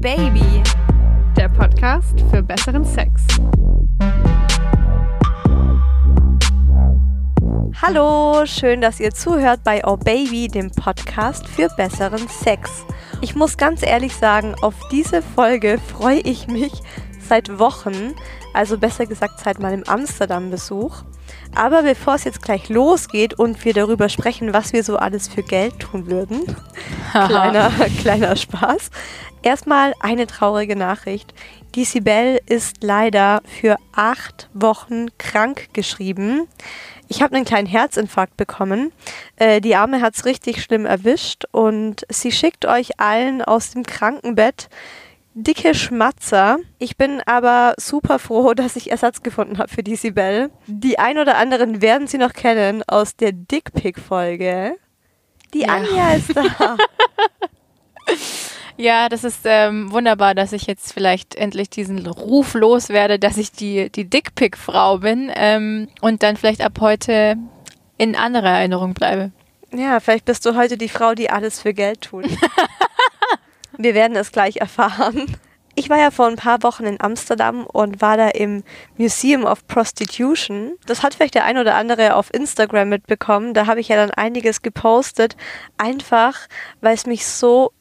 Baby, 0.00 0.62
der 1.36 1.50
Podcast 1.50 2.18
für 2.30 2.42
besseren 2.42 2.86
Sex. 2.86 3.20
Hallo, 7.82 8.46
schön, 8.46 8.80
dass 8.80 8.98
ihr 8.98 9.12
zuhört 9.12 9.62
bei 9.62 9.82
Oh 9.84 9.98
Baby, 9.98 10.48
dem 10.48 10.70
Podcast 10.70 11.46
für 11.46 11.68
besseren 11.76 12.26
Sex. 12.28 12.86
Ich 13.20 13.34
muss 13.34 13.58
ganz 13.58 13.82
ehrlich 13.82 14.16
sagen, 14.16 14.54
auf 14.62 14.74
diese 14.90 15.20
Folge 15.20 15.76
freue 15.76 16.20
ich 16.20 16.46
mich 16.46 16.72
seit 17.20 17.58
Wochen, 17.58 18.14
also 18.54 18.78
besser 18.78 19.04
gesagt 19.04 19.40
seit 19.40 19.58
meinem 19.58 19.82
Amsterdam-Besuch. 19.82 21.02
Aber 21.54 21.82
bevor 21.82 22.14
es 22.14 22.24
jetzt 22.24 22.42
gleich 22.42 22.68
losgeht 22.68 23.34
und 23.34 23.64
wir 23.64 23.74
darüber 23.74 24.08
sprechen, 24.08 24.52
was 24.52 24.72
wir 24.72 24.82
so 24.82 24.96
alles 24.96 25.28
für 25.28 25.42
Geld 25.42 25.78
tun 25.78 26.06
würden, 26.06 26.42
kleiner, 27.12 27.70
kleiner 28.00 28.36
Spaß, 28.36 28.90
erstmal 29.42 29.94
eine 30.00 30.26
traurige 30.26 30.76
Nachricht. 30.76 31.34
Die 31.74 31.84
Sibel 31.84 32.40
ist 32.46 32.82
leider 32.82 33.42
für 33.44 33.76
acht 33.92 34.48
Wochen 34.54 35.06
krank 35.18 35.68
geschrieben. 35.72 36.48
Ich 37.08 37.22
habe 37.22 37.34
einen 37.34 37.44
kleinen 37.44 37.66
Herzinfarkt 37.66 38.36
bekommen. 38.36 38.92
Äh, 39.36 39.60
die 39.60 39.74
Arme 39.74 40.00
hat 40.00 40.14
es 40.16 40.24
richtig 40.24 40.62
schlimm 40.62 40.86
erwischt 40.86 41.44
und 41.50 42.06
sie 42.08 42.32
schickt 42.32 42.66
euch 42.66 43.00
allen 43.00 43.42
aus 43.42 43.70
dem 43.72 43.84
Krankenbett 43.84 44.68
dicke 45.34 45.74
Schmatzer. 45.74 46.58
Ich 46.78 46.96
bin 46.96 47.20
aber 47.26 47.74
super 47.78 48.18
froh, 48.18 48.54
dass 48.54 48.76
ich 48.76 48.90
Ersatz 48.90 49.22
gefunden 49.22 49.58
habe 49.58 49.68
für 49.68 49.82
die 49.82 49.96
Sibel. 49.96 50.50
Die 50.66 50.98
ein 50.98 51.18
oder 51.18 51.36
anderen 51.36 51.82
werden 51.82 52.06
sie 52.06 52.18
noch 52.18 52.32
kennen 52.32 52.82
aus 52.86 53.16
der 53.16 53.32
Dickpick-Folge. 53.32 54.76
Die 55.52 55.62
ja. 55.62 55.68
Anja 55.68 56.14
ist 56.14 56.36
da. 56.36 56.76
Ja, 58.80 59.10
das 59.10 59.24
ist 59.24 59.40
ähm, 59.44 59.92
wunderbar, 59.92 60.34
dass 60.34 60.54
ich 60.54 60.66
jetzt 60.66 60.94
vielleicht 60.94 61.34
endlich 61.34 61.68
diesen 61.68 62.06
Ruf 62.06 62.54
loswerde, 62.54 63.18
dass 63.18 63.36
ich 63.36 63.52
die, 63.52 63.90
die 63.90 64.08
Dickpick-Frau 64.08 64.96
bin 65.00 65.30
ähm, 65.34 65.88
und 66.00 66.22
dann 66.22 66.38
vielleicht 66.38 66.62
ab 66.62 66.78
heute 66.80 67.36
in 67.98 68.16
anderer 68.16 68.48
Erinnerung 68.48 68.94
bleibe. 68.94 69.32
Ja, 69.74 70.00
vielleicht 70.00 70.24
bist 70.24 70.46
du 70.46 70.56
heute 70.56 70.78
die 70.78 70.88
Frau, 70.88 71.14
die 71.14 71.28
alles 71.28 71.60
für 71.60 71.74
Geld 71.74 72.00
tut. 72.00 72.24
Wir 73.76 73.92
werden 73.92 74.16
es 74.16 74.32
gleich 74.32 74.56
erfahren. 74.56 75.26
Ich 75.74 75.90
war 75.90 75.98
ja 75.98 76.10
vor 76.10 76.28
ein 76.28 76.36
paar 76.36 76.62
Wochen 76.62 76.84
in 76.84 77.02
Amsterdam 77.02 77.66
und 77.66 78.00
war 78.00 78.16
da 78.16 78.28
im 78.30 78.64
Museum 78.96 79.44
of 79.44 79.66
Prostitution. 79.66 80.72
Das 80.86 81.02
hat 81.02 81.12
vielleicht 81.12 81.34
der 81.34 81.44
ein 81.44 81.58
oder 81.58 81.74
andere 81.74 82.16
auf 82.16 82.32
Instagram 82.32 82.88
mitbekommen. 82.88 83.52
Da 83.52 83.66
habe 83.66 83.80
ich 83.80 83.88
ja 83.88 83.96
dann 83.96 84.10
einiges 84.10 84.62
gepostet, 84.62 85.36
einfach 85.76 86.38
weil 86.80 86.94
es 86.94 87.04
mich 87.04 87.26
so 87.26 87.72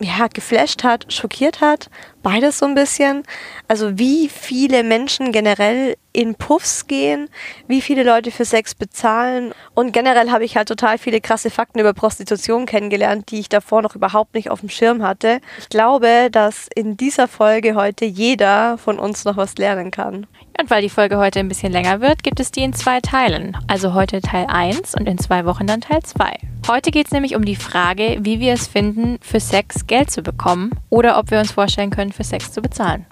ja, 0.00 0.28
geflasht 0.28 0.84
hat, 0.84 1.12
schockiert 1.12 1.60
hat, 1.60 1.90
beides 2.22 2.58
so 2.58 2.66
ein 2.66 2.74
bisschen. 2.74 3.22
Also 3.68 3.98
wie 3.98 4.28
viele 4.28 4.82
Menschen 4.82 5.32
generell 5.32 5.96
in 6.12 6.34
Puffs 6.34 6.86
gehen, 6.86 7.28
wie 7.68 7.80
viele 7.80 8.02
Leute 8.02 8.30
für 8.30 8.44
Sex 8.44 8.74
bezahlen. 8.74 9.52
Und 9.74 9.92
generell 9.92 10.30
habe 10.30 10.44
ich 10.44 10.56
halt 10.56 10.66
total 10.68 10.98
viele 10.98 11.20
krasse 11.20 11.48
Fakten 11.48 11.78
über 11.78 11.92
Prostitution 11.92 12.66
kennengelernt, 12.66 13.30
die 13.30 13.38
ich 13.38 13.48
davor 13.48 13.82
noch 13.82 13.94
überhaupt 13.94 14.34
nicht 14.34 14.50
auf 14.50 14.60
dem 14.60 14.68
Schirm 14.68 15.02
hatte. 15.02 15.40
Ich 15.60 15.68
glaube, 15.68 16.28
dass 16.32 16.68
in 16.74 16.96
dieser 16.96 17.28
Folge 17.28 17.74
heute 17.76 18.04
jeder 18.04 18.78
von 18.78 18.98
uns 18.98 19.24
noch 19.24 19.36
was 19.36 19.56
lernen 19.58 19.90
kann. 19.90 20.26
Und 20.60 20.70
weil 20.70 20.82
die 20.82 20.88
Folge 20.88 21.18
heute 21.18 21.38
ein 21.38 21.46
bisschen 21.46 21.70
länger 21.70 22.00
wird, 22.00 22.24
gibt 22.24 22.40
es 22.40 22.50
die 22.50 22.64
in 22.64 22.72
zwei 22.72 23.00
Teilen. 23.00 23.56
Also 23.68 23.94
heute 23.94 24.20
Teil 24.20 24.46
1 24.48 24.96
und 24.96 25.06
in 25.06 25.16
zwei 25.18 25.44
Wochen 25.44 25.68
dann 25.68 25.80
Teil 25.80 26.02
2. 26.02 26.32
Heute 26.66 26.90
geht 26.90 27.06
es 27.06 27.12
nämlich 27.12 27.36
um 27.36 27.44
die 27.44 27.54
Frage, 27.54 28.18
wie 28.22 28.40
wir 28.40 28.54
es 28.54 28.66
finden, 28.66 29.18
für 29.22 29.38
Sex 29.38 29.86
Geld 29.86 30.10
zu 30.10 30.22
bekommen 30.22 30.72
oder 30.90 31.16
ob 31.16 31.30
wir 31.30 31.38
uns 31.38 31.52
vorstellen 31.52 31.90
können, 31.90 32.07
für 32.12 32.24
Sex 32.24 32.52
zu 32.52 32.60
bezahlen. 32.62 33.06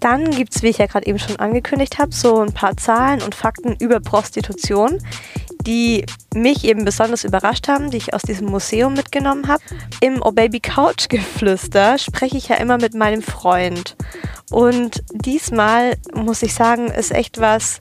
Dann 0.00 0.30
gibt 0.30 0.54
es, 0.54 0.62
wie 0.62 0.68
ich 0.68 0.78
ja 0.78 0.86
gerade 0.86 1.06
eben 1.06 1.18
schon 1.18 1.36
angekündigt 1.36 1.98
habe, 1.98 2.12
so 2.12 2.40
ein 2.40 2.52
paar 2.52 2.76
Zahlen 2.76 3.20
und 3.20 3.34
Fakten 3.34 3.74
über 3.80 3.98
Prostitution, 3.98 4.98
die 5.62 6.06
mich 6.34 6.64
eben 6.64 6.84
besonders 6.84 7.24
überrascht 7.24 7.66
haben, 7.66 7.90
die 7.90 7.96
ich 7.96 8.14
aus 8.14 8.22
diesem 8.22 8.46
Museum 8.48 8.94
mitgenommen 8.94 9.48
habe. 9.48 9.62
Im 10.00 10.22
Oh 10.22 10.30
Baby 10.30 10.60
Couch 10.60 11.08
Geflüster 11.08 11.98
spreche 11.98 12.36
ich 12.36 12.48
ja 12.48 12.56
immer 12.56 12.78
mit 12.78 12.94
meinem 12.94 13.22
Freund. 13.22 13.96
Und 14.50 15.02
diesmal 15.12 15.96
muss 16.14 16.42
ich 16.42 16.54
sagen, 16.54 16.86
ist 16.86 17.12
echt 17.12 17.40
was 17.40 17.80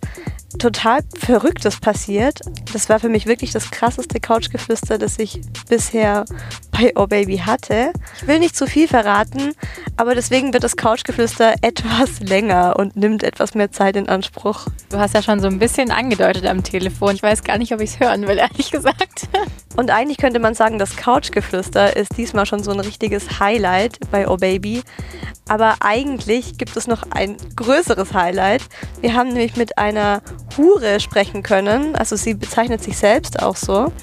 total 0.57 1.01
Verrücktes 1.17 1.79
passiert. 1.79 2.41
Das 2.73 2.89
war 2.89 2.99
für 2.99 3.09
mich 3.09 3.25
wirklich 3.25 3.51
das 3.51 3.71
krasseste 3.71 4.19
Couchgeflüster, 4.19 4.97
das 4.97 5.19
ich 5.19 5.41
bisher 5.69 6.25
bei 6.71 6.93
Oh 6.95 7.07
Baby 7.07 7.37
hatte. 7.37 7.91
Ich 8.21 8.27
will 8.27 8.39
nicht 8.39 8.55
zu 8.55 8.67
viel 8.67 8.87
verraten, 8.87 9.53
aber 9.95 10.15
deswegen 10.15 10.53
wird 10.53 10.63
das 10.63 10.75
Couchgeflüster 10.75 11.55
etwas 11.61 12.19
länger 12.19 12.75
und 12.77 12.95
nimmt 12.95 13.23
etwas 13.23 13.55
mehr 13.55 13.71
Zeit 13.71 13.95
in 13.95 14.09
Anspruch. 14.09 14.67
Du 14.89 14.97
hast 14.97 15.13
ja 15.13 15.21
schon 15.21 15.39
so 15.39 15.47
ein 15.47 15.59
bisschen 15.59 15.91
angedeutet 15.91 16.45
am 16.45 16.63
Telefon. 16.63 17.15
Ich 17.15 17.23
weiß 17.23 17.43
gar 17.43 17.57
nicht, 17.57 17.73
ob 17.73 17.81
ich 17.81 17.91
es 17.91 17.99
hören 17.99 18.27
will, 18.27 18.37
ehrlich 18.37 18.71
gesagt. 18.71 19.27
Und 19.77 19.91
eigentlich 19.91 20.17
könnte 20.17 20.39
man 20.39 20.55
sagen, 20.55 20.79
das 20.79 20.97
Couchgeflüster 20.97 21.95
ist 21.95 22.17
diesmal 22.17 22.47
schon 22.47 22.63
so 22.63 22.71
ein 22.71 22.79
richtiges 22.79 23.39
Highlight 23.39 23.99
bei 24.11 24.27
Oh 24.27 24.35
Baby. 24.35 24.81
Aber 25.47 25.75
eigentlich 25.81 26.57
gibt 26.57 26.75
es 26.75 26.87
noch 26.87 27.03
ein 27.11 27.37
größeres 27.55 28.13
Highlight. 28.13 28.63
Wir 29.01 29.13
haben 29.13 29.29
nämlich 29.29 29.55
mit 29.55 29.77
einer 29.77 30.21
Hure 30.57 30.99
sprechen 30.99 31.43
können. 31.43 31.95
Also 31.95 32.15
sie 32.15 32.33
bezeichnet 32.33 32.83
sich 32.83 32.97
selbst 32.97 33.41
auch 33.41 33.55
so. 33.55 33.93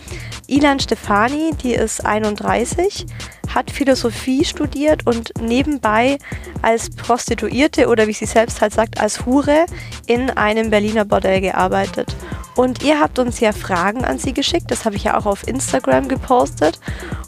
Ilan 0.46 0.78
Stefani, 0.78 1.50
die 1.60 1.74
ist 1.74 2.06
31, 2.06 3.06
hat 3.54 3.70
Philosophie 3.70 4.44
studiert 4.44 5.06
und 5.06 5.32
nebenbei 5.40 6.18
als 6.62 6.90
Prostituierte 6.90 7.88
oder 7.88 8.06
wie 8.06 8.12
sie 8.12 8.26
selbst 8.26 8.60
halt 8.60 8.72
sagt, 8.72 9.00
als 9.00 9.24
Hure 9.26 9.66
in 10.06 10.30
einem 10.30 10.70
Berliner 10.70 11.04
Bordell 11.04 11.40
gearbeitet. 11.40 12.14
Und 12.56 12.82
ihr 12.82 13.00
habt 13.00 13.18
uns 13.18 13.40
ja 13.40 13.52
Fragen 13.52 14.04
an 14.04 14.18
sie 14.18 14.32
geschickt, 14.32 14.70
das 14.70 14.84
habe 14.84 14.96
ich 14.96 15.04
ja 15.04 15.18
auch 15.18 15.26
auf 15.26 15.46
Instagram 15.46 16.08
gepostet. 16.08 16.78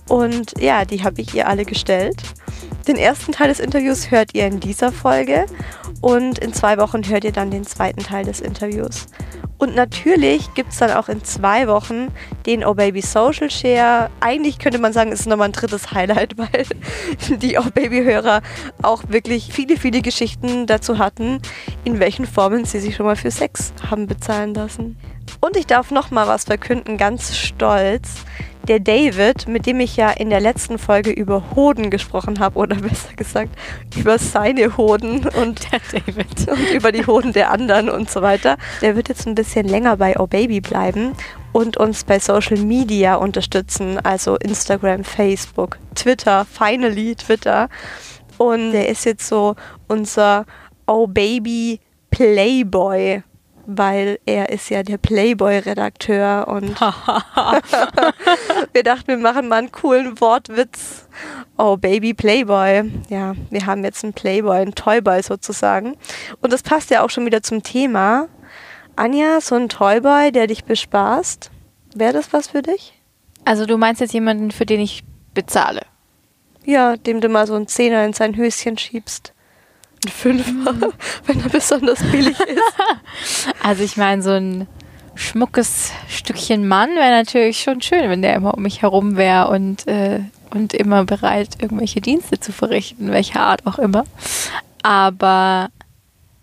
Und 0.09 0.53
ja, 0.60 0.84
die 0.84 1.03
habe 1.03 1.20
ich 1.20 1.34
ihr 1.34 1.48
alle 1.48 1.65
gestellt. 1.65 2.22
Den 2.86 2.97
ersten 2.97 3.32
Teil 3.32 3.48
des 3.48 3.59
Interviews 3.59 4.12
hört 4.12 4.34
ihr 4.34 4.47
in 4.47 4.60
dieser 4.60 4.92
Folge 4.92 5.47
und 6.01 6.39
in 6.39 6.53
zwei 6.53 6.79
Wochen 6.79 7.07
hört 7.09 7.25
ihr 7.25 7.33
dann 7.33 7.51
den 7.51 7.65
zweiten 7.65 8.03
Teil 8.03 8.25
des 8.25 8.41
Interviews. 8.41 9.07
Und 9.59 9.75
natürlich 9.75 10.53
gibt 10.55 10.73
es 10.73 10.79
dann 10.79 10.91
auch 10.91 11.09
in 11.09 11.25
zwei 11.25 11.67
Wochen 11.67 12.09
den 12.45 12.65
Oh 12.65 12.75
Baby 12.75 13.01
Social 13.01 13.51
Share. 13.51 14.11
Eigentlich 14.21 14.59
könnte 14.59 14.79
man 14.79 14.93
sagen, 14.93 15.12
es 15.12 15.21
ist 15.21 15.27
nochmal 15.27 15.49
ein 15.49 15.53
drittes 15.53 15.93
Highlight, 15.93 16.34
weil 16.37 16.67
die 17.39 17.59
Oh 17.59 17.71
Baby 17.73 18.05
Hörer 18.05 18.43
auch 18.83 19.05
wirklich 19.09 19.51
viele, 19.53 19.79
viele 19.79 20.03
Geschichten 20.03 20.67
dazu 20.67 20.99
hatten, 20.99 21.41
in 21.84 22.01
welchen 22.01 22.27
Formen 22.27 22.67
sie 22.67 22.81
sich 22.81 22.97
schon 22.97 23.07
mal 23.07 23.17
für 23.17 23.31
Sex 23.31 23.73
haben 23.91 24.07
bezahlen 24.07 24.53
lassen. 24.53 24.99
Und 25.41 25.57
ich 25.57 25.67
darf 25.67 25.91
nochmal 25.91 26.28
was 26.28 26.45
verkünden, 26.45 26.99
ganz 26.99 27.34
stolz 27.37 28.25
der 28.69 28.81
David, 28.81 29.49
mit 29.49 29.66
dem 29.66 29.81
ich 29.81 29.97
ja 29.97 30.10
in 30.10 30.31
der 30.31 30.41
letzten 30.41 30.78
Folge 30.78 31.10
über 31.10 31.54
Hoden 31.54 31.91
gesprochen 31.91 32.38
habe, 32.41 32.59
oder 32.59 32.77
besser 32.77 33.15
gesagt 33.15 33.50
über 33.97 34.19
seine 34.19 34.77
Hoden 34.77 35.27
und, 35.27 35.72
der 35.72 35.81
David. 35.93 36.49
und 36.50 36.71
über 36.71 36.93
die 36.93 37.06
Hoden 37.06 37.32
der 37.32 37.50
anderen 37.50 37.88
und 37.88 38.10
so 38.10 38.22
weiter, 38.22 38.56
der 38.82 38.97
wird 38.97 39.09
jetzt 39.09 39.27
ein 39.27 39.34
bisschen 39.34 39.66
länger 39.66 39.97
bei 39.97 40.19
Oh 40.19 40.27
Baby 40.27 40.60
bleiben 40.60 41.12
und 41.53 41.77
uns 41.77 42.04
bei 42.04 42.19
Social 42.19 42.59
Media 42.59 43.15
unterstützen, 43.15 43.99
also 44.04 44.37
Instagram, 44.37 45.04
Facebook, 45.04 45.78
Twitter, 45.94 46.44
finally 46.44 47.15
Twitter. 47.15 47.69
Und 48.38 48.72
der 48.72 48.88
ist 48.88 49.04
jetzt 49.04 49.27
so 49.27 49.56
unser 49.88 50.44
Oh 50.87 51.06
Baby 51.06 51.81
Playboy 52.10 53.22
weil 53.66 54.19
er 54.27 54.49
ist 54.50 54.71
ja 54.71 54.82
der 54.82 54.97
Playboy-Redakteur 54.99 56.47
und 56.49 56.81
wir 58.72 58.82
dachten, 58.82 59.09
wir 59.09 59.19
machen 59.19 59.49
mal 59.49 59.56
einen 59.56 59.72
coolen 59.72 60.21
Wortwitz. 60.21 61.09
Oh, 61.59 61.77
Baby 61.77 62.15
Playboy. 62.15 62.91
Ja, 63.09 63.34
wir 63.51 63.66
haben 63.66 63.84
jetzt 63.84 64.04
einen 64.04 64.13
Playboy, 64.13 64.59
einen 64.59 64.74
Toyboy 64.74 65.22
sozusagen. 65.22 65.97
Und 66.41 66.53
das 66.53 66.63
passt 66.63 66.91
ja 66.91 67.03
auch 67.04 67.10
schon 67.10 67.27
wieder 67.27 67.42
zum 67.42 67.63
Thema. 67.63 68.28
Anja, 68.95 69.41
so 69.41 69.57
ein 69.57 69.68
Toyboy, 69.68 70.33
der 70.33 70.47
dich 70.47 70.65
bespaßt, 70.65 71.51
wäre 71.95 72.13
das 72.13 72.33
was 72.33 72.48
für 72.48 72.63
dich? 72.63 72.95
Also 73.45 73.66
du 73.66 73.77
meinst 73.77 74.01
jetzt 74.01 74.15
jemanden, 74.15 74.51
für 74.53 74.66
den 74.66 74.80
ich 74.80 75.04
bezahle? 75.34 75.83
Ja, 76.65 76.97
dem 76.97 77.21
du 77.21 77.28
mal 77.28 77.47
so 77.47 77.54
einen 77.54 77.68
Zehner 77.68 78.04
in 78.04 78.13
sein 78.13 78.36
Höschen 78.36 78.78
schiebst 78.78 79.33
ein 80.04 80.09
Fünfer, 80.10 80.93
wenn 81.27 81.41
er 81.41 81.48
besonders 81.48 82.03
billig 82.03 82.39
ist. 82.41 82.63
Also 83.63 83.83
ich 83.83 83.97
meine, 83.97 84.22
so 84.22 84.31
ein 84.31 84.69
schmuckes 85.16 85.91
Stückchen 86.09 86.69
Mann 86.69 86.91
wäre 86.91 87.10
natürlich 87.10 87.60
schon 87.60 87.81
schön, 87.81 88.09
wenn 88.10 88.22
der 88.22 88.34
immer 88.34 88.54
um 88.54 88.63
mich 88.63 88.83
herum 88.83 89.16
wäre 89.16 89.48
und, 89.48 89.87
äh, 89.89 90.21
und 90.51 90.72
immer 90.72 91.04
bereit, 91.04 91.57
irgendwelche 91.60 92.01
Dienste 92.01 92.39
zu 92.39 92.53
verrichten, 92.53 93.10
welcher 93.10 93.41
Art 93.41 93.66
auch 93.66 93.78
immer. 93.78 94.04
Aber 94.83 95.71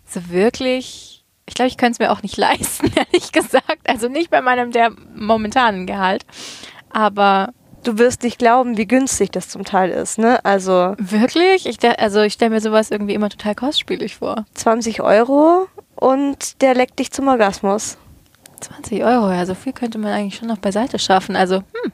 so 0.06 0.28
wirklich, 0.28 1.24
ich 1.46 1.54
glaube, 1.54 1.68
ich 1.68 1.76
könnte 1.76 1.92
es 1.92 1.98
mir 1.98 2.12
auch 2.12 2.22
nicht 2.22 2.36
leisten, 2.36 2.92
ehrlich 2.94 3.32
gesagt. 3.32 3.88
Also 3.88 4.08
nicht 4.08 4.30
bei 4.30 4.42
meinem 4.42 4.70
der 4.70 4.92
momentanen 5.14 5.86
Gehalt. 5.86 6.26
Aber 6.90 7.52
du 7.84 7.98
wirst 7.98 8.22
nicht 8.22 8.38
glauben, 8.38 8.76
wie 8.76 8.86
günstig 8.86 9.30
das 9.30 9.48
zum 9.48 9.64
Teil 9.64 9.90
ist, 9.90 10.18
ne? 10.18 10.44
Also 10.44 10.94
Wirklich? 10.98 11.66
Ich, 11.66 11.78
also 11.98 12.22
ich 12.22 12.34
stelle 12.34 12.50
mir 12.50 12.60
sowas 12.60 12.90
irgendwie 12.90 13.14
immer 13.14 13.28
total 13.30 13.54
kostspielig 13.54 14.16
vor. 14.16 14.44
20 14.54 15.00
Euro 15.02 15.68
und 15.96 16.60
der 16.62 16.74
leckt 16.74 16.98
dich 16.98 17.12
zum 17.12 17.28
Orgasmus. 17.28 17.96
20 18.60 19.04
Euro, 19.04 19.30
ja, 19.30 19.44
so 19.46 19.54
viel 19.54 19.72
könnte 19.72 19.98
man 19.98 20.12
eigentlich 20.12 20.36
schon 20.36 20.48
noch 20.48 20.58
beiseite 20.58 20.98
schaffen. 20.98 21.36
Also, 21.36 21.56
hm, 21.56 21.92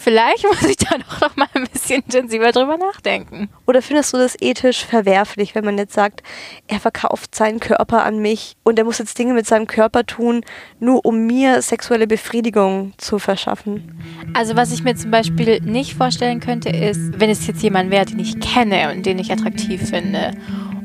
vielleicht 0.00 0.44
muss 0.44 0.62
ich 0.62 0.76
da 0.76 0.96
doch 0.96 1.20
noch 1.20 1.36
mal 1.36 1.46
ein 1.54 1.66
bisschen 1.68 2.02
intensiver 2.02 2.52
drüber 2.52 2.76
nachdenken. 2.76 3.50
Oder 3.66 3.82
findest 3.82 4.12
du 4.12 4.16
das 4.18 4.36
ethisch 4.40 4.84
verwerflich, 4.84 5.54
wenn 5.54 5.64
man 5.64 5.78
jetzt 5.78 5.94
sagt, 5.94 6.22
er 6.66 6.80
verkauft 6.80 7.34
seinen 7.34 7.60
Körper 7.60 8.04
an 8.04 8.18
mich 8.18 8.56
und 8.64 8.78
er 8.78 8.84
muss 8.84 8.98
jetzt 8.98 9.18
Dinge 9.18 9.34
mit 9.34 9.46
seinem 9.46 9.66
Körper 9.66 10.04
tun, 10.04 10.42
nur 10.78 11.04
um 11.04 11.26
mir 11.26 11.62
sexuelle 11.62 12.06
Befriedigung 12.06 12.94
zu 12.96 13.18
verschaffen? 13.18 14.00
Also, 14.34 14.56
was 14.56 14.72
ich 14.72 14.82
mir 14.82 14.96
zum 14.96 15.10
Beispiel 15.10 15.60
nicht 15.60 15.94
vorstellen 15.94 16.40
könnte, 16.40 16.70
ist, 16.70 17.20
wenn 17.20 17.30
es 17.30 17.46
jetzt 17.46 17.62
jemand 17.62 17.90
wäre, 17.90 18.06
den 18.06 18.18
ich 18.18 18.40
kenne 18.40 18.92
und 18.92 19.04
den 19.04 19.18
ich 19.18 19.30
attraktiv 19.30 19.90
finde. 19.90 20.32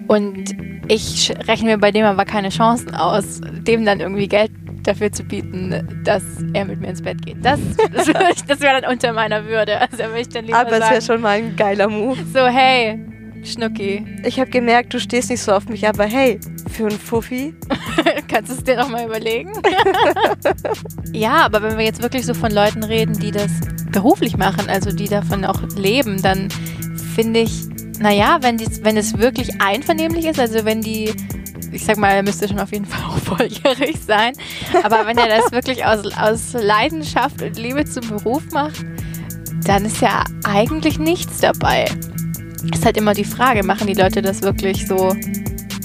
Und 0.07 0.55
ich 0.87 1.33
rechne 1.47 1.71
mir 1.71 1.77
bei 1.77 1.91
dem 1.91 2.05
aber 2.05 2.25
keine 2.25 2.49
Chancen 2.49 2.93
aus, 2.93 3.41
dem 3.41 3.85
dann 3.85 4.01
irgendwie 4.01 4.27
Geld 4.27 4.51
dafür 4.87 5.11
zu 5.11 5.23
bieten, 5.23 6.01
dass 6.03 6.23
er 6.53 6.65
mit 6.65 6.79
mir 6.79 6.87
ins 6.87 7.01
Bett 7.01 7.25
geht. 7.25 7.37
Das, 7.43 7.59
das, 7.93 8.45
das 8.47 8.59
wäre 8.59 8.81
dann 8.81 8.91
unter 8.91 9.13
meiner 9.13 9.45
Würde. 9.45 9.79
Also 9.81 9.97
würde 9.97 10.21
ich 10.21 10.29
dann 10.29 10.45
lieber 10.45 10.59
Aber 10.59 10.73
es 10.73 10.89
wäre 10.89 11.01
schon 11.01 11.21
mal 11.21 11.37
ein 11.37 11.55
geiler 11.55 11.87
Move. 11.89 12.17
so, 12.33 12.45
hey, 12.45 12.99
Schnucki, 13.45 14.03
Ich 14.23 14.39
habe 14.39 14.49
gemerkt, 14.49 14.93
du 14.93 14.99
stehst 14.99 15.29
nicht 15.29 15.41
so 15.41 15.51
auf 15.51 15.67
mich, 15.69 15.87
aber 15.87 16.05
hey, 16.05 16.39
für 16.71 16.87
einen 16.87 16.99
Fuffi. 16.99 17.53
Kannst 18.27 18.51
du 18.51 18.55
es 18.55 18.63
dir 18.63 18.75
nochmal 18.75 19.05
überlegen? 19.05 19.51
ja, 21.13 21.45
aber 21.45 21.61
wenn 21.61 21.77
wir 21.77 21.85
jetzt 21.85 22.01
wirklich 22.01 22.25
so 22.25 22.33
von 22.33 22.51
Leuten 22.51 22.83
reden, 22.83 23.13
die 23.13 23.31
das 23.31 23.51
beruflich 23.91 24.35
machen, 24.35 24.67
also 24.67 24.91
die 24.91 25.07
davon 25.07 25.45
auch 25.45 25.61
leben, 25.77 26.21
dann 26.21 26.49
finde 27.13 27.41
ich, 27.41 27.67
naja, 27.99 28.39
wenn, 28.41 28.59
wenn 28.83 28.97
es 28.97 29.17
wirklich 29.19 29.61
einvernehmlich 29.61 30.25
ist, 30.25 30.39
also 30.39 30.65
wenn 30.65 30.81
die, 30.81 31.13
ich 31.75 31.85
sag 31.85 31.97
mal, 31.97 32.11
er 32.11 32.23
müsste 32.23 32.47
schon 32.47 32.59
auf 32.59 32.71
jeden 32.71 32.85
Fall 32.85 33.03
auch 33.09 33.17
volljährig 33.37 33.97
sein, 34.05 34.33
aber 34.83 35.05
wenn 35.05 35.17
er 35.17 35.27
das 35.27 35.51
wirklich 35.51 35.85
aus, 35.85 36.05
aus 36.17 36.53
Leidenschaft 36.53 37.41
und 37.41 37.57
Liebe 37.57 37.85
zum 37.85 38.07
Beruf 38.07 38.43
macht, 38.51 38.85
dann 39.65 39.85
ist 39.85 40.01
ja 40.01 40.23
eigentlich 40.45 40.99
nichts 40.99 41.39
dabei. 41.39 41.85
Ist 42.73 42.85
halt 42.85 42.97
immer 42.97 43.13
die 43.13 43.25
Frage, 43.25 43.63
machen 43.63 43.87
die 43.87 43.93
Leute 43.93 44.21
das 44.21 44.41
wirklich 44.41 44.87
so 44.87 45.15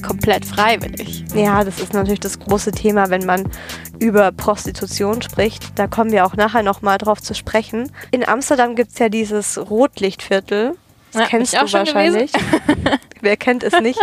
komplett 0.03 0.45
freiwillig? 0.45 1.25
Ja, 1.35 1.63
das 1.65 1.79
ist 1.81 1.93
natürlich 1.93 2.21
das 2.21 2.39
große 2.39 2.73
Thema, 2.73 3.11
wenn 3.11 3.27
man 3.27 3.49
über 3.99 4.33
Prostitution 4.33 5.23
spricht. 5.23 5.79
Da 5.79 5.87
kommen 5.87 6.13
wir 6.13 6.25
auch 6.27 6.37
nachher 6.37 6.63
nochmal 6.63 6.99
drauf 6.99 7.21
zu 7.21 7.35
sprechen. 7.35 7.91
In 8.11 8.27
Amsterdam 8.27 8.77
gibt 8.77 8.93
es 8.93 8.99
ja 8.99 9.09
dieses 9.09 9.59
Rotlichtviertel. 9.59 10.75
Das 11.13 11.23
Ja, 11.23 11.27
kennst 11.29 11.55
du 11.55 11.73
wahrscheinlich. 11.73 12.33
Wer 13.21 13.37
kennt 13.37 13.63
es 13.63 13.79
nicht? 13.81 14.01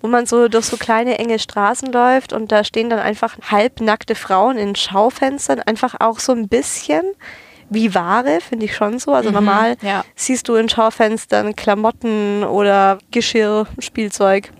Wo 0.00 0.08
man 0.08 0.26
so 0.26 0.48
durch 0.48 0.66
so 0.66 0.76
kleine 0.76 1.18
enge 1.18 1.38
Straßen 1.38 1.92
läuft 1.92 2.32
und 2.32 2.52
da 2.52 2.64
stehen 2.64 2.90
dann 2.90 3.00
einfach 3.00 3.36
halbnackte 3.50 4.14
Frauen 4.14 4.56
in 4.56 4.76
Schaufenstern, 4.76 5.60
einfach 5.60 5.96
auch 6.00 6.18
so 6.20 6.32
ein 6.32 6.48
bisschen 6.48 7.04
wie 7.70 7.94
Ware, 7.94 8.40
finde 8.40 8.66
ich 8.66 8.76
schon 8.76 8.98
so. 8.98 9.12
Also 9.12 9.30
normal 9.30 9.76
ja. 9.82 10.04
siehst 10.14 10.48
du 10.48 10.54
in 10.54 10.68
Schaufenstern 10.68 11.56
Klamotten 11.56 12.44
oder 12.44 12.98
Geschirr, 13.10 13.66
Spielzeug. 13.78 14.50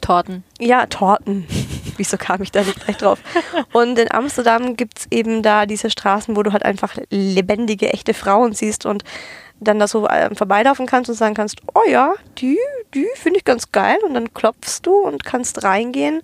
Torten. 0.00 0.44
Ja, 0.58 0.86
Torten. 0.86 1.46
Wieso 1.96 2.16
kam 2.16 2.40
ich 2.42 2.50
da 2.50 2.62
nicht 2.62 2.84
gleich 2.84 2.96
drauf? 2.96 3.18
Und 3.72 3.98
in 3.98 4.10
Amsterdam 4.10 4.76
gibt 4.76 5.00
es 5.00 5.06
eben 5.10 5.42
da 5.42 5.66
diese 5.66 5.90
Straßen, 5.90 6.36
wo 6.36 6.42
du 6.42 6.52
halt 6.52 6.64
einfach 6.64 6.96
lebendige, 7.10 7.92
echte 7.92 8.14
Frauen 8.14 8.52
siehst 8.52 8.86
und 8.86 9.04
dann 9.60 9.78
da 9.78 9.86
so 9.86 10.06
äh, 10.06 10.34
vorbeilaufen 10.34 10.86
kannst 10.86 11.10
und 11.10 11.16
sagen 11.16 11.34
kannst, 11.34 11.58
oh 11.74 11.88
ja, 11.88 12.14
die, 12.38 12.58
die 12.94 13.06
finde 13.14 13.38
ich 13.38 13.44
ganz 13.44 13.70
geil. 13.72 13.98
Und 14.06 14.14
dann 14.14 14.32
klopfst 14.34 14.80
du 14.82 14.92
und 14.92 15.24
kannst 15.24 15.62
reingehen 15.62 16.22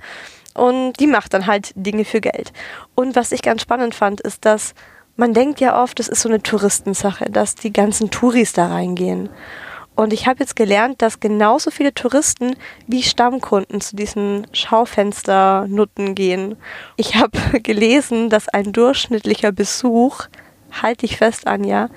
und 0.57 0.95
die 0.95 1.07
macht 1.07 1.35
dann 1.35 1.47
halt 1.47 1.73
Dinge 1.75 2.05
für 2.05 2.21
Geld. 2.21 2.53
Und 2.95 3.15
was 3.15 3.33
ich 3.33 3.43
ganz 3.43 3.63
spannend 3.63 3.95
fand, 3.95 4.21
ist, 4.21 4.45
dass 4.45 4.75
man 5.17 5.33
denkt 5.33 5.61
ja 5.61 5.83
oft, 5.83 5.99
das 5.99 6.09
ist 6.09 6.23
so 6.23 6.29
eine 6.29 6.43
Touristensache, 6.43 7.27
dass 7.31 7.55
die 7.55 7.73
ganzen 7.73 8.11
Touris 8.11 8.53
da 8.53 8.69
reingehen. 8.69 9.31
Und 9.95 10.13
ich 10.13 10.27
habe 10.27 10.41
jetzt 10.41 10.57
gelernt, 10.57 11.01
dass 11.01 11.21
genauso 11.21 11.71
viele 11.71 11.95
Touristen 11.95 12.55
wie 12.87 13.03
Stammkunden 13.03 13.81
zu 13.81 13.97
diesen 13.97 14.47
Schaufensternutten 14.53 16.15
gehen. 16.15 16.57
Ich 16.97 17.15
habe 17.21 17.61
gelesen, 17.63 18.29
dass 18.29 18.49
ein 18.49 18.73
durchschnittlicher 18.73 19.53
Besuch, 19.53 20.27
halte 20.83 21.07
ich 21.07 21.17
fest, 21.17 21.47
Anja, 21.47 21.89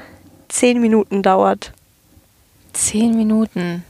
zehn 0.50 0.82
Minuten 0.82 1.24
dauert. 1.24 1.72
Zehn 2.74 3.16
Minuten. 3.16 3.84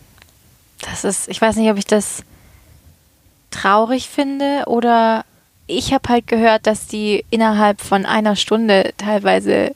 Das 0.81 1.03
ist, 1.03 1.27
ich 1.27 1.41
weiß 1.41 1.55
nicht, 1.55 1.69
ob 1.69 1.77
ich 1.77 1.85
das 1.85 2.23
traurig 3.51 4.09
finde 4.09 4.63
oder 4.67 5.25
ich 5.67 5.93
habe 5.93 6.09
halt 6.09 6.27
gehört, 6.27 6.67
dass 6.67 6.87
die 6.87 7.25
innerhalb 7.29 7.81
von 7.81 8.05
einer 8.05 8.35
Stunde 8.35 8.93
teilweise 8.97 9.75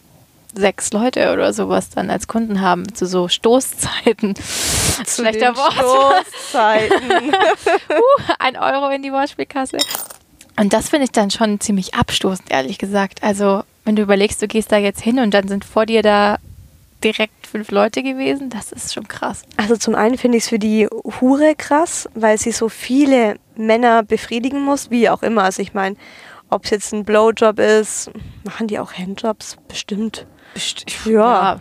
sechs 0.55 0.93
Leute 0.93 1.33
oder 1.33 1.53
sowas 1.53 1.89
dann 1.89 2.09
als 2.09 2.27
Kunden 2.27 2.61
haben 2.61 2.93
zu 2.93 3.05
so 3.05 3.27
Stoßzeiten. 3.27 4.35
Schlechter 5.07 5.51
den 5.51 5.55
Wort. 5.55 5.73
Stoßzeiten. 5.73 7.33
Ein 8.39 8.57
Euro 8.57 8.89
in 8.89 9.01
die 9.01 9.11
Wortspielkasse. 9.11 9.77
Und 10.55 10.73
das 10.73 10.89
finde 10.89 11.05
ich 11.05 11.11
dann 11.11 11.31
schon 11.31 11.59
ziemlich 11.59 11.95
abstoßend, 11.95 12.51
ehrlich 12.51 12.77
gesagt. 12.77 13.23
Also, 13.23 13.63
wenn 13.85 13.95
du 13.95 14.03
überlegst, 14.03 14.41
du 14.41 14.47
gehst 14.47 14.71
da 14.71 14.77
jetzt 14.77 15.01
hin 15.01 15.19
und 15.19 15.33
dann 15.33 15.47
sind 15.47 15.65
vor 15.65 15.85
dir 15.85 16.03
da 16.03 16.37
direkt 17.03 17.47
fünf 17.47 17.69
Leute 17.71 18.01
gewesen, 18.03 18.49
das 18.49 18.71
ist 18.71 18.93
schon 18.93 19.07
krass. 19.07 19.43
Also 19.57 19.75
zum 19.75 19.95
einen 19.95 20.17
finde 20.17 20.37
ich 20.37 20.45
es 20.45 20.49
für 20.49 20.59
die 20.59 20.87
Hure 21.21 21.55
krass, 21.55 22.09
weil 22.15 22.37
sie 22.37 22.51
so 22.51 22.69
viele 22.69 23.35
Männer 23.55 24.03
befriedigen 24.03 24.61
muss, 24.63 24.89
wie 24.89 25.09
auch 25.09 25.23
immer. 25.23 25.43
Also 25.43 25.61
ich 25.61 25.73
meine, 25.73 25.95
ob 26.49 26.65
es 26.65 26.69
jetzt 26.71 26.93
ein 26.93 27.03
Blowjob 27.03 27.59
ist, 27.59 28.11
machen 28.43 28.67
die 28.67 28.79
auch 28.79 28.93
Handjobs? 28.93 29.57
Bestimmt. 29.67 30.25
Ja. 31.05 31.59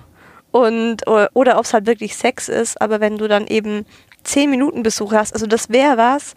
Und, 0.51 1.07
o- 1.07 1.27
oder 1.35 1.59
ob 1.59 1.65
es 1.65 1.73
halt 1.73 1.87
wirklich 1.87 2.15
Sex 2.17 2.49
ist, 2.49 2.81
aber 2.81 3.01
wenn 3.01 3.17
du 3.17 3.27
dann 3.27 3.47
eben 3.47 3.87
10 4.25 4.51
Minuten 4.51 4.83
Besuch 4.83 5.13
hast, 5.13 5.33
also 5.33 5.47
das 5.47 5.71
wäre 5.71 5.97
was, 5.97 6.35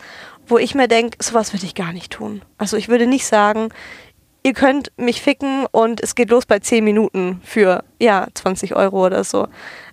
wo 0.48 0.58
ich 0.58 0.74
mir 0.74 0.88
denke, 0.88 1.18
sowas 1.22 1.54
würde 1.54 1.66
ich 1.66 1.76
gar 1.76 1.92
nicht 1.92 2.14
tun. 2.14 2.42
Also 2.58 2.78
ich 2.78 2.88
würde 2.88 3.08
nicht 3.08 3.26
sagen, 3.26 3.70
ihr 4.46 4.54
könnt 4.54 4.92
mich 4.96 5.24
ficken 5.24 5.66
und 5.72 6.00
es 6.02 6.14
geht 6.14 6.30
los 6.30 6.46
bei 6.46 6.60
10 6.60 6.84
Minuten 6.84 7.42
für, 7.44 7.84
ja, 8.00 8.28
20 8.32 8.76
Euro 8.76 9.04
oder 9.04 9.24
so. 9.24 9.48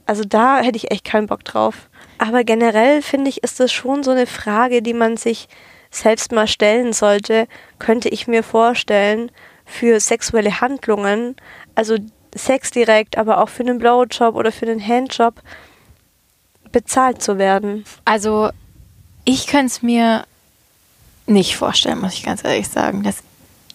Also 0.04 0.24
da 0.24 0.58
hätte 0.58 0.76
ich 0.76 0.90
echt 0.90 1.06
keinen 1.06 1.26
Bock 1.26 1.42
drauf. 1.42 1.88
Aber 2.18 2.44
generell 2.44 3.00
finde 3.00 3.30
ich, 3.30 3.42
ist 3.42 3.60
das 3.60 3.72
schon 3.72 4.02
so 4.02 4.10
eine 4.10 4.26
Frage, 4.26 4.82
die 4.82 4.92
man 4.92 5.16
sich 5.16 5.48
selbst 5.90 6.32
mal 6.32 6.46
stellen 6.46 6.92
sollte. 6.92 7.48
Könnte 7.78 8.10
ich 8.10 8.28
mir 8.28 8.42
vorstellen, 8.42 9.30
für 9.64 10.00
sexuelle 10.00 10.60
Handlungen, 10.60 11.34
also 11.74 11.96
Sex 12.34 12.70
direkt, 12.72 13.16
aber 13.16 13.40
auch 13.40 13.48
für 13.48 13.62
einen 13.62 13.78
Blowjob 13.78 14.34
oder 14.34 14.52
für 14.52 14.66
einen 14.66 14.86
Handjob, 14.86 15.40
bezahlt 16.72 17.22
zu 17.22 17.38
werden. 17.38 17.84
Also, 18.04 18.50
ich 19.24 19.46
könnte 19.46 19.66
es 19.66 19.82
mir 19.82 20.26
nicht 21.26 21.56
vorstellen, 21.56 22.00
muss 22.00 22.14
ich 22.14 22.22
ganz 22.22 22.44
ehrlich 22.44 22.68
sagen, 22.68 23.02
dass 23.02 23.22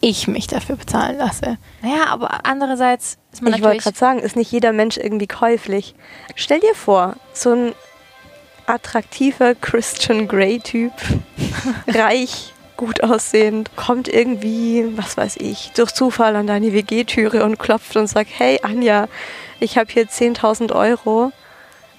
ich 0.01 0.27
mich 0.27 0.48
dafür 0.48 0.75
bezahlen 0.75 1.18
lasse. 1.18 1.58
Naja, 1.82 2.06
aber 2.10 2.46
andererseits 2.46 3.18
ist 3.32 3.42
man 3.42 3.54
Ich 3.54 3.60
wollte 3.62 3.77
natürlich. 3.77 3.84
gerade 3.84 3.98
sagen, 3.98 4.20
ist 4.20 4.36
nicht 4.36 4.51
jeder 4.51 4.74
Mensch 4.74 4.98
irgendwie 4.98 5.27
käuflich. 5.27 5.96
Stell 6.36 6.60
dir 6.60 6.75
vor, 6.75 7.16
so 7.34 7.51
ein 7.54 7.74
attraktiver 8.66 9.56
Christian 9.56 10.27
Grey-Typ, 10.27 10.92
reich, 11.88 12.54
gut 12.75 13.01
aussehend, 13.01 13.75
kommt 13.75 14.08
irgendwie, 14.08 14.86
was 14.96 15.18
weiß 15.18 15.38
ich, 15.38 15.72
durch 15.75 15.92
Zufall 15.94 16.36
an 16.36 16.48
deine 16.48 16.74
WG-Türe 16.74 17.44
und 17.44 17.58
klopft 17.58 17.96
und 17.96 18.08
sagt, 18.08 18.30
hey 18.38 18.60
Anja, 18.62 19.08
ich 19.60 19.77
habe 19.77 19.92
hier 19.92 20.08
10.000 20.08 20.74
Euro 20.74 21.32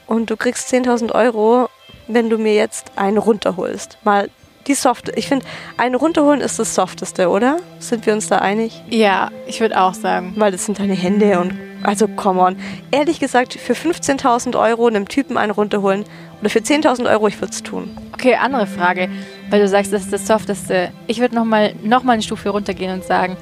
und 0.06 0.30
du 0.30 0.36
kriegst 0.36 0.72
10.000 0.72 1.12
Euro, 1.12 1.68
wenn 2.06 2.30
du 2.30 2.38
mir 2.38 2.54
jetzt 2.54 2.92
einen 2.96 3.18
runterholst. 3.18 3.98
Mal 4.04 4.30
die 4.66 4.74
Soft. 4.74 5.10
Ich 5.16 5.28
finde, 5.28 5.46
einen 5.76 5.94
runterholen 5.94 6.40
ist 6.40 6.58
das 6.58 6.74
Softeste, 6.74 7.28
oder? 7.28 7.58
Sind 7.78 8.06
wir 8.06 8.12
uns 8.12 8.28
da 8.28 8.38
einig? 8.38 8.82
Ja, 8.90 9.30
ich 9.46 9.60
würde 9.60 9.80
auch 9.80 9.94
sagen. 9.94 10.34
Weil 10.36 10.52
das 10.52 10.66
sind 10.66 10.78
deine 10.78 10.94
Hände 10.94 11.38
und. 11.40 11.54
Also, 11.82 12.08
come 12.08 12.40
on. 12.40 12.56
Ehrlich 12.90 13.20
gesagt, 13.20 13.54
für 13.54 13.72
15.000 13.72 14.58
Euro 14.58 14.88
einem 14.88 15.06
Typen 15.06 15.36
einen 15.36 15.52
runterholen 15.52 16.04
oder 16.40 16.50
für 16.50 16.58
10.000 16.58 17.08
Euro, 17.08 17.28
ich 17.28 17.40
würde 17.40 17.52
es 17.52 17.62
tun. 17.62 17.96
Okay, 18.12 18.34
andere 18.34 18.66
Frage, 18.66 19.08
weil 19.48 19.60
du 19.60 19.68
sagst, 19.68 19.92
das 19.92 20.02
ist 20.02 20.12
das 20.12 20.26
Softeste. 20.26 20.90
Ich 21.06 21.20
würde 21.20 21.36
nochmal 21.36 21.74
noch 21.84 22.02
mal 22.02 22.14
eine 22.14 22.22
Stufe 22.22 22.48
runtergehen 22.50 22.92
und 22.92 23.04
sagen, 23.04 23.36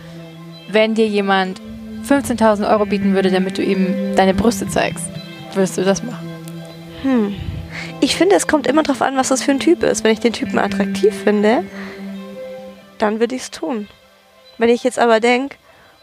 wenn 0.68 0.94
dir 0.94 1.06
jemand 1.06 1.60
15.000 2.06 2.70
Euro 2.70 2.84
bieten 2.84 3.14
würde, 3.14 3.30
damit 3.30 3.56
du 3.58 3.62
ihm 3.62 4.14
deine 4.16 4.34
Brüste 4.34 4.68
zeigst, 4.68 5.06
würdest 5.54 5.78
du 5.78 5.84
das 5.84 6.02
machen? 6.02 6.28
Hm. 7.02 7.34
Ich 8.06 8.14
finde, 8.14 8.36
es 8.36 8.46
kommt 8.46 8.68
immer 8.68 8.84
darauf 8.84 9.02
an, 9.02 9.16
was 9.16 9.30
das 9.30 9.42
für 9.42 9.50
ein 9.50 9.58
Typ 9.58 9.82
ist. 9.82 10.04
Wenn 10.04 10.12
ich 10.12 10.20
den 10.20 10.32
Typen 10.32 10.60
attraktiv 10.60 11.12
finde, 11.24 11.64
dann 12.98 13.18
würde 13.18 13.34
ich 13.34 13.42
es 13.42 13.50
tun. 13.50 13.88
Wenn 14.58 14.68
ich 14.68 14.84
jetzt 14.84 15.00
aber 15.00 15.18
denke, 15.18 15.56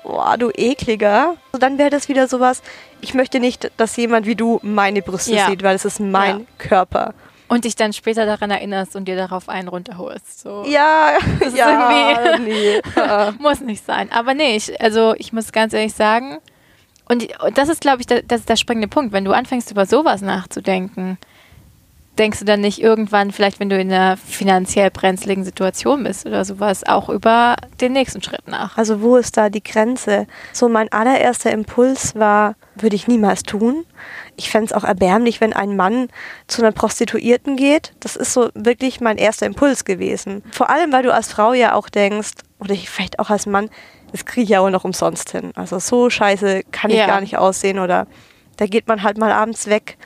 boah, 0.04 0.36
du 0.38 0.50
ekliger. 0.54 1.38
Dann 1.58 1.78
wäre 1.78 1.90
das 1.90 2.10
wieder 2.10 2.28
sowas, 2.28 2.62
ich 3.00 3.14
möchte 3.14 3.40
nicht, 3.40 3.72
dass 3.78 3.96
jemand 3.96 4.26
wie 4.26 4.36
du 4.36 4.60
meine 4.64 5.02
Brüste 5.02 5.34
Ja. 5.34 5.48
sieht, 5.48 5.64
weil 5.64 5.78
es 5.78 5.86
ist 5.86 6.02
mein 6.02 6.40
Ja. 6.40 6.46
Körper. 6.58 7.14
Und 7.48 7.64
dich 7.64 7.78
dann 7.78 7.94
später 7.94 8.26
daran 8.26 8.52
erinnerst 8.52 8.98
und 8.98 9.06
dir 9.06 9.16
darauf 9.16 9.48
einen 9.48 9.70
runterholst. 9.70 10.42
So. 10.42 10.66
Ja, 10.68 11.12
ist 11.40 11.56
ja, 11.56 12.38
nee. 12.38 12.82
Muss 13.40 13.62
nicht 13.62 13.86
sein. 13.86 14.12
Aber 14.12 14.34
nee, 14.34 14.58
ich, 14.58 14.82
also 14.82 15.16
ich 15.18 15.32
muss 15.32 15.54
ganz 15.54 15.72
ehrlich 15.72 15.94
sagen, 15.94 16.40
und, 17.08 17.26
und 17.42 17.58
das 17.58 17.70
ist, 17.70 17.80
glaube 17.80 18.02
ich, 18.02 18.08
der, 18.08 18.24
das 18.24 18.42
ist 18.42 18.50
der 18.50 18.58
springende 18.58 18.90
Punkt. 18.90 19.14
Wenn 19.14 19.24
du 19.24 19.32
anfängst, 19.32 19.72
über 19.72 19.86
sowas 19.86 20.20
nachzudenken, 20.22 21.18
denkst 22.18 22.40
du 22.40 22.46
dann 22.46 22.62
nicht 22.62 22.82
irgendwann, 22.82 23.32
vielleicht 23.32 23.60
wenn 23.60 23.70
du 23.70 23.80
in 23.80 23.92
einer 23.92 24.18
finanziell 24.18 24.92
brenzligen 24.92 25.44
Situation 25.44 26.04
bist 26.04 26.26
oder 26.26 26.46
sowas, 26.46 26.86
auch 26.86 27.10
über 27.10 27.56
den 27.82 27.94
nächsten 27.94 28.22
Schritt 28.22 28.48
nach. 28.48 28.78
Also 28.78 29.02
wo 29.02 29.18
ist 29.18 29.36
da 29.36 29.50
die 29.50 29.64
Grenze? 29.64 30.28
So 30.52 30.70
mein 30.70 30.92
allererster 30.92 31.52
Impuls 31.52 32.16
war, 32.16 32.56
würde 32.76 32.96
ich 32.96 33.08
niemals 33.08 33.44
tun. 33.44 33.86
Ich 34.36 34.50
fände 34.52 34.68
es 34.68 34.74
auch 34.74 34.84
erbärmlich, 34.84 35.42
wenn 35.42 35.54
ein 35.54 35.76
Mann 35.76 36.08
zu 36.48 36.62
einer 36.62 36.72
Prostituierten 36.72 37.56
geht. 37.56 37.94
Das 38.00 38.16
ist 38.16 38.34
so 38.34 38.50
wirklich 38.54 39.02
mein 39.02 39.18
erster 39.18 39.46
Impuls 39.46 39.84
gewesen. 39.86 40.44
Vor 40.52 40.70
allem, 40.70 40.92
weil 40.92 41.04
du 41.04 41.14
als 41.14 41.32
Frau 41.32 41.54
ja 41.54 41.74
auch 41.74 41.90
denkst, 41.90 42.32
oder 42.60 42.74
ich 42.74 42.90
vielleicht 42.90 43.20
auch 43.20 43.30
als 43.30 43.46
Mann, 43.46 43.70
das 44.12 44.26
kriege 44.26 44.44
ich 44.44 44.50
ja 44.50 44.60
auch 44.60 44.70
noch 44.70 44.84
umsonst 44.86 45.32
hin. 45.32 45.52
Also 45.56 45.80
so 45.80 46.10
scheiße 46.12 46.62
kann 46.72 46.92
ich 46.92 46.98
Ja. 46.98 47.08
gar 47.08 47.22
nicht 47.22 47.38
aussehen 47.38 47.80
oder 47.80 48.06
da 48.58 48.68
geht 48.68 48.88
man 48.88 49.02
halt 49.02 49.18
mal 49.18 49.32
abends 49.32 49.66
weg, 49.68 49.98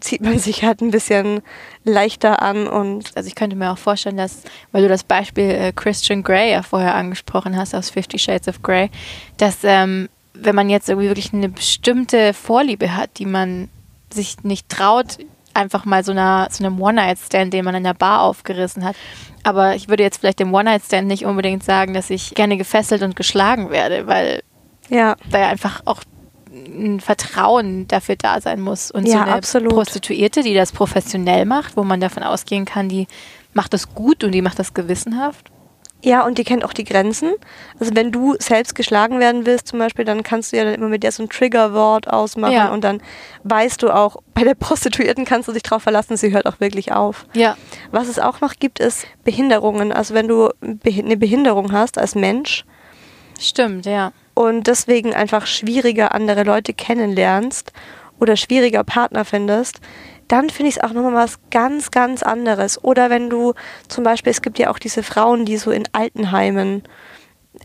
zieht 0.00 0.20
man 0.20 0.38
sich 0.38 0.64
halt 0.64 0.80
ein 0.80 0.90
bisschen 0.90 1.42
leichter 1.84 2.42
an 2.42 2.66
und 2.66 3.16
Also 3.16 3.28
ich 3.28 3.34
könnte 3.34 3.56
mir 3.56 3.72
auch 3.72 3.78
vorstellen, 3.78 4.16
dass, 4.16 4.42
weil 4.72 4.82
du 4.82 4.88
das 4.88 5.04
Beispiel 5.04 5.50
äh, 5.50 5.72
Christian 5.72 6.22
Grey 6.22 6.52
ja 6.52 6.62
vorher 6.62 6.94
angesprochen 6.94 7.56
hast 7.56 7.74
aus 7.74 7.90
Fifty 7.90 8.18
Shades 8.18 8.48
of 8.48 8.62
Grey, 8.62 8.90
dass 9.36 9.58
ähm, 9.62 10.08
wenn 10.34 10.54
man 10.54 10.68
jetzt 10.68 10.88
irgendwie 10.88 11.08
wirklich 11.08 11.32
eine 11.32 11.48
bestimmte 11.48 12.34
Vorliebe 12.34 12.94
hat, 12.94 13.18
die 13.18 13.26
man 13.26 13.68
sich 14.12 14.42
nicht 14.42 14.68
traut, 14.68 15.18
einfach 15.54 15.84
mal 15.84 16.04
so, 16.04 16.12
einer, 16.12 16.48
so 16.50 16.64
einem 16.64 16.80
One-Night-Stand, 16.80 17.52
den 17.52 17.64
man 17.64 17.74
in 17.74 17.84
der 17.84 17.94
Bar 17.94 18.20
aufgerissen 18.20 18.84
hat. 18.84 18.94
Aber 19.42 19.74
ich 19.74 19.88
würde 19.88 20.02
jetzt 20.02 20.18
vielleicht 20.18 20.40
dem 20.40 20.52
One-Night-Stand 20.52 21.08
nicht 21.08 21.24
unbedingt 21.24 21.64
sagen, 21.64 21.94
dass 21.94 22.10
ich 22.10 22.34
gerne 22.34 22.58
gefesselt 22.58 23.02
und 23.02 23.16
geschlagen 23.16 23.70
werde, 23.70 24.06
weil 24.06 24.42
ja, 24.88 25.16
da 25.30 25.40
ja 25.40 25.48
einfach 25.48 25.82
auch 25.86 26.02
ein 26.78 27.00
Vertrauen 27.00 27.88
dafür 27.88 28.16
da 28.16 28.40
sein 28.40 28.60
muss. 28.60 28.90
Und 28.90 29.06
so 29.06 29.12
Ja, 29.14 29.22
eine 29.24 29.32
absolut. 29.34 29.72
Prostituierte, 29.72 30.42
die 30.42 30.54
das 30.54 30.72
professionell 30.72 31.44
macht, 31.44 31.76
wo 31.76 31.82
man 31.84 32.00
davon 32.00 32.22
ausgehen 32.22 32.64
kann, 32.64 32.88
die 32.88 33.06
macht 33.54 33.72
das 33.72 33.94
gut 33.94 34.22
und 34.24 34.32
die 34.32 34.42
macht 34.42 34.58
das 34.58 34.74
gewissenhaft. 34.74 35.50
Ja, 36.04 36.24
und 36.26 36.36
die 36.38 36.44
kennt 36.44 36.62
auch 36.64 36.74
die 36.74 36.84
Grenzen. 36.84 37.32
Also 37.80 37.96
wenn 37.96 38.12
du 38.12 38.36
selbst 38.38 38.74
geschlagen 38.74 39.18
werden 39.18 39.46
willst 39.46 39.66
zum 39.68 39.78
Beispiel, 39.78 40.04
dann 40.04 40.22
kannst 40.22 40.52
du 40.52 40.56
ja 40.58 40.64
dann 40.64 40.74
immer 40.74 40.88
mit 40.88 41.02
der 41.02 41.10
so 41.10 41.22
ein 41.22 41.30
Triggerwort 41.30 42.06
ausmachen 42.12 42.52
Ja. 42.52 42.68
und 42.72 42.84
dann 42.84 43.00
weißt 43.44 43.82
du 43.82 43.90
auch, 43.90 44.18
bei 44.34 44.44
der 44.44 44.54
Prostituierten 44.54 45.24
kannst 45.24 45.48
du 45.48 45.52
dich 45.52 45.62
drauf 45.62 45.82
verlassen, 45.82 46.16
sie 46.16 46.32
hört 46.32 46.46
auch 46.46 46.60
wirklich 46.60 46.92
auf. 46.92 47.24
Ja. 47.34 47.56
Was 47.90 48.08
es 48.08 48.18
auch 48.18 48.40
noch 48.40 48.54
gibt, 48.60 48.78
ist 48.78 49.06
Behinderungen. 49.24 49.90
Also 49.90 50.14
wenn 50.14 50.28
du 50.28 50.50
eine 50.62 51.16
Behinderung 51.16 51.72
hast 51.72 51.98
als 51.98 52.14
Mensch 52.14 52.64
Stimmt, 53.40 53.84
ja. 53.86 54.12
Und 54.36 54.66
deswegen 54.66 55.14
einfach 55.14 55.46
schwieriger 55.46 56.14
andere 56.14 56.42
Leute 56.42 56.74
kennenlernst 56.74 57.72
oder 58.20 58.36
schwieriger 58.36 58.84
Partner 58.84 59.24
findest, 59.24 59.80
dann 60.28 60.50
finde 60.50 60.68
ich 60.68 60.76
es 60.76 60.82
auch 60.82 60.92
nochmal 60.92 61.14
was 61.14 61.38
ganz, 61.50 61.90
ganz 61.90 62.22
anderes. 62.22 62.82
Oder 62.84 63.08
wenn 63.08 63.30
du 63.30 63.54
zum 63.88 64.04
Beispiel, 64.04 64.30
es 64.30 64.42
gibt 64.42 64.58
ja 64.58 64.70
auch 64.70 64.78
diese 64.78 65.02
Frauen, 65.02 65.46
die 65.46 65.56
so 65.56 65.70
in 65.70 65.84
Altenheimen, 65.92 66.82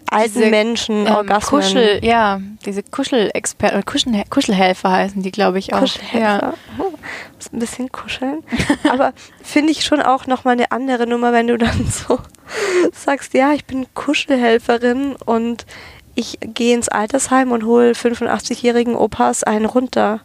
alten 0.10 0.40
Diese, 0.40 0.50
Menschen 0.50 1.08
Ähm, 1.08 1.14
Orgasmen. 1.14 1.62
Kuschel, 1.62 2.00
ja, 2.06 2.40
diese 2.66 2.84
Kuschelexperten 2.84 3.80
und 3.80 3.86
Kuschel, 3.86 4.24
Kuschelhelfer 4.30 4.92
heißen 4.92 5.22
die, 5.22 5.32
glaube 5.32 5.60
ich, 5.60 5.74
auch. 5.74 5.82
Kuschelhelfer. 5.82 6.54
Oh, 6.80 6.84
muss 7.36 7.52
ein 7.52 7.60
bisschen 7.60 7.92
kuscheln. 7.92 8.46
Aber 8.90 9.12
finde 9.44 9.74
ich 9.74 9.84
schon 9.84 10.02
auch 10.02 10.26
nochmal 10.26 10.54
eine 10.54 10.72
andere 10.72 11.06
Nummer, 11.06 11.34
wenn 11.34 11.48
du 11.48 11.58
dann 11.58 11.86
so 12.08 12.20
sagst, 12.94 13.34
ja, 13.34 13.52
ich 13.52 13.66
bin 13.66 13.88
Kuschelhelferin 13.94 15.18
und 15.26 15.66
ich 16.16 16.38
gehe 16.42 16.76
ins 16.76 16.90
Altersheim 16.90 17.52
und 17.52 17.66
hole 17.66 17.92
85-jährigen 17.92 18.96
Opas 18.96 19.44
einen 19.44 19.66
runter 19.66 20.22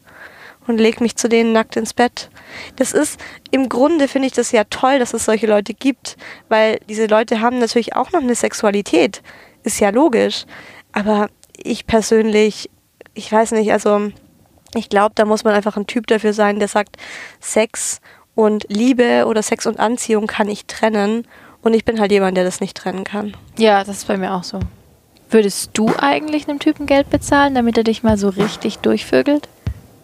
und 0.67 0.79
leg 0.79 1.01
mich 1.01 1.17
zu 1.17 1.29
denen 1.29 1.53
nackt 1.53 1.77
ins 1.77 1.95
Bett. 1.95 2.31
Das 2.77 2.93
ist, 2.93 3.21
im 3.51 3.69
Grunde 3.69 4.09
finde 4.09 4.27
ich 4.27 4.33
das 4.35 4.53
ja 4.53 4.65
toll, 4.65 4.99
dass 4.99 5.15
es 5.15 5.25
solche 5.25 5.47
Leute 5.47 5.75
gibt, 5.75 6.17
weil 6.49 6.81
diese 6.89 7.07
Leute 7.07 7.41
haben 7.41 7.59
natürlich 7.59 7.95
auch 7.95 8.13
noch 8.13 8.21
eine 8.21 8.35
Sexualität. 8.35 9.23
Ist 9.63 9.81
ja 9.81 9.91
logisch. 9.91 10.45
Aber 10.93 11.29
ich 11.57 11.87
persönlich, 11.87 12.71
ich 13.15 13.31
weiß 13.31 13.53
nicht, 13.53 13.73
also 13.73 14.11
ich 14.75 14.89
glaube, 14.89 15.15
da 15.15 15.25
muss 15.25 15.45
man 15.45 15.55
einfach 15.55 15.77
ein 15.77 15.87
Typ 15.87 16.07
dafür 16.07 16.33
sein, 16.33 16.59
der 16.59 16.69
sagt, 16.69 16.97
Sex 17.41 18.01
und 18.35 18.67
Liebe 18.69 19.27
oder 19.27 19.43
Sex 19.43 19.67
und 19.67 19.79
Anziehung 19.79 20.27
kann 20.27 20.49
ich 20.49 20.67
trennen. 20.67 21.27
Und 21.63 21.75
ich 21.75 21.85
bin 21.85 21.99
halt 21.99 22.13
jemand, 22.13 22.37
der 22.37 22.45
das 22.45 22.61
nicht 22.61 22.77
trennen 22.77 23.05
kann. 23.05 23.37
Ja, 23.59 23.83
das 23.83 23.99
ist 23.99 24.09
bei 24.09 24.17
mir 24.17 24.35
auch 24.35 24.45
so. 24.45 24.61
Würdest 25.31 25.71
du 25.75 25.91
eigentlich 25.99 26.49
einem 26.49 26.59
Typen 26.61 26.87
Geld 26.87 27.11
bezahlen, 27.11 27.55
damit 27.55 27.77
er 27.77 27.85
dich 27.85 28.03
mal 28.03 28.17
so 28.17 28.29
richtig 28.29 28.79
durchvögelt? 28.79 29.49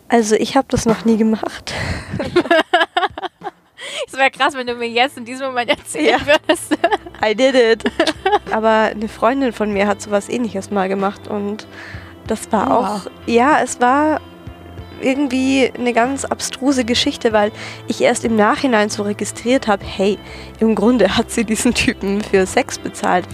Also 0.09 0.35
ich 0.35 0.57
habe 0.57 0.67
das 0.71 0.85
noch 0.87 1.05
nie 1.05 1.17
gemacht. 1.17 1.73
Es 4.07 4.15
wäre 4.19 4.31
krass, 4.31 4.55
wenn 4.55 4.67
du 4.67 4.75
mir 4.75 4.89
jetzt 4.89 5.17
in 5.17 5.25
diesem 5.25 5.47
Moment 5.49 5.71
erzählen 5.71 6.21
Ja. 6.21 6.27
würdest. 6.27 6.73
I 7.25 7.35
did 7.35 7.55
it. 7.55 7.85
Aber 8.53 8.69
eine 8.91 9.09
Freundin 9.09 9.53
von 9.53 9.73
mir 9.73 9.87
hat 9.87 10.01
sowas 10.03 10.29
ähnliches 10.29 10.71
mal 10.71 10.89
gemacht 10.89 11.29
und 11.29 11.67
das 12.27 12.51
war 12.53 12.69
Wow. 12.69 12.77
auch, 13.07 13.11
ja, 13.27 13.61
es 13.63 13.81
war 13.81 14.21
irgendwie 15.01 15.73
eine 15.77 15.93
ganz 15.93 16.25
abstruse 16.25 16.85
Geschichte, 16.85 17.33
weil 17.33 17.51
ich 17.89 18.01
erst 18.03 18.25
im 18.25 18.37
Nachhinein 18.37 18.89
so 18.89 19.03
registriert 19.03 19.67
habe, 19.67 19.85
hey, 19.85 20.19
im 20.61 20.75
Grunde 20.75 21.17
hat 21.17 21.31
sie 21.31 21.45
diesen 21.45 21.75
Typen 21.75 22.21
für 22.23 22.47
Sex 22.47 22.79
bezahlt. 22.79 23.27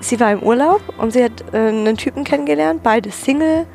Sie 0.00 0.20
war 0.20 0.32
im 0.32 0.42
Urlaub 0.42 0.82
und 0.98 1.12
sie 1.12 1.24
hat 1.24 1.44
äh, 1.52 1.68
einen 1.68 1.96
Typen 1.96 2.24
kennengelernt, 2.24 2.82
beide 2.82 3.10
Single, 3.10 3.66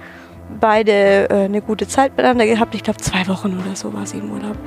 beide 0.60 1.30
äh, 1.30 1.46
eine 1.46 1.62
gute 1.62 1.88
Zeit 1.88 2.16
miteinander 2.16 2.46
gehabt. 2.46 2.76
Ich 2.76 2.84
glaube, 2.84 3.00
zwei 3.00 3.28
Wochen 3.28 3.58
oder 3.60 3.76
so 3.76 3.94
war 3.94 4.06
sie 4.06 4.20
im 4.20 4.32
Urlaub. 4.32 4.58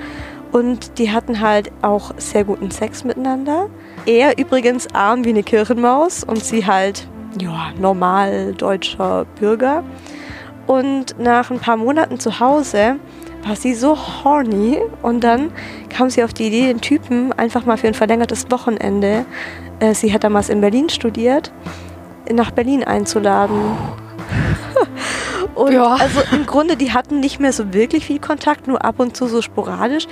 Und 0.52 0.98
die 0.98 1.10
hatten 1.10 1.40
halt 1.40 1.72
auch 1.82 2.12
sehr 2.16 2.44
guten 2.44 2.70
Sex 2.70 3.02
miteinander. 3.04 3.68
Er 4.06 4.38
übrigens 4.38 4.86
arm 4.94 5.24
wie 5.24 5.30
eine 5.30 5.42
Kirchenmaus 5.42 6.22
und 6.22 6.44
sie 6.44 6.64
halt, 6.64 7.08
ja, 7.40 7.72
normal 7.78 8.54
deutscher 8.54 9.26
Bürger. 9.40 9.82
Und 10.66 11.18
nach 11.18 11.50
ein 11.50 11.58
paar 11.58 11.76
Monaten 11.76 12.20
zu 12.20 12.40
Hause 12.40 12.96
war 13.46 13.56
sie 13.56 13.74
so 13.74 13.96
horny 13.96 14.78
und 15.02 15.22
dann 15.22 15.50
kam 15.90 16.10
sie 16.10 16.24
auf 16.24 16.32
die 16.32 16.46
Idee, 16.46 16.66
den 16.66 16.80
Typen 16.80 17.32
einfach 17.32 17.66
mal 17.66 17.76
für 17.76 17.88
ein 17.88 17.94
verlängertes 17.94 18.50
Wochenende, 18.50 19.24
äh, 19.80 19.94
sie 19.94 20.12
hat 20.12 20.24
damals 20.24 20.48
in 20.48 20.60
Berlin 20.60 20.88
studiert, 20.88 21.52
nach 22.32 22.50
Berlin 22.50 22.84
einzuladen. 22.84 23.56
und 25.54 25.72
Ja. 25.72 25.94
also 25.94 26.20
im 26.32 26.46
Grunde, 26.46 26.76
die 26.76 26.92
hatten 26.92 27.20
nicht 27.20 27.40
mehr 27.40 27.52
so 27.52 27.72
wirklich 27.74 28.06
viel 28.06 28.18
Kontakt, 28.18 28.66
nur 28.66 28.84
ab 28.84 28.96
und 28.98 29.16
zu 29.16 29.26
so 29.26 29.42
sporadisch. 29.42 30.06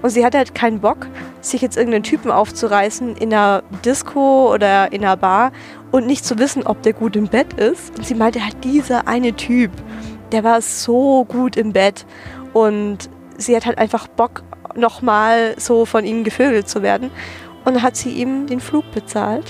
Und 0.00 0.10
sie 0.10 0.24
hatte 0.24 0.38
halt 0.38 0.54
keinen 0.54 0.78
Bock, 0.80 1.08
sich 1.40 1.60
jetzt 1.60 1.76
irgendeinen 1.76 2.04
Typen 2.04 2.30
aufzureißen 2.30 3.16
in 3.16 3.32
einer 3.34 3.64
Disco 3.84 4.52
oder 4.54 4.92
in 4.92 5.04
einer 5.04 5.16
Bar 5.16 5.50
und 5.90 6.06
nicht 6.06 6.24
zu 6.24 6.38
wissen, 6.38 6.64
ob 6.64 6.82
der 6.82 6.92
gut 6.92 7.16
im 7.16 7.26
Bett 7.26 7.54
ist. 7.54 7.98
Und 7.98 8.06
sie 8.06 8.14
meinte 8.14 8.42
halt, 8.44 8.62
dieser 8.62 9.08
eine 9.08 9.32
Typ, 9.34 9.72
der 10.30 10.44
war 10.44 10.62
so 10.62 11.24
gut 11.24 11.56
im 11.56 11.72
Bett. 11.72 12.06
Und 12.58 13.08
sie 13.36 13.54
hat 13.54 13.66
halt 13.66 13.78
einfach 13.78 14.08
Bock, 14.08 14.42
nochmal 14.74 15.54
so 15.58 15.86
von 15.86 16.04
ihm 16.04 16.24
gevögelt 16.24 16.68
zu 16.68 16.82
werden. 16.82 17.10
Und 17.64 17.74
dann 17.74 17.82
hat 17.82 17.96
sie 17.96 18.10
ihm 18.10 18.46
den 18.46 18.60
Flug 18.60 18.90
bezahlt. 18.92 19.46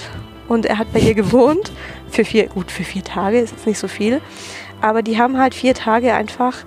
Und 0.49 0.67
er 0.67 0.79
hat 0.79 0.93
bei 0.93 1.01
ihr 1.01 1.15
gewohnt. 1.15 1.73
Für 2.11 2.25
vier, 2.25 2.49
gut, 2.49 2.71
für 2.71 2.85
vier 2.85 3.05
Tage 3.05 3.39
ist 3.39 3.53
jetzt 3.53 3.67
nicht 3.67 3.79
so 3.79 3.89
viel. 3.89 4.21
Aber 4.83 5.03
die 5.03 5.19
haben 5.19 5.39
halt 5.39 5.55
vier 5.55 5.75
Tage 5.75 6.15
einfach 6.15 6.65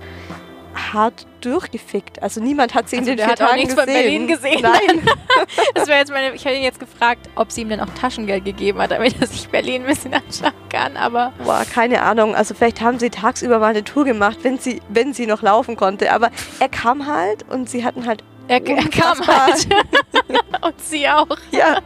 hart 0.75 1.25
durchgefickt. 1.41 2.21
Also 2.21 2.41
niemand 2.41 2.73
hat 2.73 2.89
sie 2.89 2.97
Also 2.97 3.11
in 3.11 3.17
den 3.17 3.23
vier 3.25 3.31
hat 3.31 3.41
auch 3.41 3.47
Tagen 3.47 3.59
nichts 3.59 3.75
gesehen. 3.75 3.93
von 3.93 3.93
Berlin 4.03 4.27
gesehen. 4.27 4.61
Nein. 4.61 5.01
Das 5.73 5.87
wäre 5.87 5.99
jetzt 5.99 6.11
meine, 6.11 6.33
ich 6.35 6.45
hätte 6.45 6.55
ihn 6.55 6.63
jetzt 6.63 6.79
gefragt, 6.79 7.29
ob 7.35 7.51
sie 7.51 7.61
ihm 7.61 7.69
dann 7.69 7.79
auch 7.79 7.89
Taschengeld 7.99 8.45
gegeben 8.45 8.79
hat, 8.79 8.91
damit 8.91 9.19
er 9.19 9.27
sich 9.27 9.47
Berlin 9.49 9.81
ein 9.83 9.87
bisschen 9.87 10.13
anschauen 10.13 10.53
kann, 10.69 10.97
aber 10.97 11.33
Boah, 11.43 11.63
keine 11.71 12.01
Ahnung. 12.03 12.35
Also 12.35 12.53
vielleicht 12.53 12.81
haben 12.81 12.99
sie 12.99 13.09
tagsüber 13.09 13.59
mal 13.59 13.67
eine 13.67 13.83
Tour 13.83 14.05
gemacht, 14.05 14.39
wenn 14.43 14.57
sie, 14.59 14.81
wenn 14.89 15.13
sie 15.13 15.25
noch 15.25 15.41
laufen 15.41 15.75
konnte. 15.75 16.11
Aber 16.11 16.29
er 16.59 16.69
kam 16.69 17.07
halt 17.07 17.45
und 17.49 17.69
sie 17.69 17.83
hatten 17.83 18.05
halt 18.05 18.23
er, 18.47 18.65
er 18.67 18.89
kam 18.89 19.19
halt. 19.25 19.67
Und 20.61 20.81
sie 20.81 21.07
auch. 21.07 21.37
Ja, 21.51 21.79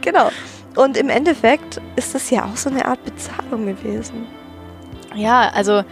genau. 0.00 0.30
Und 0.76 0.96
im 0.96 1.08
Endeffekt 1.08 1.80
ist 1.96 2.14
das 2.14 2.30
ja 2.30 2.44
auch 2.44 2.56
so 2.56 2.70
eine 2.70 2.84
Art 2.86 3.04
Bezahlung 3.04 3.66
gewesen. 3.66 4.26
Ja, 5.14 5.48
also 5.54 5.82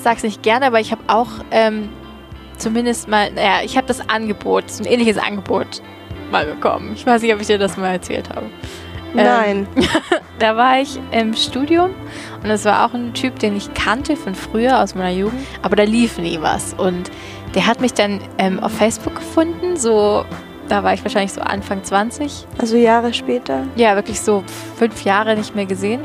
ich 0.00 0.04
sag's 0.04 0.22
nicht 0.22 0.42
gerne, 0.42 0.66
aber 0.66 0.80
ich 0.80 0.92
habe 0.92 1.02
auch 1.08 1.28
ähm, 1.50 1.90
zumindest 2.56 3.06
mal, 3.06 3.30
naja, 3.32 3.58
ich 3.62 3.76
habe 3.76 3.86
das 3.86 4.08
Angebot, 4.08 4.70
so 4.70 4.82
ein 4.82 4.90
ähnliches 4.90 5.18
Angebot 5.18 5.82
mal 6.30 6.46
bekommen. 6.46 6.92
Ich 6.94 7.04
weiß 7.04 7.20
nicht, 7.20 7.34
ob 7.34 7.40
ich 7.42 7.48
dir 7.48 7.58
das 7.58 7.76
mal 7.76 7.92
erzählt 7.92 8.30
habe. 8.30 8.46
Nein. 9.12 9.68
Ähm, 9.76 9.84
da 10.38 10.56
war 10.56 10.80
ich 10.80 10.98
im 11.10 11.34
Studium 11.34 11.90
und 12.42 12.48
es 12.48 12.64
war 12.64 12.86
auch 12.86 12.94
ein 12.94 13.12
Typ, 13.12 13.38
den 13.40 13.58
ich 13.58 13.74
kannte 13.74 14.16
von 14.16 14.34
früher 14.34 14.82
aus 14.82 14.94
meiner 14.94 15.10
Jugend, 15.10 15.46
aber 15.60 15.76
da 15.76 15.82
lief 15.82 16.16
nie 16.16 16.38
was. 16.40 16.72
Und 16.72 17.10
der 17.54 17.66
hat 17.66 17.82
mich 17.82 17.92
dann 17.92 18.20
ähm, 18.38 18.58
auf 18.58 18.72
Facebook 18.72 19.16
gefunden, 19.16 19.76
so, 19.76 20.24
da 20.68 20.82
war 20.82 20.94
ich 20.94 21.04
wahrscheinlich 21.04 21.34
so 21.34 21.42
Anfang 21.42 21.84
20. 21.84 22.46
Also 22.56 22.78
Jahre 22.78 23.12
später. 23.12 23.66
Ja, 23.76 23.96
wirklich 23.96 24.18
so 24.18 24.44
fünf 24.78 25.04
Jahre 25.04 25.36
nicht 25.36 25.54
mehr 25.54 25.66
gesehen. 25.66 26.00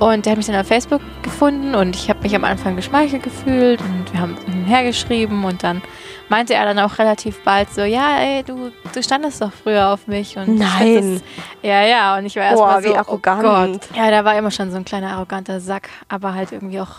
Und 0.00 0.26
der 0.26 0.32
hat 0.32 0.36
mich 0.36 0.46
dann 0.46 0.56
auf 0.56 0.66
Facebook 0.66 1.00
gefunden 1.22 1.74
und 1.74 1.96
ich 1.96 2.08
habe 2.08 2.20
mich 2.20 2.34
am 2.34 2.44
Anfang 2.44 2.76
geschmeichelt 2.76 3.22
gefühlt 3.22 3.80
und 3.80 4.12
wir 4.12 4.20
haben 4.20 4.36
hergeschrieben 4.64 5.44
und 5.44 5.64
dann 5.64 5.82
meinte 6.28 6.54
er 6.54 6.64
dann 6.64 6.78
auch 6.78 6.98
relativ 6.98 7.42
bald 7.42 7.70
so, 7.70 7.82
ja, 7.82 8.18
ey, 8.18 8.42
du, 8.44 8.70
du 8.92 9.02
standest 9.02 9.40
doch 9.40 9.52
früher 9.52 9.88
auf 9.88 10.06
mich. 10.06 10.36
Und 10.36 10.58
Nein. 10.58 11.14
Das, 11.14 11.22
ja, 11.62 11.82
ja, 11.82 12.16
und 12.16 12.26
ich 12.26 12.36
war 12.36 12.44
erstmal 12.44 12.82
so, 12.82 12.88
wie 12.90 12.96
arrogant. 12.96 13.44
oh 13.44 13.48
Gott. 13.48 13.96
Ja, 13.96 14.10
da 14.10 14.24
war 14.24 14.36
immer 14.38 14.50
schon 14.50 14.70
so 14.70 14.76
ein 14.76 14.84
kleiner 14.84 15.12
arroganter 15.12 15.60
Sack, 15.60 15.88
aber 16.08 16.34
halt 16.34 16.52
irgendwie 16.52 16.80
auch 16.80 16.96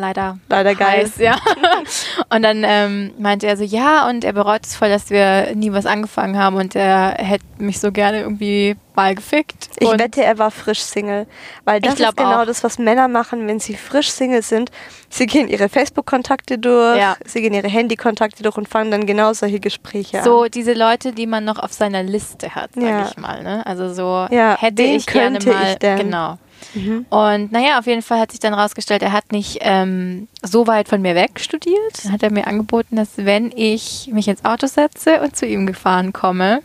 leider 0.00 0.38
Leider 0.48 0.74
geil. 0.74 1.10
ja. 1.18 1.36
und 2.34 2.42
dann 2.42 2.64
ähm, 2.66 3.12
meinte 3.18 3.46
er 3.46 3.56
so, 3.56 3.62
ja, 3.64 4.08
und 4.08 4.24
er 4.24 4.32
bereut 4.32 4.64
es 4.64 4.74
voll, 4.76 4.88
dass 4.88 5.10
wir 5.10 5.54
nie 5.54 5.72
was 5.72 5.86
angefangen 5.86 6.36
haben 6.38 6.56
und 6.56 6.74
er 6.74 7.12
hätte 7.18 7.44
mich 7.58 7.78
so 7.78 7.92
gerne 7.92 8.20
irgendwie 8.22 8.76
mal 8.96 9.14
gefickt. 9.14 9.68
Ich 9.78 9.88
wette, 9.88 10.22
er 10.24 10.38
war 10.38 10.50
frisch 10.50 10.80
Single. 10.80 11.26
Weil 11.64 11.80
das 11.80 11.98
ist 12.00 12.16
genau 12.16 12.42
auch. 12.42 12.46
das, 12.46 12.64
was 12.64 12.78
Männer 12.78 13.06
machen, 13.08 13.46
wenn 13.46 13.60
sie 13.60 13.74
frisch 13.74 14.10
Single 14.10 14.42
sind. 14.42 14.70
Sie 15.08 15.26
gehen 15.26 15.48
ihre 15.48 15.68
Facebook-Kontakte 15.68 16.58
durch, 16.58 16.98
Ja. 16.98 17.16
sie 17.24 17.40
gehen 17.40 17.54
ihre 17.54 17.68
Handy-Kontakte 17.68 18.42
durch 18.42 18.56
und 18.56 18.68
fangen 18.68 18.90
dann 18.90 19.06
genau 19.06 19.32
solche 19.32 19.60
Gespräche 19.60 20.22
So 20.22 20.42
an. 20.42 20.50
diese 20.50 20.72
Leute, 20.74 21.12
die 21.12 21.26
man 21.26 21.44
noch 21.44 21.58
auf 21.58 21.72
seiner 21.72 22.02
Liste 22.02 22.54
hat, 22.54 22.70
sag 22.74 22.84
Ja. 22.84 23.06
ich 23.08 23.16
mal. 23.16 23.42
Ne? 23.42 23.64
Also 23.66 23.92
so 23.92 24.26
Ja, 24.34 24.56
hätte 24.58 24.82
ich 24.82 25.06
gerne 25.06 25.38
mal. 25.44 25.72
ich? 25.72 25.78
Genau. 25.78 26.38
Mhm. 26.74 27.06
Und 27.10 27.52
naja, 27.52 27.78
auf 27.78 27.86
jeden 27.86 28.02
Fall 28.02 28.20
hat 28.20 28.30
sich 28.30 28.40
dann 28.40 28.54
rausgestellt, 28.54 29.02
er 29.02 29.12
hat 29.12 29.32
nicht 29.32 29.58
ähm, 29.60 30.28
so 30.42 30.66
weit 30.66 30.88
von 30.88 31.02
mir 31.02 31.14
weg 31.14 31.40
studiert. 31.40 32.04
Dann 32.04 32.12
hat 32.12 32.22
er 32.22 32.30
mir 32.30 32.46
angeboten, 32.46 32.96
dass 32.96 33.10
wenn 33.16 33.52
ich 33.54 34.08
mich 34.12 34.28
ins 34.28 34.44
Auto 34.44 34.66
setze 34.66 35.20
und 35.20 35.36
zu 35.36 35.46
ihm 35.46 35.66
gefahren 35.66 36.12
komme, 36.12 36.62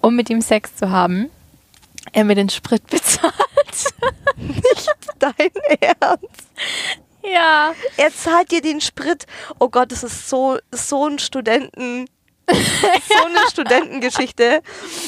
um 0.00 0.16
mit 0.16 0.30
ihm 0.30 0.40
Sex 0.40 0.76
zu 0.76 0.90
haben, 0.90 1.30
er 2.12 2.24
mir 2.24 2.34
den 2.34 2.48
Sprit 2.48 2.86
bezahlt. 2.90 3.34
Dein 5.18 5.50
Ernst? 5.80 6.48
ja. 7.22 7.74
Er 7.96 8.14
zahlt 8.14 8.50
dir 8.50 8.60
den 8.60 8.80
Sprit. 8.80 9.26
Oh 9.58 9.68
Gott, 9.68 9.92
das 9.92 10.04
ist 10.04 10.28
so, 10.28 10.58
so 10.70 11.06
ein 11.06 11.18
Studenten. 11.18 12.06
so 13.08 13.24
eine 13.24 13.38
Studentengeschichte. 13.50 14.62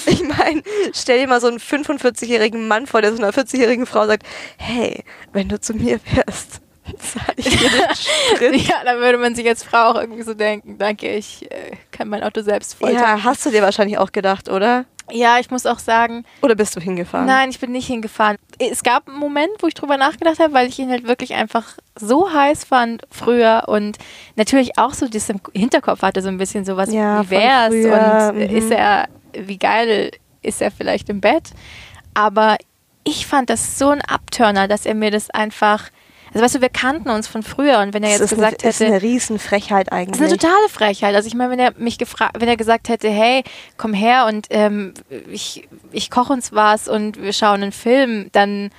Ich 0.07 0.23
meine, 0.23 0.63
stell 0.93 1.21
dir 1.21 1.29
mal 1.29 1.41
so 1.41 1.49
einen 1.49 1.59
45-jährigen 1.59 2.67
Mann 2.69 2.87
vor, 2.87 3.03
der 3.03 3.15
so 3.15 3.23
einer 3.23 3.33
40-jährigen 3.33 3.87
Frau 3.87 4.07
sagt, 4.07 4.27
hey, 4.57 5.05
wenn 5.33 5.49
du 5.49 5.61
zu 5.61 5.75
mir 5.75 6.01
wärst, 6.15 6.61
zahle 6.99 7.35
ich 7.37 7.49
dir 7.49 7.69
den 7.69 7.97
Sprit. 7.97 8.57
Ja, 8.69 8.83
da 8.85 8.99
würde 8.99 9.19
man 9.19 9.35
sich 9.35 9.47
als 9.47 9.63
Frau 9.63 9.91
auch 9.91 10.01
irgendwie 10.01 10.23
so 10.23 10.35
denken, 10.35 10.79
danke, 10.79 11.15
ich 11.15 11.51
äh, 11.51 11.73
kann 11.91 12.09
mein 12.09 12.23
Auto 12.23 12.43
selbst 12.43 12.75
voll 12.75 12.93
Ja, 12.93 13.23
hast 13.23 13.45
du 13.45 13.51
dir 13.51 13.63
wahrscheinlich 13.63 13.99
auch 13.99 14.13
gedacht, 14.13 14.49
oder? 14.49 14.87
Ja, 15.11 15.39
ich 15.39 15.51
muss 15.51 15.67
auch 15.67 15.79
sagen, 15.79 16.25
Oder 16.43 16.55
bist 16.55 16.75
du 16.77 16.81
hingefahren? 16.81 17.27
Nein, 17.27 17.51
ich 17.51 17.61
bin 17.61 17.73
nicht 17.73 17.87
hingefahren. 17.87 18.37
Es 18.59 18.83
gab 18.83 19.09
einen 19.09 19.19
Moment, 19.19 19.51
wo 19.61 19.67
ich 19.67 19.75
drüber 19.75 19.97
nachgedacht 19.97 20.39
habe, 20.39 20.53
weil 20.55 20.69
ich 20.69 20.79
ihn 20.79 20.91
halt 20.91 21.07
wirklich 21.07 21.35
einfach 21.35 21.77
so 21.95 22.33
heiß 22.33 22.65
fand 22.65 23.03
früher 23.11 23.65
und 23.67 23.99
natürlich 24.37 24.79
auch 24.79 24.95
so 24.95 25.09
das 25.09 25.29
im 25.29 25.41
Hinterkopf 25.53 26.03
hatte, 26.03 26.23
so 26.23 26.29
ein 26.29 26.39
bisschen 26.39 26.65
sowas, 26.65 26.93
Ja, 26.93 27.25
wie 27.25 27.31
wär's 27.31 28.33
und 28.33 28.37
mhm. 28.37 28.57
ist 28.57 28.71
er, 28.71 29.09
wie 29.33 29.59
geil 29.59 30.11
ist 30.43 30.63
er 30.63 30.71
vielleicht 30.71 31.09
im 31.09 31.21
Bett. 31.21 31.51
Aber 32.15 32.57
ich 33.05 33.27
fand 33.27 33.51
das 33.51 33.79
so 33.79 33.91
ein 33.91 34.03
Abturner, 34.03 34.69
dass 34.69 34.87
er 34.87 34.95
mir 34.95 35.11
das 35.11 35.31
einfach, 35.31 35.91
also 36.37 36.45
weißt 36.45 36.55
du, 36.57 36.61
wir 36.61 36.69
kannten 36.69 37.09
uns 37.09 37.29
von 37.29 37.43
früher 37.43 37.79
und 37.79 37.95
wenn 37.95 38.03
er 38.03 38.11
das 38.11 38.19
jetzt 38.19 38.33
ist, 38.33 38.39
gesagt 38.39 38.63
eine, 38.63 38.71
ist 38.71 38.81
hätte, 38.81 38.93
eine 38.93 39.03
Riesenfrechheit 39.03 39.87
das 39.87 39.93
ist 39.95 39.99
eigentlich. 39.99 40.21
eine 40.21 40.39
totale 40.39 40.69
Frechheit. 40.69 41.15
Also 41.15 41.29
ich 41.29 41.35
meine, 41.35 41.51
wenn 41.51 41.59
er 41.59 41.73
mich 41.79 41.97
gefragt, 41.97 42.37
wenn 42.39 42.49
er 42.49 42.59
gesagt 42.59 42.91
hätte, 42.91 43.09
hey, 43.09 43.43
komm 43.79 43.95
her 43.95 44.27
und 44.29 44.47
ähm, 44.51 44.93
ich, 45.31 45.67
ich 45.93 46.11
koche 46.11 46.35
uns 46.35 46.53
was 46.53 46.89
und 46.89 47.21
wir 47.23 47.33
schauen 47.33 47.63
einen 47.63 47.73
Film, 47.73 48.29
dann 48.33 48.71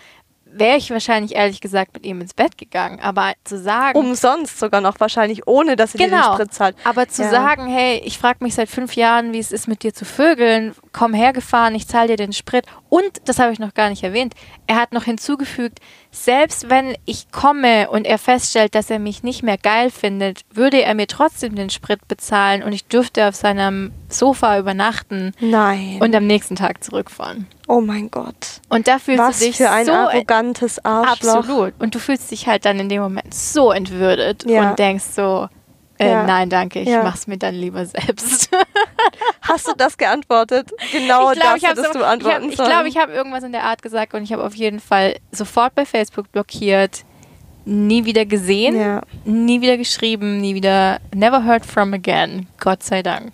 wäre 0.54 0.78
ich 0.78 0.90
wahrscheinlich 0.92 1.36
ehrlich 1.36 1.62
gesagt 1.62 1.94
mit 1.94 2.06
ihm 2.06 2.22
ins 2.22 2.34
Bett 2.34 2.58
gegangen. 2.58 3.00
Aber 3.02 3.34
zu 3.44 3.58
sagen, 3.60 3.98
Umsonst 3.98 4.60
sogar 4.60 4.82
noch 4.82 5.00
wahrscheinlich, 5.00 5.48
ohne 5.48 5.76
dass 5.76 5.94
er 5.94 6.00
dir 6.00 6.08
den 6.08 6.12
genau, 6.20 6.34
Sprit 6.34 6.54
zahlt. 6.54 6.76
aber 6.84 7.08
zu 7.08 7.24
Ja. 7.24 7.30
sagen, 7.30 7.68
hey, 7.68 8.02
ich 8.04 8.18
frage 8.18 8.44
mich 8.44 8.56
seit 8.56 8.70
fünf 8.70 8.96
Jahren, 8.96 9.34
wie 9.34 9.40
es 9.40 9.52
ist, 9.52 9.68
mit 9.68 9.84
dir 9.84 9.94
zu 9.94 10.06
vögeln, 10.06 10.74
komm 10.94 11.14
hergefahren, 11.14 11.76
ich 11.76 11.88
zahle 11.88 12.08
dir 12.10 12.18
den 12.18 12.34
Sprit. 12.34 12.66
Und, 12.90 13.22
das 13.26 13.40
habe 13.40 13.52
ich 13.52 13.60
noch 13.60 13.74
gar 13.74 13.90
nicht 13.90 14.04
erwähnt, 14.04 14.34
er 14.66 14.78
hat 14.78 14.94
noch 14.94 15.04
hinzugefügt, 15.04 15.80
selbst 16.12 16.70
wenn 16.70 16.96
ich 17.06 17.32
komme 17.32 17.90
und 17.90 18.06
er 18.08 18.18
feststellt, 18.18 18.74
dass 18.76 18.90
er 18.90 19.00
mich 19.00 19.24
nicht 19.24 19.44
mehr 19.44 19.58
geil 19.58 19.92
findet, 19.92 20.42
würde 20.52 20.82
er 20.82 20.96
mir 20.96 21.08
trotzdem 21.08 21.56
den 21.56 21.70
Sprit 21.70 22.08
bezahlen 22.08 22.64
und 22.64 22.74
ich 22.74 22.86
dürfte 22.86 23.28
auf 23.28 23.36
seinem 23.36 23.92
Sofa 24.10 24.58
übernachten 24.60 25.34
Nein. 25.40 25.98
und 26.02 26.16
am 26.16 26.26
nächsten 26.28 26.56
Tag 26.56 26.84
zurückfahren. 26.84 27.48
oh 27.68 27.82
mein 27.82 28.10
Gott. 28.10 28.62
Und 28.70 28.88
da 28.88 29.00
fühlst 29.00 29.22
Was 29.22 29.40
du 29.40 29.46
dich 29.46 29.58
für 29.58 29.70
ein 29.70 29.86
so 29.86 29.92
arrogantes 29.92 30.84
Arschloch. 30.86 31.36
Absolut. 31.38 31.74
Und 31.80 31.94
du 31.96 32.00
fühlst 32.00 32.32
dich 32.32 32.48
halt 32.48 32.66
dann 32.66 32.80
in 32.80 32.88
dem 32.90 33.02
Moment 33.02 33.34
so 33.34 33.72
entwürdet 33.72 34.46
Ja. 34.50 34.70
und 34.70 34.80
denkst 34.80 35.04
so, 35.14 35.50
äh, 36.00 36.10
Ja. 36.12 36.24
nein, 36.24 36.50
danke, 36.50 36.80
ich 36.80 36.88
Ja. 36.88 37.04
mach's 37.04 37.28
mir 37.28 37.38
dann 37.38 37.56
lieber 37.56 37.86
selbst. 37.86 38.50
Hast 39.42 39.68
du 39.68 39.74
das 39.78 39.98
geantwortet? 39.98 40.72
Genau 40.92 41.32
ich 41.32 41.40
glaube, 41.40 41.56
das 41.56 41.58
ich 41.58 41.64
habe 41.66 41.80
hättest 41.82 41.94
so, 41.94 42.00
du 42.00 42.06
antworten 42.06 42.44
ich, 42.44 42.44
hab, 42.46 42.52
ich, 42.52 42.58
sollen. 42.58 42.70
glaub, 42.70 42.86
ich 42.86 42.98
habe 42.98 43.12
irgendwas 43.14 43.44
in 43.44 43.52
der 43.52 43.64
Art 43.64 43.82
gesagt 43.82 44.14
und 44.14 44.24
ich 44.24 44.32
habe 44.34 44.44
auf 44.44 44.56
jeden 44.56 44.80
Fall 44.80 45.16
sofort 45.32 45.74
bei 45.76 45.86
Facebook 45.86 46.32
blockiert, 46.32 47.04
nie 47.66 48.06
wieder 48.06 48.26
gesehen, 48.26 48.80
Ja. 48.80 49.02
nie 49.26 49.60
wieder 49.62 49.76
geschrieben, 49.78 50.38
nie 50.40 50.56
wieder 50.56 51.00
never 51.14 51.44
heard 51.44 51.66
from 51.66 51.94
again. 51.94 52.48
Gott 52.60 52.84
sei 52.84 53.02
Dank. 53.04 53.34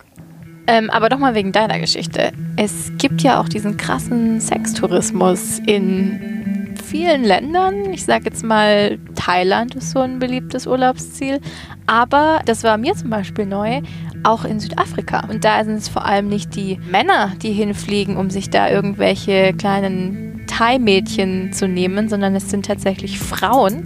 Ähm, 0.68 0.90
aber 0.90 1.10
doch 1.10 1.20
mal 1.20 1.36
wegen 1.36 1.52
deiner 1.52 1.80
Geschichte. 1.80 2.32
Es 2.56 2.92
gibt 2.98 3.22
ja 3.22 3.40
auch 3.42 3.50
diesen 3.50 3.78
krassen 3.78 4.40
Sextourismus 4.40 5.60
in 5.66 6.76
vielen 6.84 7.24
Ländern. 7.24 7.92
Ich 7.92 8.06
sage 8.06 8.26
jetzt 8.26 8.44
mal, 8.44 8.98
Thailand 9.16 9.76
ist 9.76 9.92
so 9.92 10.00
ein 10.00 10.20
beliebtes 10.20 10.68
Urlaubsziel. 10.68 11.40
Aber 11.88 12.42
das 12.46 12.64
war 12.64 12.78
mir 12.78 12.96
zum 12.96 13.10
Beispiel 13.10 13.46
neu, 13.46 13.82
auch 14.24 14.46
in 14.46 14.60
Südafrika. 14.60 15.28
Und 15.30 15.44
da 15.44 15.64
sind 15.66 15.76
es 15.76 15.90
vor 15.90 16.06
allem 16.06 16.28
nicht 16.28 16.56
die 16.56 16.80
Männer, 16.90 17.34
die 17.42 17.52
hinfliegen, 17.52 18.16
um 18.16 18.30
sich 18.30 18.50
da 18.50 18.70
irgendwelche 18.70 19.54
kleinen 19.54 20.46
Thai-Mädchen 20.48 21.52
zu 21.52 21.68
nehmen, 21.68 22.10
sondern 22.10 22.36
es 22.36 22.50
sind 22.50 22.66
tatsächlich 22.66 23.20
Frauen, 23.20 23.84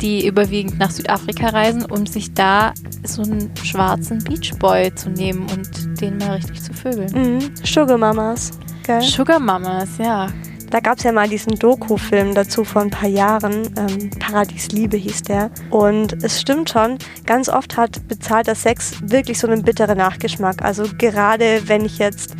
die 0.00 0.26
überwiegend 0.26 0.78
nach 0.78 0.90
Südafrika 0.90 1.48
reisen, 1.48 1.84
um 1.84 2.06
sich 2.06 2.32
da 2.34 2.72
so 3.04 3.22
einen 3.22 3.50
schwarzen 3.62 4.22
Beachboy 4.24 4.94
zu 4.94 5.10
nehmen 5.10 5.46
und 5.50 6.00
den 6.00 6.18
mal 6.18 6.36
richtig 6.36 6.62
zu 6.62 6.72
vögeln. 6.72 7.12
Mhm. 7.12 7.54
Sugar 7.64 7.98
Mamas. 7.98 8.52
Gell? 8.84 9.02
Sugar 9.02 9.38
Mamas, 9.38 9.88
ja. 9.98 10.28
Da 10.70 10.80
gab 10.80 10.98
es 10.98 11.04
ja 11.04 11.12
mal 11.12 11.28
diesen 11.28 11.58
Doku-Film 11.58 12.34
dazu 12.34 12.62
vor 12.62 12.82
ein 12.82 12.90
paar 12.90 13.08
Jahren. 13.08 13.70
Ähm, 13.76 14.10
Paradies 14.18 14.68
Liebe 14.68 14.98
hieß 14.98 15.22
der. 15.22 15.50
Und 15.70 16.22
es 16.22 16.40
stimmt 16.40 16.70
schon, 16.70 16.98
ganz 17.24 17.48
oft 17.48 17.76
hat 17.76 18.06
bezahlter 18.06 18.54
Sex 18.54 18.96
wirklich 19.02 19.38
so 19.38 19.46
einen 19.46 19.62
bitteren 19.62 19.96
Nachgeschmack. 19.96 20.62
Also 20.62 20.84
gerade 20.98 21.62
wenn 21.66 21.86
ich 21.86 21.98
jetzt 21.98 22.34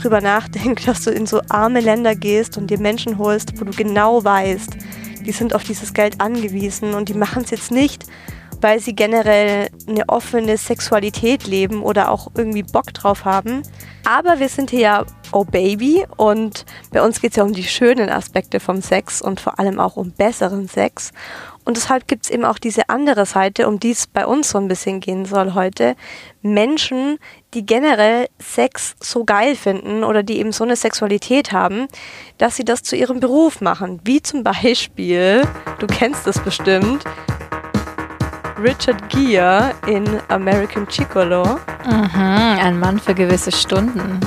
drüber 0.00 0.20
nachdenke, 0.20 0.84
dass 0.86 1.02
du 1.02 1.10
in 1.10 1.26
so 1.26 1.40
arme 1.48 1.80
Länder 1.80 2.14
gehst 2.14 2.58
und 2.58 2.70
dir 2.70 2.78
Menschen 2.78 3.16
holst, 3.16 3.58
wo 3.58 3.64
du 3.64 3.72
genau 3.72 4.22
weißt, 4.22 4.76
die 5.20 5.32
sind 5.32 5.54
auf 5.54 5.64
dieses 5.64 5.94
Geld 5.94 6.20
angewiesen 6.20 6.94
und 6.94 7.08
die 7.08 7.14
machen 7.14 7.42
es 7.44 7.50
jetzt 7.50 7.70
nicht, 7.70 8.04
weil 8.60 8.80
sie 8.80 8.94
generell 8.94 9.68
eine 9.86 10.08
offene 10.08 10.56
Sexualität 10.56 11.46
leben 11.46 11.82
oder 11.82 12.10
auch 12.10 12.28
irgendwie 12.34 12.62
Bock 12.62 12.92
drauf 12.92 13.24
haben. 13.24 13.62
Aber 14.04 14.40
wir 14.40 14.48
sind 14.48 14.70
hier 14.70 14.80
ja 14.80 15.06
Oh 15.32 15.44
Baby 15.44 16.06
und 16.16 16.64
bei 16.90 17.02
uns 17.02 17.20
geht 17.20 17.32
es 17.32 17.36
ja 17.36 17.44
um 17.44 17.52
die 17.52 17.64
schönen 17.64 18.10
Aspekte 18.10 18.58
vom 18.58 18.82
Sex 18.82 19.22
und 19.22 19.40
vor 19.40 19.58
allem 19.58 19.78
auch 19.78 19.96
um 19.96 20.10
besseren 20.10 20.68
Sex. 20.68 21.12
Und 21.64 21.76
deshalb 21.76 22.08
gibt 22.08 22.24
es 22.24 22.30
eben 22.30 22.44
auch 22.44 22.58
diese 22.58 22.88
andere 22.88 23.26
Seite, 23.26 23.68
um 23.68 23.78
die 23.78 23.90
es 23.90 24.06
bei 24.06 24.26
uns 24.26 24.50
so 24.50 24.58
ein 24.58 24.68
bisschen 24.68 25.00
gehen 25.00 25.24
soll 25.24 25.54
heute. 25.54 25.94
Menschen, 26.42 27.18
die 27.54 27.66
generell 27.66 28.28
Sex 28.38 28.96
so 29.00 29.24
geil 29.24 29.54
finden 29.54 30.02
oder 30.02 30.22
die 30.22 30.38
eben 30.38 30.52
so 30.52 30.64
eine 30.64 30.76
Sexualität 30.76 31.52
haben, 31.52 31.86
dass 32.38 32.56
sie 32.56 32.64
das 32.64 32.82
zu 32.82 32.96
ihrem 32.96 33.20
Beruf 33.20 33.60
machen. 33.60 34.00
Wie 34.04 34.22
zum 34.22 34.42
Beispiel, 34.42 35.42
du 35.78 35.86
kennst 35.86 36.26
es 36.26 36.38
bestimmt, 36.38 37.04
Richard 38.58 39.08
Gere 39.08 39.74
in 39.86 40.04
American 40.28 40.86
Chicolo. 40.86 41.58
Mhm, 41.86 42.58
ein 42.60 42.78
Mann 42.78 42.98
für 42.98 43.14
gewisse 43.14 43.52
Stunden. 43.52 44.20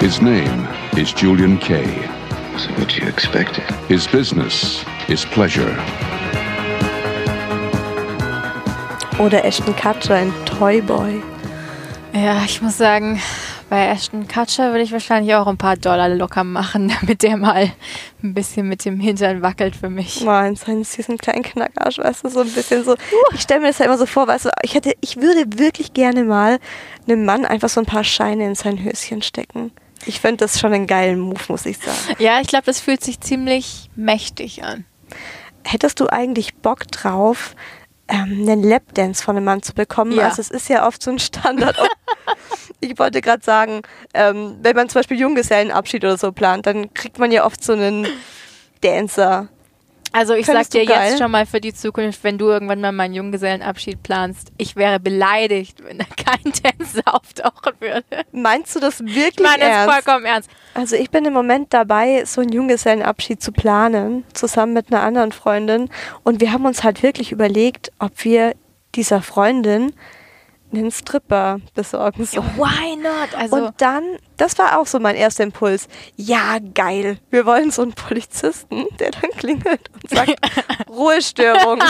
His 0.00 0.20
name 0.20 0.68
is 0.96 1.14
Julian 1.16 1.58
Kay. 1.58 2.13
So 2.56 2.70
what 2.78 2.96
you 2.96 3.08
expected? 3.08 3.64
His 3.88 4.06
business 4.06 4.84
is 5.08 5.24
pleasure. 5.24 5.76
Oder 9.18 9.44
Ashton 9.44 9.74
Kutcher 9.74 10.22
in 10.22 10.32
Toy 10.44 10.80
Boy. 10.80 11.20
Ja, 12.12 12.44
ich 12.44 12.62
muss 12.62 12.78
sagen, 12.78 13.20
bei 13.68 13.88
Ashton 13.88 14.28
Kutcher 14.28 14.70
würde 14.70 14.82
ich 14.82 14.92
wahrscheinlich 14.92 15.34
auch 15.34 15.48
ein 15.48 15.56
paar 15.56 15.76
Dollar 15.76 16.08
locker 16.08 16.44
machen, 16.44 16.92
damit 17.00 17.22
der 17.22 17.36
mal 17.36 17.72
ein 18.22 18.34
bisschen 18.34 18.68
mit 18.68 18.84
dem 18.84 19.00
Hintern 19.00 19.42
wackelt 19.42 19.74
für 19.74 19.90
mich. 19.90 20.20
Mann, 20.20 20.54
so 20.54 20.70
einen 20.70 20.84
süßen 20.84 21.18
kleinen 21.18 21.42
Knackarsch, 21.42 21.98
weißt 21.98 22.24
du, 22.24 22.28
so 22.28 22.42
ein 22.42 22.52
bisschen 22.52 22.84
so. 22.84 22.94
Ich 23.32 23.40
stelle 23.40 23.62
mir 23.62 23.66
das 23.68 23.78
ja 23.78 23.86
immer 23.86 23.98
so 23.98 24.06
vor, 24.06 24.28
weißt 24.28 24.44
du, 24.44 24.50
ich 24.62 24.74
hätte, 24.74 24.94
ich 25.00 25.16
würde 25.16 25.58
wirklich 25.58 25.92
gerne 25.92 26.22
mal 26.22 26.60
einem 27.08 27.24
Mann 27.24 27.44
einfach 27.44 27.68
so 27.68 27.80
ein 27.80 27.86
paar 27.86 28.04
Scheine 28.04 28.46
in 28.46 28.54
sein 28.54 28.82
Höschen 28.82 29.22
stecken. 29.22 29.72
Ich 30.06 30.20
finde 30.20 30.44
das 30.44 30.58
schon 30.58 30.72
einen 30.72 30.86
geilen 30.86 31.18
Move, 31.18 31.40
muss 31.48 31.66
ich 31.66 31.78
sagen. 31.78 32.16
Ja, 32.18 32.40
ich 32.40 32.48
glaube, 32.48 32.66
das 32.66 32.80
fühlt 32.80 33.02
sich 33.02 33.20
ziemlich 33.20 33.90
mächtig 33.96 34.62
an. 34.64 34.84
Hättest 35.64 36.00
du 36.00 36.08
eigentlich 36.08 36.54
Bock 36.56 36.86
drauf, 36.88 37.54
ähm, 38.08 38.42
einen 38.48 38.62
Lapdance 38.62 39.22
von 39.22 39.36
einem 39.36 39.46
Mann 39.46 39.62
zu 39.62 39.72
bekommen? 39.72 40.12
Ja. 40.12 40.24
Also 40.24 40.40
es 40.42 40.50
ist 40.50 40.68
ja 40.68 40.86
oft 40.86 41.02
so 41.02 41.10
ein 41.10 41.18
Standard. 41.18 41.76
ich 42.80 42.98
wollte 42.98 43.20
gerade 43.20 43.42
sagen, 43.42 43.82
ähm, 44.12 44.58
wenn 44.60 44.76
man 44.76 44.88
zum 44.88 45.00
Beispiel 45.00 45.18
Junggesellenabschied 45.18 46.04
oder 46.04 46.18
so 46.18 46.32
plant, 46.32 46.66
dann 46.66 46.92
kriegt 46.92 47.18
man 47.18 47.32
ja 47.32 47.44
oft 47.46 47.62
so 47.64 47.72
einen 47.72 48.06
Dancer. 48.82 49.48
Also 50.16 50.34
ich 50.34 50.46
sag 50.46 50.70
dir 50.70 50.86
geil? 50.86 51.10
jetzt 51.10 51.18
schon 51.18 51.32
mal 51.32 51.44
für 51.44 51.60
die 51.60 51.74
Zukunft, 51.74 52.22
wenn 52.22 52.38
du 52.38 52.46
irgendwann 52.48 52.80
mal 52.80 52.92
meinen 52.92 53.14
Junggesellenabschied 53.14 54.00
planst, 54.04 54.52
ich 54.58 54.76
wäre 54.76 55.00
beleidigt, 55.00 55.82
wenn 55.82 55.98
da 55.98 56.04
kein 56.04 56.52
Tänzer 56.52 57.02
auftauchen 57.06 57.72
würde. 57.80 58.04
Meinst 58.30 58.76
du 58.76 58.80
das 58.80 59.00
wirklich 59.00 59.34
Ich 59.38 59.42
meine 59.42 59.58
das 59.64 59.68
ernst? 59.68 59.92
vollkommen 59.94 60.24
ernst. 60.24 60.50
Also 60.74 60.94
ich 60.94 61.10
bin 61.10 61.24
im 61.24 61.32
Moment 61.32 61.74
dabei, 61.74 62.24
so 62.26 62.42
einen 62.42 62.52
Junggesellenabschied 62.52 63.42
zu 63.42 63.50
planen, 63.50 64.22
zusammen 64.32 64.72
mit 64.72 64.92
einer 64.92 65.02
anderen 65.02 65.32
Freundin. 65.32 65.90
Und 66.22 66.40
wir 66.40 66.52
haben 66.52 66.64
uns 66.64 66.84
halt 66.84 67.02
wirklich 67.02 67.32
überlegt, 67.32 67.90
ob 67.98 68.24
wir 68.24 68.54
dieser 68.94 69.20
Freundin 69.20 69.92
einen 70.80 70.90
Stripper 70.90 71.58
besorgen 71.74 72.24
sollen. 72.24 72.44
Why 72.56 72.96
not? 72.96 73.34
Also 73.36 73.56
und 73.56 73.74
dann, 73.78 74.02
das 74.36 74.58
war 74.58 74.78
auch 74.78 74.86
so 74.86 74.98
mein 75.00 75.16
erster 75.16 75.42
Impuls. 75.44 75.88
Ja, 76.16 76.58
geil. 76.74 77.18
Wir 77.30 77.46
wollen 77.46 77.70
so 77.70 77.82
einen 77.82 77.92
Polizisten, 77.92 78.86
der 78.98 79.10
dann 79.10 79.30
klingelt 79.36 79.80
und 79.92 80.10
sagt, 80.10 80.34
Ruhestörung. 80.88 81.80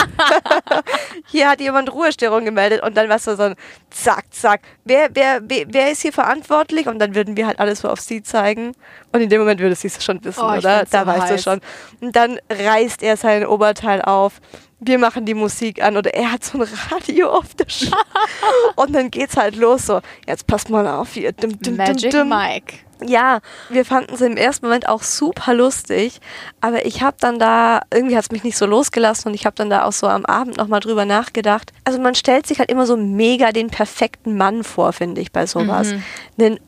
hier 1.27 1.49
hat 1.49 1.59
jemand 1.61 1.91
Ruhestörung 1.93 2.45
gemeldet 2.45 2.81
und 2.83 2.95
dann 2.95 3.09
war 3.09 3.17
es 3.17 3.25
so 3.25 3.31
ein 3.37 3.55
Zack, 3.89 4.25
Zack. 4.31 4.61
Wer, 4.83 5.09
wer, 5.13 5.41
wer, 5.43 5.65
wer 5.69 5.91
ist 5.91 6.01
hier 6.01 6.13
verantwortlich? 6.13 6.87
Und 6.87 6.99
dann 6.99 7.15
würden 7.15 7.37
wir 7.37 7.47
halt 7.47 7.59
alles 7.59 7.79
so 7.79 7.89
auf 7.89 7.99
sie 7.99 8.21
zeigen. 8.23 8.73
Und 9.11 9.21
in 9.21 9.29
dem 9.29 9.39
Moment 9.39 9.59
würde 9.61 9.75
sie 9.75 9.87
es 9.87 10.03
schon 10.03 10.23
wissen, 10.23 10.43
Oh, 10.43 10.57
oder? 10.57 10.85
Da 10.89 11.01
so 11.01 11.07
weißt 11.07 11.29
du 11.29 11.33
heiß. 11.35 11.43
schon. 11.43 11.61
Und 12.01 12.15
dann 12.15 12.39
reißt 12.49 13.01
er 13.03 13.17
sein 13.17 13.45
Oberteil 13.45 14.01
auf. 14.01 14.41
Wir 14.79 14.99
machen 14.99 15.25
die 15.25 15.33
Musik 15.33 15.81
an 15.81 15.97
oder 15.97 16.13
er 16.13 16.31
hat 16.31 16.43
so 16.43 16.59
ein 16.59 16.67
Radio 16.91 17.29
auf 17.29 17.53
der 17.55 17.69
Sch 17.69 17.91
Und 18.75 18.93
dann 18.93 19.09
geht's 19.09 19.37
halt 19.37 19.55
los 19.55 19.85
so. 19.85 20.01
Jetzt 20.27 20.47
passt 20.47 20.69
mal 20.69 20.87
auf 20.87 21.13
hier. 21.13 21.31
Dim, 21.31 21.59
dim, 21.59 21.77
Magic 21.77 22.11
dim. 22.11 22.29
Mike. 22.29 22.75
Ja, 23.03 23.39
wir 23.69 23.83
fanden 23.83 24.13
es 24.13 24.21
im 24.21 24.37
ersten 24.37 24.65
Moment 24.65 24.87
auch 24.87 25.03
super 25.03 25.53
lustig, 25.53 26.21
aber 26.61 26.85
ich 26.85 27.01
habe 27.01 27.17
dann 27.19 27.39
da, 27.39 27.81
irgendwie 27.93 28.15
hat 28.15 28.23
es 28.23 28.31
mich 28.31 28.45
nicht 28.45 28.57
so 28.57 28.65
losgelassen 28.65 29.29
und 29.29 29.35
ich 29.35 29.45
habe 29.45 29.55
dann 29.55 29.69
da 29.69 29.83
auch 29.83 29.91
so 29.91 30.07
am 30.07 30.25
Abend 30.25 30.57
nochmal 30.57 30.79
drüber 30.79 31.03
nachgedacht. 31.03 31.73
Also 31.83 31.99
man 31.99 32.15
stellt 32.15 32.47
sich 32.47 32.59
halt 32.59 32.71
immer 32.71 32.85
so 32.85 32.95
mega 32.95 33.51
den 33.51 33.69
perfekten 33.69 34.37
Mann 34.37 34.63
vor, 34.63 34.93
finde 34.93 35.19
ich, 35.19 35.33
bei 35.33 35.45
sowas. 35.45 35.93
Einen 36.39 36.59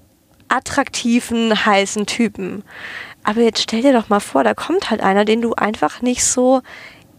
attraktiven, 0.49 1.65
heißen 1.65 2.05
Typen. 2.05 2.63
Aber 3.23 3.41
jetzt 3.41 3.61
stell 3.61 3.81
dir 3.81 3.93
doch 3.93 4.09
mal 4.09 4.19
vor, 4.19 4.43
da 4.43 4.53
kommt 4.53 4.89
halt 4.89 5.01
einer, 5.01 5.25
den 5.25 5.41
du 5.41 5.53
einfach 5.53 6.01
nicht 6.01 6.23
so 6.23 6.61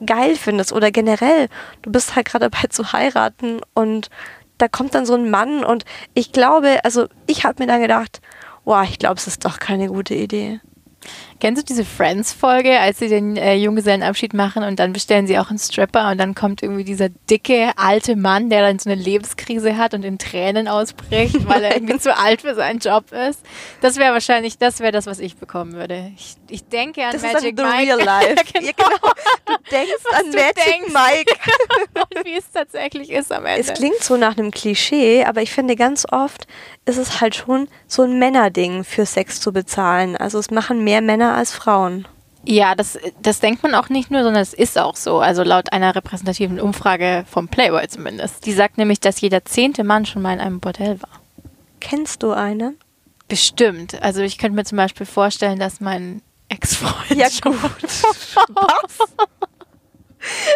geil 0.05 0.37
findest 0.37 0.73
oder 0.73 0.91
generell, 0.91 1.49
du 1.83 1.91
bist 1.91 2.17
halt 2.17 2.27
gerade 2.27 2.49
dabei 2.51 2.69
zu 2.69 2.93
heiraten 2.93 3.61
und 3.75 4.11
da 4.59 4.69
kommt 4.69 4.95
dann 4.95 5.07
so 5.07 5.15
ein 5.15 5.31
Mann 5.31 5.65
und 5.65 5.85
ich 6.15 6.33
glaube, 6.33 6.85
also 6.85 7.07
ich 7.27 7.45
habe 7.45 7.63
mir 7.63 7.69
dann 7.69 7.81
gedacht, 7.81 8.21
boah, 8.65 8.83
ich 8.83 8.99
glaube, 8.99 9.17
es 9.17 9.27
ist 9.27 9.45
doch 9.45 9.59
keine 9.59 9.89
gute 9.89 10.15
Idee. 10.15 10.61
Kennst 11.41 11.63
du 11.63 11.67
diese 11.67 11.85
Friends-Folge, 11.85 12.79
als 12.81 12.99
sie 12.99 13.09
den 13.09 13.37
äh, 13.37 13.55
Junggesellenabschied 13.55 14.35
machen 14.35 14.65
und 14.65 14.79
dann 14.79 14.93
bestellen 14.93 15.27
sie 15.27 15.39
auch 15.39 15.51
einen 15.51 15.59
Stripper 15.59 16.11
und 16.11 16.19
dann 16.19 16.35
kommt 16.35 16.63
irgendwie 16.63 16.85
dieser 16.85 17.09
dicke, 17.31 17.71
alte 17.77 18.17
Mann, 18.17 18.51
der 18.51 18.63
dann 18.63 18.79
so 18.79 18.91
eine 18.91 19.01
Lebenskrise 19.01 19.77
hat 19.77 19.95
und 19.95 20.05
in 20.05 20.19
Tränen 20.19 20.67
ausbricht, 20.69 21.37
weil 21.49 21.63
er 21.63 21.75
irgendwie 21.77 21.99
zu 21.99 22.17
alt 22.17 22.43
für 22.43 22.55
seinen 22.55 22.81
Job 22.81 23.13
ist? 23.13 23.41
Das 23.81 23.97
wäre 23.99 24.13
wahrscheinlich, 24.13 24.59
das 24.59 24.81
wäre 24.81 24.93
das, 24.93 25.07
was 25.07 25.19
ich 25.21 25.37
bekommen 25.37 25.75
würde. 25.75 26.11
Ich, 26.17 26.35
ich 26.49 26.65
denke 26.69 27.05
an 27.05 27.13
Das 27.13 27.23
Magic 27.23 27.57
ist 27.57 27.59
dann 27.59 27.71
the 27.71 27.77
Mike. 27.77 27.97
real 27.97 27.99
life. 28.05 28.35
genau. 28.53 28.67
Ja, 28.67 28.73
genau. 28.77 29.13
Du 29.47 29.55
denkst 29.71 29.93
Was 30.05 30.15
an 30.21 30.31
du 30.33 30.37
Magic 30.39 30.55
denkst. 30.57 30.93
Mike. 30.93 31.35
und 32.17 32.25
wie 32.27 32.37
es 32.37 32.51
tatsächlich 32.51 33.11
ist 33.11 33.33
am 33.33 33.47
Ende. 33.47 33.61
Es 33.61 33.73
klingt 33.75 34.03
so 34.03 34.17
nach 34.17 34.37
einem 34.37 34.51
Klischee, 34.51 35.25
aber 35.25 35.43
ich 35.43 35.53
finde 35.53 35.77
ganz 35.77 36.05
oft 36.11 36.47
ist 36.85 36.97
es 36.97 37.21
halt 37.21 37.35
schon 37.35 37.69
so 37.87 38.03
ein 38.03 38.19
Männerding 38.19 38.83
für 38.83 39.05
Sex 39.05 39.41
zu 39.41 39.53
bezahlen. 39.53 40.17
Also 40.17 40.39
es 40.39 40.51
machen 40.51 40.85
mehr 40.85 41.03
Männer 41.03 41.28
als 41.35 41.53
Frauen. 41.53 42.07
Ja, 42.45 42.75
das, 42.75 42.99
das 43.21 43.41
denkt 43.41 43.63
man 43.63 43.75
auch 43.75 43.89
nicht 43.89 44.11
nur, 44.11 44.23
sondern 44.23 44.43
es 44.43 44.55
ist 44.55 44.79
auch 44.79 44.97
so. 44.97 45.19
Also 45.19 45.43
laut 45.43 45.73
einer 45.73 45.95
repräsentativen 45.95 46.61
Umfrage 46.61 47.25
vom 47.31 47.49
Playboy 47.49 47.87
zumindest. 47.89 48.47
Die 48.47 48.53
sagt 48.53 48.79
nämlich, 48.79 49.01
dass 49.01 49.21
jeder 49.21 49.45
zehnte 49.45 49.85
Mann 49.85 50.07
schon 50.07 50.23
mal 50.23 50.33
in 50.33 50.41
einem 50.41 50.61
Bordell 50.61 51.01
war. 51.03 51.21
Kennst 51.81 52.23
du 52.23 52.33
einen? 52.33 52.79
Bestimmt. 53.29 54.01
Also 54.03 54.23
ich 54.23 54.39
könnte 54.39 54.57
mir 54.57 54.65
zum 54.65 54.79
Beispiel 54.79 55.05
vorstellen, 55.05 55.59
dass 55.59 55.81
mein 55.81 56.23
Ex-Freund 56.49 57.11
Ja, 57.19 57.29
gut. 57.43 57.55
Was? 57.63 58.99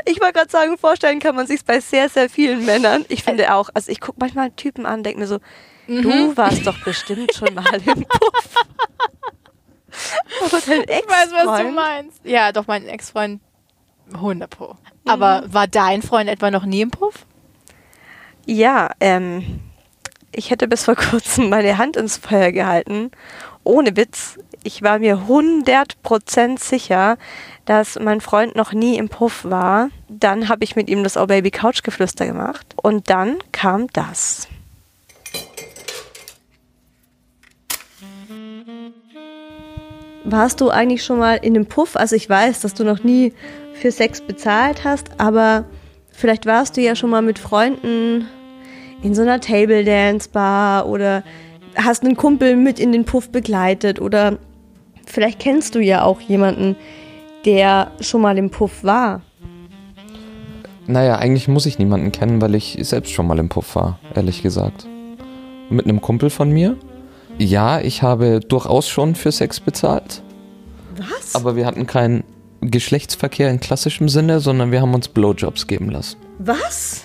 Ich 0.07 0.21
wollte 0.21 0.33
gerade 0.33 0.51
sagen, 0.51 0.79
vorstellen 0.79 1.21
kann 1.21 1.37
man 1.37 1.47
sich 1.47 1.65
bei 1.65 1.81
sehr, 1.81 2.09
sehr 2.09 2.29
vielen 2.29 2.65
Männern. 2.65 3.05
Ich 3.09 3.23
finde 3.23 3.55
auch, 3.55 3.69
also 3.75 3.93
ich 3.93 4.01
gucke 4.01 4.19
manchmal 4.21 4.51
Typen 4.51 4.87
an, 4.87 5.03
denke 5.03 5.21
mir 5.21 5.27
so, 5.27 5.39
du 5.87 6.37
warst 6.37 6.67
doch 6.67 6.79
bestimmt 6.85 7.35
schon 7.35 7.55
mal 7.55 7.75
im 7.75 8.05
Puff. 8.09 8.55
Aber 10.44 10.61
dein 10.66 10.83
Ich 10.83 11.09
weiß, 11.09 11.31
was 11.33 11.61
du 11.61 11.70
meinst. 11.70 12.20
Ja, 12.24 12.52
doch, 12.52 12.66
mein 12.66 12.87
Ex-Freund 12.87 13.40
100 14.12 14.50
pro. 14.50 14.76
Aber 15.07 15.44
war 15.46 15.66
dein 15.66 16.02
Freund 16.02 16.28
etwa 16.28 16.50
noch 16.50 16.64
nie 16.64 16.83
im 16.83 16.90
Puff? 16.90 17.26
Ja, 18.46 18.90
ähm, 19.00 19.61
ich 20.33 20.50
hätte 20.50 20.68
bis 20.68 20.85
vor 20.85 20.94
kurzem 21.11 21.48
meine 21.48 21.78
Hand 21.78 21.96
ins 21.96 22.16
Feuer 22.16 22.52
gehalten. 22.52 23.11
Ohne 23.64 23.96
Witz. 23.96 24.38
Ich 24.64 24.83
war 24.83 25.00
mir 25.00 25.26
100% 25.28 26.59
sicher, 26.61 27.18
dass 27.64 27.98
mein 27.98 28.20
Freund 28.20 28.55
noch 28.55 28.72
nie 28.72 28.96
im 28.96 29.09
Puff 29.09 29.44
war. 29.44 29.88
Dann 30.09 30.48
habe 30.48 30.62
ich 30.62 30.76
mit 30.76 30.88
ihm 30.88 31.02
das 31.02 31.16
Oh 31.16 31.26
Baby 31.26 31.50
Couch 31.50 31.83
Geflüster 31.83 32.26
gemacht. 32.26 32.74
Und 32.81 33.11
dann 33.11 33.38
kam 33.50 33.88
das. 33.88 34.46
Warst 40.25 40.61
du 40.61 40.71
eigentlich 40.71 41.05
schon 41.05 41.19
mal 41.19 41.37
in 41.37 41.57
einem 41.57 41.67
Puff? 41.67 41.97
Also 41.97 42.15
ich 42.15 42.29
weiß, 42.29 42.61
dass 42.61 42.75
du 42.75 42.85
noch 42.85 43.03
nie 43.03 43.33
für 43.73 43.91
Sex 43.91 44.21
bezahlt 44.21 44.85
hast, 44.85 45.11
aber 45.19 45.65
vielleicht 46.11 46.47
warst 46.47 46.77
du 46.77 46.81
ja 46.81 46.95
schon 46.95 47.11
mal 47.11 47.23
mit 47.23 47.39
Freunden 47.39 48.29
in 49.03 49.15
so 49.15 49.23
einer 49.23 49.41
Table 49.41 49.85
Dance 49.85 50.29
Bar 50.29 50.87
oder 50.87 51.25
hast 51.75 52.05
einen 52.05 52.17
Kumpel 52.17 52.57
mit 52.57 52.79
in 52.79 52.93
den 52.93 53.05
Puff 53.05 53.31
begleitet 53.31 54.01
oder 54.01 54.39
vielleicht 55.07 55.41
kennst 55.41 55.75
du 55.75 55.81
ja 55.81 56.05
auch 56.05 56.21
jemanden, 56.21 56.77
der 57.45 57.91
schon 58.01 58.21
mal 58.21 58.39
im 58.39 58.51
Puff 58.51 58.85
war. 58.85 59.23
Naja, 60.87 61.17
eigentlich 61.17 61.49
muss 61.49 61.67
ich 61.67 61.79
niemanden 61.79 62.13
kennen, 62.13 62.41
weil 62.41 62.55
ich 62.55 62.79
selbst 62.81 63.13
schon 63.13 63.27
mal 63.27 63.39
im 63.39 63.49
Puff 63.49 63.75
war, 63.75 63.99
ehrlich 64.15 64.43
gesagt. 64.43 64.87
Mit 65.69 65.87
einem 65.87 66.01
Kumpel 66.01 66.31
von 66.31 66.51
mir. 66.51 66.77
Ja, 67.38 67.81
ich 67.81 68.03
habe 68.03 68.40
durchaus 68.40 68.88
schon 68.88 69.14
für 69.14 69.33
Sex 69.33 69.61
bezahlt. 69.61 70.23
Was? 70.97 71.35
Aber 71.35 71.57
wir 71.57 71.66
hatten 71.66 71.87
keinen 71.87 72.25
Geschlechtsverkehr 72.61 73.51
in 73.51 73.61
klassischem 73.61 74.09
Sinne, 74.09 74.40
sondern 74.40 74.71
wir 74.71 74.81
haben 74.81 74.95
uns 74.95 75.09
Blowjobs 75.09 75.66
geben 75.66 75.90
lassen. 75.90 76.16
Was? 76.38 77.05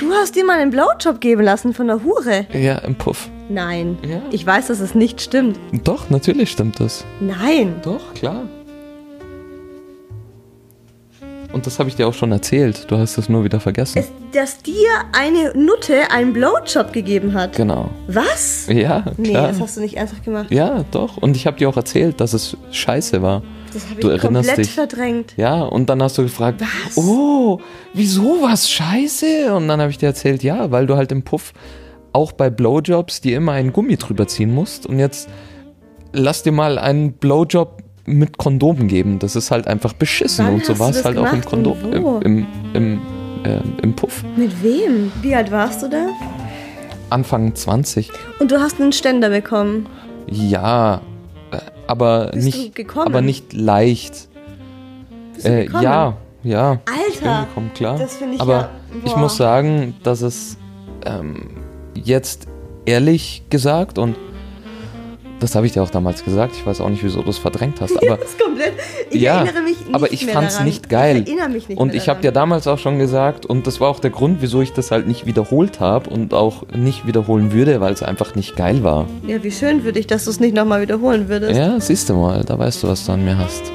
du 0.00 0.10
hast 0.12 0.36
dir 0.36 0.44
mal 0.44 0.60
einen 0.60 0.70
Blowjob 0.70 1.20
geben 1.20 1.42
lassen 1.42 1.74
von 1.74 1.90
einer 1.90 2.04
Hure? 2.04 2.46
Ja, 2.52 2.78
im 2.78 2.94
Puff. 2.94 3.28
Nein. 3.48 3.98
Ja. 4.08 4.20
Ich 4.30 4.46
weiß, 4.46 4.68
dass 4.68 4.80
es 4.80 4.94
nicht 4.94 5.20
stimmt. 5.20 5.58
Doch, 5.84 6.10
natürlich 6.10 6.50
stimmt 6.50 6.78
das. 6.80 7.04
Nein. 7.20 7.76
Doch, 7.82 8.14
klar. 8.14 8.42
Und 11.58 11.66
das 11.66 11.80
habe 11.80 11.88
ich 11.88 11.96
dir 11.96 12.06
auch 12.06 12.14
schon 12.14 12.30
erzählt. 12.30 12.86
Du 12.88 12.96
hast 12.98 13.18
es 13.18 13.28
nur 13.28 13.42
wieder 13.42 13.58
vergessen. 13.58 13.98
Es, 13.98 14.12
dass 14.32 14.58
dir 14.62 14.86
eine 15.12 15.52
Nutte 15.58 16.12
einen 16.12 16.32
Blowjob 16.32 16.92
gegeben 16.92 17.34
hat. 17.34 17.56
genau. 17.56 17.90
Was? 18.06 18.68
Ja, 18.68 19.04
Nee, 19.16 19.30
klar. 19.30 19.48
das 19.48 19.58
hast 19.60 19.76
du 19.76 19.80
nicht 19.80 19.96
ernsthaft 19.96 20.24
gemacht. 20.24 20.46
ja, 20.50 20.84
doch. 20.92 21.16
Und 21.16 21.34
ich 21.36 21.48
habe 21.48 21.56
dir 21.56 21.68
auch 21.68 21.76
erzählt, 21.76 22.20
dass 22.20 22.32
es 22.32 22.56
scheiße 22.70 23.22
war. 23.22 23.42
Das 23.72 23.82
habe 23.90 23.94
ich 23.94 24.00
Du 24.00 24.08
erinnerst 24.08 24.46
komplett 24.48 24.66
dich. 24.66 24.72
verdrängt. 24.72 25.34
Ja, 25.36 25.62
und 25.64 25.90
dann 25.90 26.00
hast 26.00 26.16
du 26.16 26.22
gefragt, 26.22 26.60
Was? 26.60 26.96
oh, 26.96 27.60
wieso 27.92 28.40
was 28.40 28.70
scheiße? 28.70 29.52
Und 29.52 29.66
dann 29.66 29.80
habe 29.80 29.90
ich 29.90 29.98
dir 29.98 30.06
erzählt, 30.06 30.44
ja, 30.44 30.70
weil 30.70 30.86
du 30.86 30.94
halt 30.96 31.10
im 31.10 31.24
Puff 31.24 31.52
auch 32.12 32.30
bei 32.30 32.50
Blowjobs 32.50 33.20
dir 33.20 33.36
immer 33.36 33.50
einen 33.52 33.72
Gummi 33.72 33.96
drüber 33.96 34.28
ziehen 34.28 34.54
musst. 34.54 34.86
Und 34.86 35.00
jetzt 35.00 35.28
lass 36.12 36.44
dir 36.44 36.52
mal 36.52 36.78
einen 36.78 37.14
Blowjob 37.14 37.82
mit 38.08 38.38
Kondomen 38.38 38.88
geben. 38.88 39.18
Das 39.18 39.36
ist 39.36 39.50
halt 39.50 39.66
einfach 39.66 39.92
beschissen. 39.92 40.46
Wann 40.46 40.54
und 40.54 40.64
so 40.64 40.78
war 40.78 40.90
es 40.90 41.04
halt 41.04 41.18
auch 41.18 41.32
im 41.32 41.44
Kondom, 41.44 41.76
im, 41.92 42.20
im, 42.22 42.46
im, 42.74 43.00
ähm, 43.44 43.62
im 43.82 43.94
Puff. 43.94 44.24
Mit 44.36 44.62
wem? 44.62 45.12
Wie 45.22 45.34
alt 45.34 45.50
warst 45.50 45.82
du 45.82 45.88
da? 45.88 46.08
Anfang 47.10 47.54
20. 47.54 48.10
Und 48.40 48.50
du 48.50 48.60
hast 48.60 48.80
einen 48.80 48.92
Ständer 48.92 49.30
bekommen. 49.30 49.86
Ja, 50.26 51.00
äh, 51.50 51.58
aber 51.86 52.30
Bist 52.32 52.44
nicht, 52.46 52.86
aber 52.96 53.20
nicht 53.22 53.52
leicht. 53.52 54.28
Bist 55.34 55.46
du 55.46 55.50
Äh, 55.50 55.68
ja, 55.82 56.16
ja. 56.42 56.78
Ich 57.10 57.20
bin 57.20 57.28
Alter, 57.28 57.46
klar. 57.74 57.98
das 57.98 58.16
finde 58.16 58.34
ich 58.34 58.40
aber 58.40 58.52
ja- 58.52 58.70
ich 59.04 59.16
muss 59.16 59.36
sagen, 59.36 59.94
dass 60.02 60.20
es 60.22 60.56
ähm, 61.06 61.48
jetzt 61.94 62.46
ehrlich 62.84 63.42
gesagt 63.50 63.98
und 63.98 64.16
das 65.40 65.54
habe 65.54 65.66
ich 65.66 65.72
dir 65.72 65.82
auch 65.82 65.90
damals 65.90 66.24
gesagt. 66.24 66.54
Ich 66.56 66.66
weiß 66.66 66.80
auch 66.80 66.88
nicht, 66.88 67.02
wieso 67.04 67.22
du 67.22 67.30
es 67.30 67.38
verdrängt 67.38 67.80
hast, 67.80 67.96
aber 68.02 68.16
das 68.16 68.30
ist 68.30 68.38
komplett. 68.40 68.72
Ich 69.10 69.20
Ja, 69.20 69.42
erinnere 69.44 69.62
mich 69.62 69.78
nicht 69.80 69.94
aber 69.94 70.12
ich 70.12 70.26
fand's 70.26 70.54
daran. 70.54 70.66
nicht 70.66 70.88
geil. 70.88 71.18
Ich 71.22 71.26
erinnere 71.28 71.48
mich 71.48 71.68
nicht 71.68 71.78
Und 71.78 71.88
mehr 71.88 71.96
ich 71.96 72.08
habe 72.08 72.20
dir 72.20 72.32
damals 72.32 72.66
auch 72.66 72.78
schon 72.78 72.98
gesagt, 72.98 73.46
und 73.46 73.66
das 73.66 73.80
war 73.80 73.88
auch 73.88 74.00
der 74.00 74.10
Grund, 74.10 74.42
wieso 74.42 74.60
ich 74.62 74.72
das 74.72 74.90
halt 74.90 75.06
nicht 75.06 75.26
wiederholt 75.26 75.80
habe 75.80 76.10
und 76.10 76.34
auch 76.34 76.66
nicht 76.74 77.06
wiederholen 77.06 77.52
würde, 77.52 77.80
weil 77.80 77.92
es 77.92 78.02
einfach 78.02 78.34
nicht 78.34 78.56
geil 78.56 78.82
war. 78.82 79.06
Ja, 79.26 79.42
wie 79.42 79.50
schön 79.52 79.82
für 79.82 79.92
dich, 79.92 80.06
dass 80.06 80.24
du 80.24 80.30
es 80.30 80.40
nicht 80.40 80.54
nochmal 80.54 80.80
wiederholen 80.82 81.28
würdest. 81.28 81.56
Ja, 81.56 81.78
siehst 81.80 82.08
du 82.08 82.14
mal, 82.14 82.44
da 82.44 82.58
weißt 82.58 82.82
du, 82.82 82.88
was 82.88 83.06
du 83.06 83.12
an 83.12 83.24
mir 83.24 83.38
hast. 83.38 83.70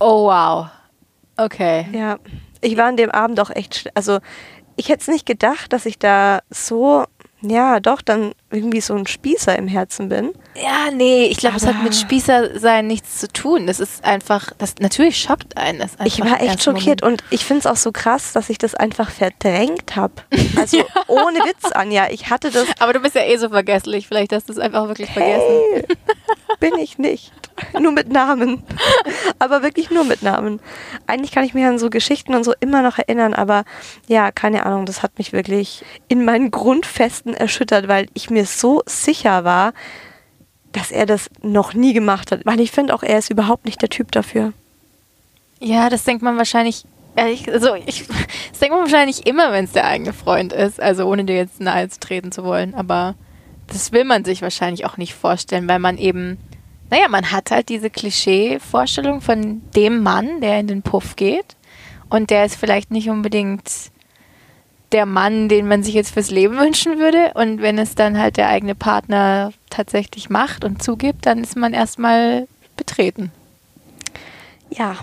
Oh, 0.00 0.26
wow. 0.28 0.66
Okay. 1.36 1.86
Ja, 1.92 2.18
ich 2.60 2.76
war 2.76 2.86
an 2.86 2.96
dem 2.96 3.10
Abend 3.10 3.40
auch 3.40 3.50
echt, 3.50 3.90
also 3.94 4.18
ich 4.76 4.88
hätte 4.88 5.00
es 5.00 5.08
nicht 5.08 5.26
gedacht, 5.26 5.72
dass 5.72 5.86
ich 5.86 5.98
da 5.98 6.40
so, 6.50 7.04
ja, 7.40 7.78
doch 7.80 8.02
dann 8.02 8.32
irgendwie 8.50 8.80
so 8.80 8.94
ein 8.94 9.06
Spießer 9.06 9.56
im 9.56 9.68
Herzen 9.68 10.08
bin. 10.08 10.32
Ja, 10.56 10.90
nee, 10.92 11.26
ich 11.26 11.36
glaube, 11.38 11.56
es 11.56 11.66
hat 11.66 11.82
mit 11.82 11.94
Spießersein 11.94 12.86
nichts 12.86 13.18
zu 13.18 13.28
tun. 13.28 13.66
Das 13.66 13.78
ist 13.78 14.04
einfach, 14.04 14.52
das 14.58 14.74
natürlich 14.80 15.18
schockt 15.20 15.56
einen. 15.56 15.78
Das 15.78 15.92
Ich 16.04 16.20
war 16.20 16.40
echt 16.42 16.62
schockiert 16.64 17.02
Moment. 17.02 17.22
und 17.22 17.24
ich 17.30 17.44
finde 17.44 17.60
es 17.60 17.66
auch 17.66 17.76
so 17.76 17.92
krass, 17.92 18.32
dass 18.32 18.50
ich 18.50 18.58
das 18.58 18.74
einfach 18.74 19.10
verdrängt 19.10 19.94
habe. 19.94 20.14
Also 20.56 20.78
ohne 21.06 21.38
Witz, 21.40 21.70
Anja, 21.72 22.08
ich 22.10 22.30
hatte 22.30 22.50
das, 22.50 22.66
Aber 22.80 22.92
du 22.92 23.00
bist 23.00 23.14
ja 23.14 23.22
eh 23.22 23.36
so 23.36 23.50
vergesslich. 23.50 24.08
Vielleicht 24.08 24.32
hast 24.32 24.48
du 24.48 24.52
es 24.52 24.58
einfach 24.58 24.88
wirklich 24.88 25.10
vergessen. 25.10 25.42
hey, 25.74 25.84
bin 26.58 26.76
ich 26.78 26.98
nicht. 26.98 27.32
Nur 27.80 27.92
mit 27.92 28.10
Namen. 28.10 28.62
Aber 29.38 29.62
wirklich 29.62 29.90
nur 29.90 30.04
mit 30.04 30.22
Namen. 30.22 30.60
Eigentlich 31.06 31.32
kann 31.32 31.44
ich 31.44 31.54
mich 31.54 31.64
an 31.64 31.78
so 31.78 31.90
Geschichten 31.90 32.34
und 32.34 32.44
so 32.44 32.52
immer 32.60 32.82
noch 32.82 32.98
erinnern, 32.98 33.34
aber 33.34 33.64
ja, 34.08 34.32
keine 34.32 34.66
Ahnung, 34.66 34.84
das 34.84 35.02
hat 35.02 35.16
mich 35.18 35.32
wirklich 35.32 35.84
in 36.08 36.24
meinen 36.24 36.50
Grundfesten 36.50 37.34
erschüttert, 37.34 37.86
weil 37.88 38.08
ich 38.14 38.30
mir 38.30 38.46
so 38.46 38.82
sicher 38.86 39.44
war, 39.44 39.72
dass 40.72 40.90
er 40.90 41.06
das 41.06 41.30
noch 41.42 41.74
nie 41.74 41.92
gemacht 41.92 42.32
hat. 42.32 42.44
Weil 42.44 42.60
ich 42.60 42.70
finde 42.70 42.94
auch, 42.94 43.02
er 43.02 43.18
ist 43.18 43.30
überhaupt 43.30 43.64
nicht 43.64 43.80
der 43.80 43.88
Typ 43.88 44.12
dafür. 44.12 44.52
Ja, 45.60 45.88
das 45.88 46.04
denkt 46.04 46.22
man 46.22 46.36
wahrscheinlich. 46.36 46.84
Ehrlich, 47.16 47.50
also 47.50 47.74
ich, 47.74 48.06
das 48.50 48.58
denkt 48.60 48.74
man 48.74 48.84
wahrscheinlich 48.84 49.26
immer, 49.26 49.52
wenn 49.52 49.64
es 49.64 49.72
der 49.72 49.86
eigene 49.86 50.12
Freund 50.12 50.52
ist. 50.52 50.80
Also 50.80 51.06
ohne 51.06 51.24
dir 51.24 51.36
jetzt 51.36 51.60
nahe 51.60 51.88
zu 51.88 52.00
treten 52.00 52.32
zu 52.32 52.44
wollen. 52.44 52.74
Aber 52.74 53.14
das 53.66 53.92
will 53.92 54.04
man 54.04 54.24
sich 54.24 54.42
wahrscheinlich 54.42 54.84
auch 54.84 54.96
nicht 54.96 55.14
vorstellen, 55.14 55.68
weil 55.68 55.78
man 55.78 55.98
eben, 55.98 56.38
naja, 56.90 57.08
man 57.08 57.30
hat 57.30 57.50
halt 57.50 57.68
diese 57.68 57.90
Klischee-Vorstellung 57.90 59.20
von 59.20 59.62
dem 59.76 60.02
Mann, 60.02 60.40
der 60.40 60.58
in 60.60 60.66
den 60.66 60.82
Puff 60.82 61.16
geht. 61.16 61.56
Und 62.08 62.30
der 62.30 62.44
ist 62.46 62.56
vielleicht 62.56 62.90
nicht 62.90 63.10
unbedingt 63.10 63.70
der 64.92 65.04
Mann, 65.04 65.50
den 65.50 65.68
man 65.68 65.82
sich 65.82 65.94
jetzt 65.94 66.14
fürs 66.14 66.30
Leben 66.30 66.56
wünschen 66.58 66.98
würde. 66.98 67.32
Und 67.34 67.60
wenn 67.60 67.78
es 67.78 67.94
dann 67.94 68.18
halt 68.18 68.36
der 68.36 68.48
eigene 68.48 68.74
Partner 68.74 69.52
tatsächlich 69.70 70.30
macht 70.30 70.64
und 70.64 70.82
zugibt, 70.82 71.26
dann 71.26 71.42
ist 71.42 71.56
man 71.56 71.74
erstmal 71.74 72.48
betreten. 72.76 73.32
Ja, 74.70 74.96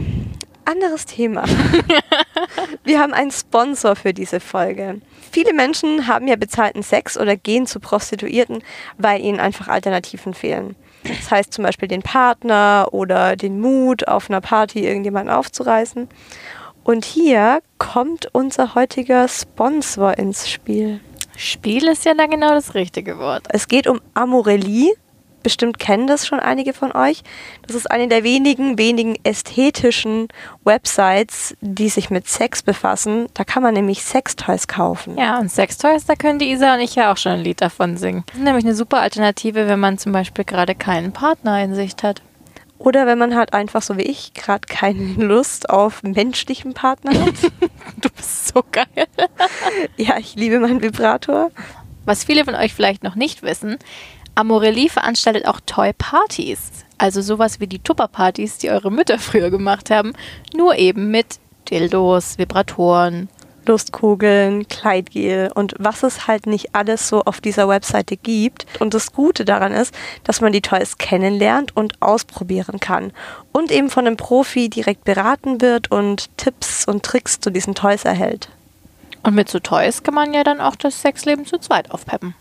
anderes 0.66 1.06
Thema. 1.06 1.46
Wir 2.84 3.00
haben 3.00 3.14
einen 3.14 3.32
Sponsor 3.32 3.96
für 3.96 4.14
diese 4.14 4.40
Folge. 4.40 5.02
Viele 5.32 5.54
Menschen 5.54 6.08
haben 6.08 6.28
ja 6.28 6.36
bezahlten 6.36 6.82
Sex 6.82 7.18
oder 7.18 7.36
gehen 7.36 7.68
zu 7.68 7.80
Prostituierten, 7.80 8.64
weil 8.98 9.22
ihnen 9.22 9.40
einfach 9.40 9.68
Alternativen 9.68 10.34
fehlen. 10.34 10.76
Das 11.08 11.32
heißt 11.32 11.54
zum 11.54 11.64
Beispiel 11.64 11.88
den 11.88 12.02
Partner 12.02 12.88
oder 12.92 13.36
den 13.36 13.60
Mut, 13.60 14.08
auf 14.08 14.30
einer 14.30 14.42
Party 14.42 14.86
irgendjemanden 14.86 15.34
aufzureißen. 15.34 16.10
Und 16.84 17.06
hier 17.06 17.62
kommt 17.78 18.30
unser 18.34 18.76
heutiger 18.76 19.28
Sponsor 19.28 20.18
ins 20.18 20.50
Spiel. 20.50 21.00
Spiel 21.36 21.88
ist 21.88 22.06
ja 22.06 22.14
da 22.14 22.28
genau 22.28 22.52
das 22.52 22.76
richtige 22.76 23.18
Wort. 23.18 23.44
Es 23.50 23.68
geht 23.68 23.88
um 23.88 24.02
Amorelie. 24.14 24.94
Bestimmt 25.46 25.78
kennen 25.78 26.08
das 26.08 26.26
schon 26.26 26.40
einige 26.40 26.74
von 26.74 26.92
euch. 26.94 27.22
Das 27.68 27.76
ist 27.76 27.92
eine 27.92 28.08
der 28.08 28.24
wenigen, 28.24 28.80
wenigen 28.80 29.16
ästhetischen 29.24 30.28
Websites, 30.64 31.56
die 31.62 31.90
sich 31.90 32.10
mit 32.10 32.28
Sex 32.28 32.64
befassen. 32.64 33.28
Da 33.36 33.44
kann 33.44 33.62
man 33.62 33.76
nämlich 33.76 34.04
Sextoys 34.04 34.68
kaufen. 34.68 35.20
Ja, 35.20 35.38
und 35.38 35.52
Sextoys, 35.52 36.06
da 36.06 36.16
können 36.16 36.40
die 36.40 36.50
Isa 36.50 36.74
und 36.74 36.80
ich 36.80 36.96
ja 36.96 37.14
auch 37.14 37.18
schon 37.18 37.34
ein 37.34 37.42
Lied 37.42 37.62
davon 37.62 37.96
singen. 37.96 38.24
Das 38.26 38.38
ist 38.38 38.44
nämlich 38.44 38.66
eine 38.66 38.74
super 38.74 39.02
Alternative, 39.02 39.68
wenn 39.68 39.80
man 39.80 40.00
zum 40.00 40.14
Beispiel 40.14 40.46
gerade 40.46 40.74
keinen 40.74 41.12
Partner 41.12 41.64
in 41.64 41.76
Sicht 41.76 42.02
hat. 42.02 42.24
Oder 42.80 43.06
wenn 43.06 43.20
man 43.20 43.36
halt 43.36 43.54
einfach 43.54 43.84
so 43.84 44.00
wie 44.00 44.02
ich 44.02 44.34
gerade 44.34 44.66
keine 44.68 45.14
Lust 45.24 45.70
auf 45.70 46.02
menschlichen 46.02 46.74
Partner 46.74 47.12
hat. 47.24 47.36
Du 48.02 48.10
bist 48.10 48.48
so 48.48 48.64
geil. 48.72 48.88
ja, 49.96 50.18
ich 50.18 50.34
liebe 50.34 50.60
meinen 50.60 50.82
Vibrator. 50.82 51.52
Was 52.06 52.24
viele 52.24 52.46
von 52.46 52.56
euch 52.56 52.74
vielleicht 52.74 53.04
noch 53.04 53.16
nicht 53.16 53.42
wissen, 53.42 53.78
Amorelie 54.36 54.90
veranstaltet 54.90 55.48
auch 55.48 55.60
Toy-Partys. 55.66 56.60
Also 56.98 57.22
sowas 57.22 57.60
wie 57.60 57.68
die 57.68 57.80
Tupper-Partys, 57.80 58.58
die 58.58 58.70
eure 58.70 58.92
Mütter 58.92 59.20
früher 59.20 59.50
gemacht 59.50 59.90
haben, 59.90 60.14
nur 60.56 60.76
eben 60.76 61.10
mit 61.10 61.40
Dildos, 61.70 62.38
Vibratoren. 62.38 63.30
Lustkugeln, 63.68 64.68
Kleidgel 64.68 65.52
und 65.54 65.74
was 65.80 66.04
es 66.04 66.28
halt 66.28 66.46
nicht 66.46 66.76
alles 66.76 67.10
so 67.10 67.24
auf 67.24 67.42
dieser 67.42 67.68
Webseite 67.68 68.18
gibt. 68.18 68.66
Und 68.80 68.94
das 68.94 69.12
Gute 69.12 69.46
daran 69.46 69.72
ist, 69.72 69.94
dass 70.24 70.42
man 70.42 70.54
die 70.54 70.62
Toys 70.62 70.98
kennenlernt 70.98 71.76
und 71.76 72.02
ausprobieren 72.02 72.80
kann. 72.80 73.12
Und 73.52 73.72
eben 73.72 73.90
von 73.90 74.06
einem 74.06 74.18
Profi 74.18 74.70
direkt 74.70 75.04
beraten 75.04 75.62
wird 75.62 75.92
und 75.92 76.30
Tipps 76.38 76.86
und 76.86 77.04
Tricks 77.04 77.40
zu 77.40 77.50
diesen 77.50 77.76
Toys 77.76 78.06
erhält. 78.06 78.50
Und 79.24 79.34
mit 79.34 79.50
so 79.50 79.60
Toys 79.60 80.04
kann 80.04 80.14
man 80.14 80.34
ja 80.34 80.44
dann 80.44 80.62
auch 80.62 80.76
das 80.76 81.02
Sexleben 81.02 81.46
zu 81.46 81.58
zweit 81.58 81.90
aufpeppen. 81.90 82.36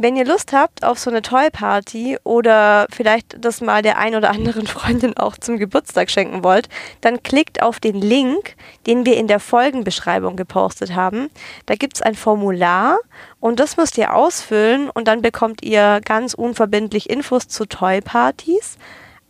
Wenn 0.00 0.14
ihr 0.14 0.24
Lust 0.24 0.52
habt 0.52 0.84
auf 0.84 0.96
so 1.00 1.10
eine 1.10 1.22
Toy-Party 1.22 2.18
oder 2.22 2.86
vielleicht 2.88 3.44
das 3.44 3.60
mal 3.60 3.82
der 3.82 3.98
ein 3.98 4.14
oder 4.14 4.30
anderen 4.30 4.66
Freundin 4.68 5.16
auch 5.16 5.36
zum 5.36 5.58
Geburtstag 5.58 6.08
schenken 6.08 6.44
wollt, 6.44 6.68
dann 7.00 7.24
klickt 7.24 7.62
auf 7.62 7.80
den 7.80 7.96
Link, 7.96 8.54
den 8.86 9.04
wir 9.04 9.16
in 9.16 9.26
der 9.26 9.40
Folgenbeschreibung 9.40 10.36
gepostet 10.36 10.94
haben. 10.94 11.30
Da 11.66 11.74
gibt 11.74 11.96
es 11.96 12.02
ein 12.02 12.14
Formular 12.14 12.98
und 13.40 13.58
das 13.58 13.76
müsst 13.76 13.98
ihr 13.98 14.14
ausfüllen 14.14 14.88
und 14.88 15.08
dann 15.08 15.20
bekommt 15.20 15.64
ihr 15.64 16.00
ganz 16.04 16.32
unverbindlich 16.32 17.10
Infos 17.10 17.48
zu 17.48 17.66
Toy-Partys. 17.66 18.78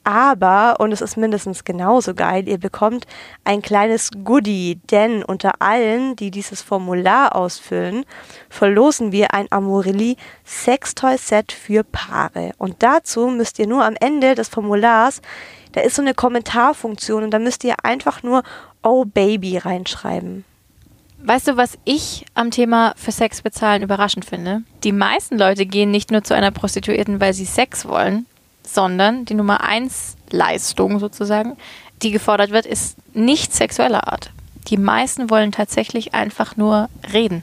Aber, 0.08 0.76
und 0.80 0.90
es 0.90 1.02
ist 1.02 1.18
mindestens 1.18 1.64
genauso 1.64 2.14
geil, 2.14 2.48
ihr 2.48 2.56
bekommt 2.56 3.06
ein 3.44 3.60
kleines 3.60 4.08
Goodie, 4.24 4.80
denn 4.90 5.22
unter 5.22 5.60
allen, 5.60 6.16
die 6.16 6.30
dieses 6.30 6.62
Formular 6.62 7.36
ausfüllen, 7.36 8.06
verlosen 8.48 9.12
wir 9.12 9.34
ein 9.34 9.48
Amorelie 9.50 10.16
Sextoy-Set 10.46 11.52
für 11.52 11.84
Paare. 11.84 12.52
Und 12.56 12.76
dazu 12.82 13.26
müsst 13.26 13.58
ihr 13.58 13.66
nur 13.66 13.84
am 13.84 13.96
Ende 14.00 14.34
des 14.34 14.48
Formulars, 14.48 15.20
da 15.72 15.82
ist 15.82 15.96
so 15.96 16.00
eine 16.00 16.14
Kommentarfunktion 16.14 17.24
und 17.24 17.30
da 17.30 17.38
müsst 17.38 17.62
ihr 17.64 17.74
einfach 17.82 18.22
nur 18.22 18.44
Oh 18.82 19.04
Baby 19.04 19.58
reinschreiben. 19.58 20.46
Weißt 21.22 21.48
du, 21.48 21.58
was 21.58 21.76
ich 21.84 22.24
am 22.32 22.50
Thema 22.50 22.94
für 22.96 23.12
Sex 23.12 23.42
bezahlen 23.42 23.82
überraschend 23.82 24.24
finde? 24.24 24.62
Die 24.84 24.92
meisten 24.92 25.36
Leute 25.36 25.66
gehen 25.66 25.90
nicht 25.90 26.10
nur 26.10 26.24
zu 26.24 26.34
einer 26.34 26.50
Prostituierten, 26.50 27.20
weil 27.20 27.34
sie 27.34 27.44
Sex 27.44 27.86
wollen, 27.86 28.24
sondern 28.74 29.24
die 29.24 29.34
Nummer 29.34 29.62
eins 29.62 30.16
Leistung 30.30 30.98
sozusagen, 30.98 31.56
die 32.02 32.10
gefordert 32.10 32.50
wird, 32.50 32.66
ist 32.66 32.96
nicht 33.14 33.54
sexueller 33.54 34.08
Art. 34.08 34.30
Die 34.68 34.76
meisten 34.76 35.30
wollen 35.30 35.52
tatsächlich 35.52 36.14
einfach 36.14 36.56
nur 36.56 36.88
reden. 37.12 37.42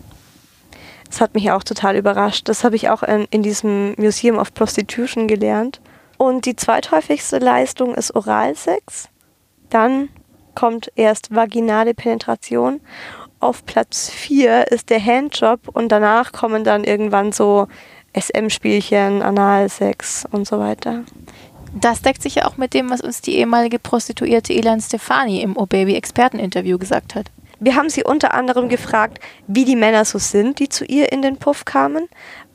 Das 1.09 1.21
hat 1.21 1.33
mich 1.33 1.51
auch 1.51 1.63
total 1.63 1.95
überrascht. 1.95 2.47
Das 2.47 2.63
habe 2.63 2.75
ich 2.75 2.89
auch 2.89 3.03
in, 3.03 3.25
in 3.31 3.41
diesem 3.41 3.95
Museum 3.97 4.38
of 4.38 4.53
Prostitution 4.53 5.27
gelernt. 5.27 5.81
Und 6.17 6.45
die 6.45 6.55
zweithäufigste 6.55 7.39
Leistung 7.39 7.95
ist 7.95 8.15
Oralsex. 8.15 9.09
Dann 9.69 10.09
kommt 10.55 10.91
erst 10.95 11.33
vaginale 11.35 11.93
Penetration. 11.93 12.81
Auf 13.39 13.65
Platz 13.65 14.09
4 14.09 14.71
ist 14.71 14.89
der 14.89 15.03
Handjob 15.03 15.67
und 15.67 15.89
danach 15.89 16.31
kommen 16.31 16.63
dann 16.63 16.83
irgendwann 16.83 17.31
so 17.31 17.67
SM-Spielchen, 18.15 19.21
Analsex 19.21 20.25
und 20.32 20.47
so 20.47 20.60
weiter. 20.60 21.04
Das 21.73 22.01
deckt 22.01 22.21
sich 22.21 22.36
ja 22.36 22.45
auch 22.45 22.56
mit 22.56 22.73
dem, 22.73 22.89
was 22.89 23.01
uns 23.01 23.21
die 23.21 23.36
ehemalige 23.36 23.80
Prostituierte 23.80 24.54
Ilan 24.54 24.80
Stefani 24.80 25.41
im 25.41 25.58
O-Baby-Experteninterview 25.58 26.78
gesagt 26.78 27.15
hat. 27.15 27.30
Wir 27.60 27.75
haben 27.75 27.89
sie 27.89 28.04
unter 28.04 28.34
anderem 28.34 28.69
gefragt, 28.69 29.19
wie 29.47 29.65
die 29.65 29.75
Männer 29.75 30.04
so 30.06 30.17
sind, 30.17 30.60
die 30.60 30.69
zu 30.69 30.86
ihr 30.86 31.12
in 31.12 31.21
den 31.21 31.38
Puff 31.38 31.63
kamen, 31.65 32.08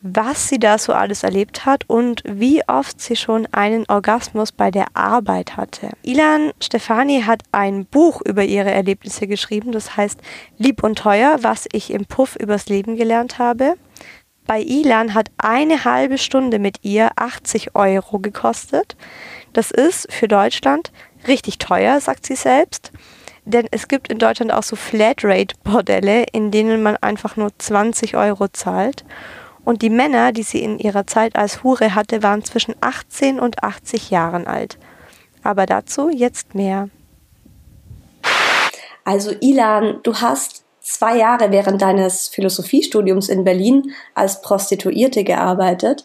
was 0.02 0.48
sie 0.48 0.58
da 0.58 0.78
so 0.78 0.92
alles 0.92 1.22
erlebt 1.22 1.66
hat 1.66 1.84
und 1.88 2.22
wie 2.24 2.62
oft 2.66 3.00
sie 3.00 3.16
schon 3.16 3.46
einen 3.52 3.84
Orgasmus 3.88 4.52
bei 4.52 4.70
der 4.70 4.86
Arbeit 4.94 5.56
hatte. 5.56 5.90
Ilan 6.02 6.52
Stefani 6.60 7.22
hat 7.22 7.42
ein 7.52 7.86
Buch 7.86 8.20
über 8.24 8.44
ihre 8.44 8.70
Erlebnisse 8.70 9.26
geschrieben, 9.26 9.72
das 9.72 9.96
heißt 9.96 10.20
Lieb 10.58 10.82
und 10.82 10.98
teuer, 10.98 11.38
was 11.42 11.66
ich 11.72 11.92
im 11.92 12.06
Puff 12.06 12.36
übers 12.36 12.66
Leben 12.66 12.96
gelernt 12.96 13.38
habe. 13.38 13.76
Bei 14.50 14.62
Ilan 14.62 15.14
hat 15.14 15.30
eine 15.38 15.84
halbe 15.84 16.18
Stunde 16.18 16.58
mit 16.58 16.78
ihr 16.82 17.12
80 17.14 17.76
Euro 17.76 18.18
gekostet. 18.18 18.96
Das 19.52 19.70
ist 19.70 20.12
für 20.12 20.26
Deutschland 20.26 20.90
richtig 21.28 21.58
teuer, 21.58 22.00
sagt 22.00 22.26
sie 22.26 22.34
selbst. 22.34 22.90
Denn 23.44 23.68
es 23.70 23.86
gibt 23.86 24.08
in 24.08 24.18
Deutschland 24.18 24.52
auch 24.52 24.64
so 24.64 24.74
Flatrate-Bordelle, 24.74 26.24
in 26.32 26.50
denen 26.50 26.82
man 26.82 26.96
einfach 26.96 27.36
nur 27.36 27.56
20 27.56 28.16
Euro 28.16 28.48
zahlt. 28.48 29.04
Und 29.64 29.82
die 29.82 29.88
Männer, 29.88 30.32
die 30.32 30.42
sie 30.42 30.64
in 30.64 30.80
ihrer 30.80 31.06
Zeit 31.06 31.36
als 31.36 31.62
Hure 31.62 31.94
hatte, 31.94 32.24
waren 32.24 32.42
zwischen 32.42 32.74
18 32.80 33.38
und 33.38 33.62
80 33.62 34.10
Jahren 34.10 34.48
alt. 34.48 34.78
Aber 35.44 35.64
dazu 35.64 36.10
jetzt 36.10 36.56
mehr. 36.56 36.88
Also 39.04 39.32
Ilan, 39.40 40.00
du 40.02 40.16
hast 40.16 40.64
zwei 40.90 41.16
Jahre 41.16 41.50
während 41.50 41.82
deines 41.82 42.28
Philosophiestudiums 42.28 43.28
in 43.28 43.44
Berlin 43.44 43.92
als 44.14 44.42
Prostituierte 44.42 45.24
gearbeitet 45.24 46.04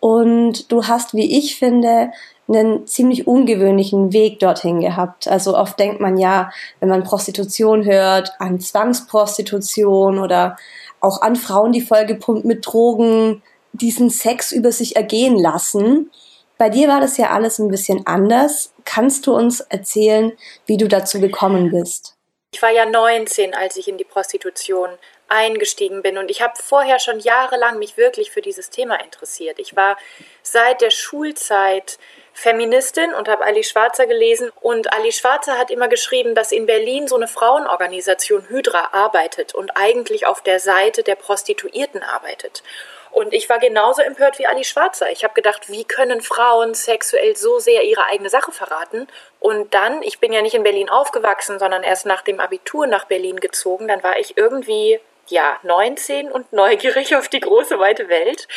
und 0.00 0.70
du 0.70 0.84
hast, 0.84 1.14
wie 1.14 1.38
ich 1.38 1.56
finde, 1.58 2.10
einen 2.48 2.86
ziemlich 2.86 3.26
ungewöhnlichen 3.26 4.12
Weg 4.12 4.38
dorthin 4.38 4.80
gehabt. 4.80 5.26
Also 5.26 5.56
oft 5.56 5.78
denkt 5.78 6.00
man 6.00 6.16
ja, 6.16 6.50
wenn 6.80 6.88
man 6.88 7.02
Prostitution 7.02 7.84
hört, 7.84 8.32
an 8.38 8.60
Zwangsprostitution 8.60 10.18
oder 10.18 10.56
auch 11.00 11.22
an 11.22 11.36
Frauen, 11.36 11.72
die 11.72 11.80
vollgepumpt 11.80 12.44
mit 12.44 12.66
Drogen 12.66 13.42
diesen 13.72 14.10
Sex 14.10 14.52
über 14.52 14.72
sich 14.72 14.96
ergehen 14.96 15.36
lassen. 15.36 16.10
Bei 16.58 16.70
dir 16.70 16.88
war 16.88 17.00
das 17.00 17.16
ja 17.16 17.30
alles 17.30 17.58
ein 17.58 17.68
bisschen 17.68 18.06
anders. 18.06 18.72
Kannst 18.84 19.26
du 19.26 19.34
uns 19.34 19.60
erzählen, 19.60 20.32
wie 20.66 20.76
du 20.76 20.88
dazu 20.88 21.20
gekommen 21.20 21.70
bist? 21.70 22.15
Ich 22.52 22.62
war 22.62 22.70
ja 22.70 22.86
19, 22.86 23.54
als 23.54 23.76
ich 23.76 23.88
in 23.88 23.98
die 23.98 24.04
Prostitution 24.04 24.90
eingestiegen 25.28 26.02
bin 26.02 26.18
und 26.18 26.30
ich 26.30 26.40
habe 26.40 26.54
vorher 26.62 26.98
schon 26.98 27.18
jahrelang 27.18 27.78
mich 27.78 27.96
wirklich 27.96 28.30
für 28.30 28.40
dieses 28.40 28.70
Thema 28.70 28.96
interessiert. 29.02 29.58
Ich 29.58 29.74
war 29.74 29.98
seit 30.42 30.80
der 30.80 30.90
Schulzeit 30.90 31.98
Feministin 32.32 33.14
und 33.14 33.28
habe 33.28 33.44
Ali 33.44 33.64
Schwarzer 33.64 34.06
gelesen. 34.06 34.52
Und 34.60 34.92
Ali 34.92 35.10
Schwarzer 35.10 35.56
hat 35.56 35.70
immer 35.70 35.88
geschrieben, 35.88 36.34
dass 36.34 36.52
in 36.52 36.66
Berlin 36.66 37.08
so 37.08 37.16
eine 37.16 37.28
Frauenorganisation 37.28 38.50
Hydra 38.50 38.90
arbeitet 38.92 39.54
und 39.54 39.70
eigentlich 39.74 40.26
auf 40.26 40.42
der 40.42 40.60
Seite 40.60 41.02
der 41.02 41.14
Prostituierten 41.14 42.02
arbeitet. 42.02 42.62
Und 43.10 43.32
ich 43.32 43.48
war 43.48 43.58
genauso 43.58 44.02
empört 44.02 44.38
wie 44.38 44.46
Ali 44.46 44.64
Schwarzer. 44.64 45.10
Ich 45.10 45.24
habe 45.24 45.32
gedacht, 45.32 45.70
wie 45.70 45.84
können 45.84 46.20
Frauen 46.20 46.74
sexuell 46.74 47.34
so 47.34 47.58
sehr 47.58 47.82
ihre 47.84 48.04
eigene 48.04 48.28
Sache 48.28 48.52
verraten? 48.52 49.08
Und 49.46 49.74
dann, 49.74 50.02
ich 50.02 50.18
bin 50.18 50.32
ja 50.32 50.42
nicht 50.42 50.56
in 50.56 50.64
Berlin 50.64 50.88
aufgewachsen, 50.88 51.60
sondern 51.60 51.84
erst 51.84 52.04
nach 52.04 52.22
dem 52.22 52.40
Abitur 52.40 52.88
nach 52.88 53.04
Berlin 53.04 53.38
gezogen, 53.38 53.86
dann 53.86 54.02
war 54.02 54.18
ich 54.18 54.36
irgendwie 54.36 54.98
ja, 55.28 55.60
19 55.62 56.32
und 56.32 56.52
neugierig 56.52 57.14
auf 57.16 57.28
die 57.28 57.38
große 57.38 57.78
weite 57.78 58.08
Welt 58.08 58.48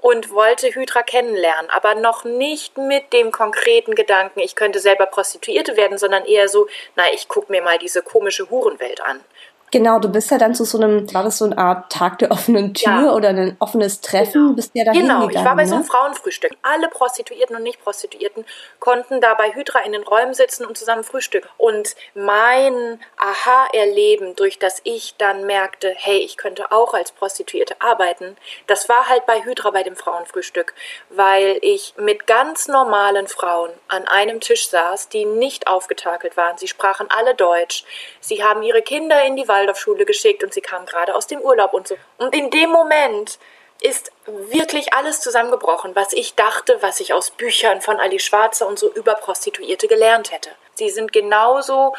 und 0.00 0.30
wollte 0.30 0.74
Hydra 0.74 1.02
kennenlernen, 1.02 1.70
aber 1.70 1.96
noch 1.96 2.24
nicht 2.24 2.78
mit 2.78 3.12
dem 3.12 3.30
konkreten 3.30 3.94
Gedanken, 3.94 4.40
ich 4.40 4.56
könnte 4.56 4.80
selber 4.80 5.04
Prostituierte 5.04 5.76
werden, 5.76 5.98
sondern 5.98 6.24
eher 6.24 6.48
so, 6.48 6.66
na, 6.96 7.12
ich 7.12 7.28
gucke 7.28 7.52
mir 7.52 7.60
mal 7.60 7.76
diese 7.76 8.00
komische 8.00 8.48
Hurenwelt 8.48 9.02
an. 9.02 9.22
Genau, 9.70 9.98
du 9.98 10.08
bist 10.08 10.30
ja 10.30 10.38
dann 10.38 10.54
zu 10.54 10.64
so 10.64 10.78
einem, 10.78 11.12
war 11.12 11.24
das 11.24 11.38
so 11.38 11.44
eine 11.44 11.58
Art 11.58 11.92
Tag 11.92 12.18
der 12.18 12.30
offenen 12.30 12.74
Tür 12.74 13.06
ja. 13.06 13.12
oder 13.12 13.28
ein 13.28 13.56
offenes 13.58 14.00
Treffen? 14.00 14.42
Genau. 14.42 14.54
Bist 14.54 14.70
ja 14.74 14.84
da 14.84 14.92
Genau, 14.92 15.28
ich 15.28 15.36
war 15.36 15.56
bei 15.56 15.64
ne? 15.64 15.68
so 15.68 15.74
einem 15.76 15.84
Frauenfrühstück. 15.84 16.52
Alle 16.62 16.88
Prostituierten 16.88 17.56
und 17.56 17.62
Nicht-Prostituierten 17.62 18.44
konnten 18.80 19.20
da 19.20 19.34
bei 19.34 19.54
Hydra 19.54 19.80
in 19.80 19.92
den 19.92 20.02
Räumen 20.02 20.34
sitzen 20.34 20.64
und 20.64 20.78
zusammen 20.78 21.04
frühstücken. 21.04 21.48
Und 21.58 21.96
mein 22.14 23.00
Aha-Erleben, 23.18 24.36
durch 24.36 24.58
das 24.58 24.80
ich 24.84 25.16
dann 25.18 25.44
merkte, 25.44 25.92
hey, 25.96 26.18
ich 26.18 26.36
könnte 26.36 26.72
auch 26.72 26.94
als 26.94 27.12
Prostituierte 27.12 27.76
arbeiten, 27.80 28.36
das 28.66 28.88
war 28.88 29.08
halt 29.08 29.26
bei 29.26 29.44
Hydra 29.44 29.70
bei 29.70 29.82
dem 29.82 29.96
Frauenfrühstück, 29.96 30.74
weil 31.10 31.58
ich 31.62 31.94
mit 31.98 32.26
ganz 32.26 32.68
normalen 32.68 33.26
Frauen 33.28 33.70
an 33.88 34.06
einem 34.08 34.40
Tisch 34.40 34.68
saß, 34.68 35.08
die 35.08 35.24
nicht 35.24 35.66
aufgetakelt 35.66 36.36
waren. 36.36 36.56
Sie 36.58 36.68
sprachen 36.68 37.08
alle 37.10 37.34
Deutsch. 37.34 37.84
Sie 38.20 38.42
haben 38.42 38.62
ihre 38.62 38.82
Kinder 38.82 39.24
in 39.24 39.36
die 39.36 39.48
Wahl 39.48 39.57
Waldorfschule 39.58 40.04
geschickt 40.04 40.44
und 40.44 40.54
sie 40.54 40.60
kam 40.60 40.86
gerade 40.86 41.14
aus 41.14 41.26
dem 41.26 41.40
Urlaub 41.40 41.74
und 41.74 41.88
so. 41.88 41.96
Und 42.18 42.34
in 42.34 42.50
dem 42.50 42.70
Moment 42.70 43.38
ist 43.80 44.10
wirklich 44.26 44.92
alles 44.92 45.20
zusammengebrochen, 45.20 45.94
was 45.94 46.12
ich 46.12 46.34
dachte, 46.34 46.78
was 46.80 47.00
ich 47.00 47.12
aus 47.12 47.30
Büchern 47.30 47.80
von 47.80 48.00
Ali 48.00 48.18
Schwarzer 48.18 48.66
und 48.66 48.78
so 48.78 48.92
über 48.92 49.14
Prostituierte 49.14 49.86
gelernt 49.86 50.32
hätte. 50.32 50.50
Sie 50.74 50.90
sind 50.90 51.12
genauso 51.12 51.94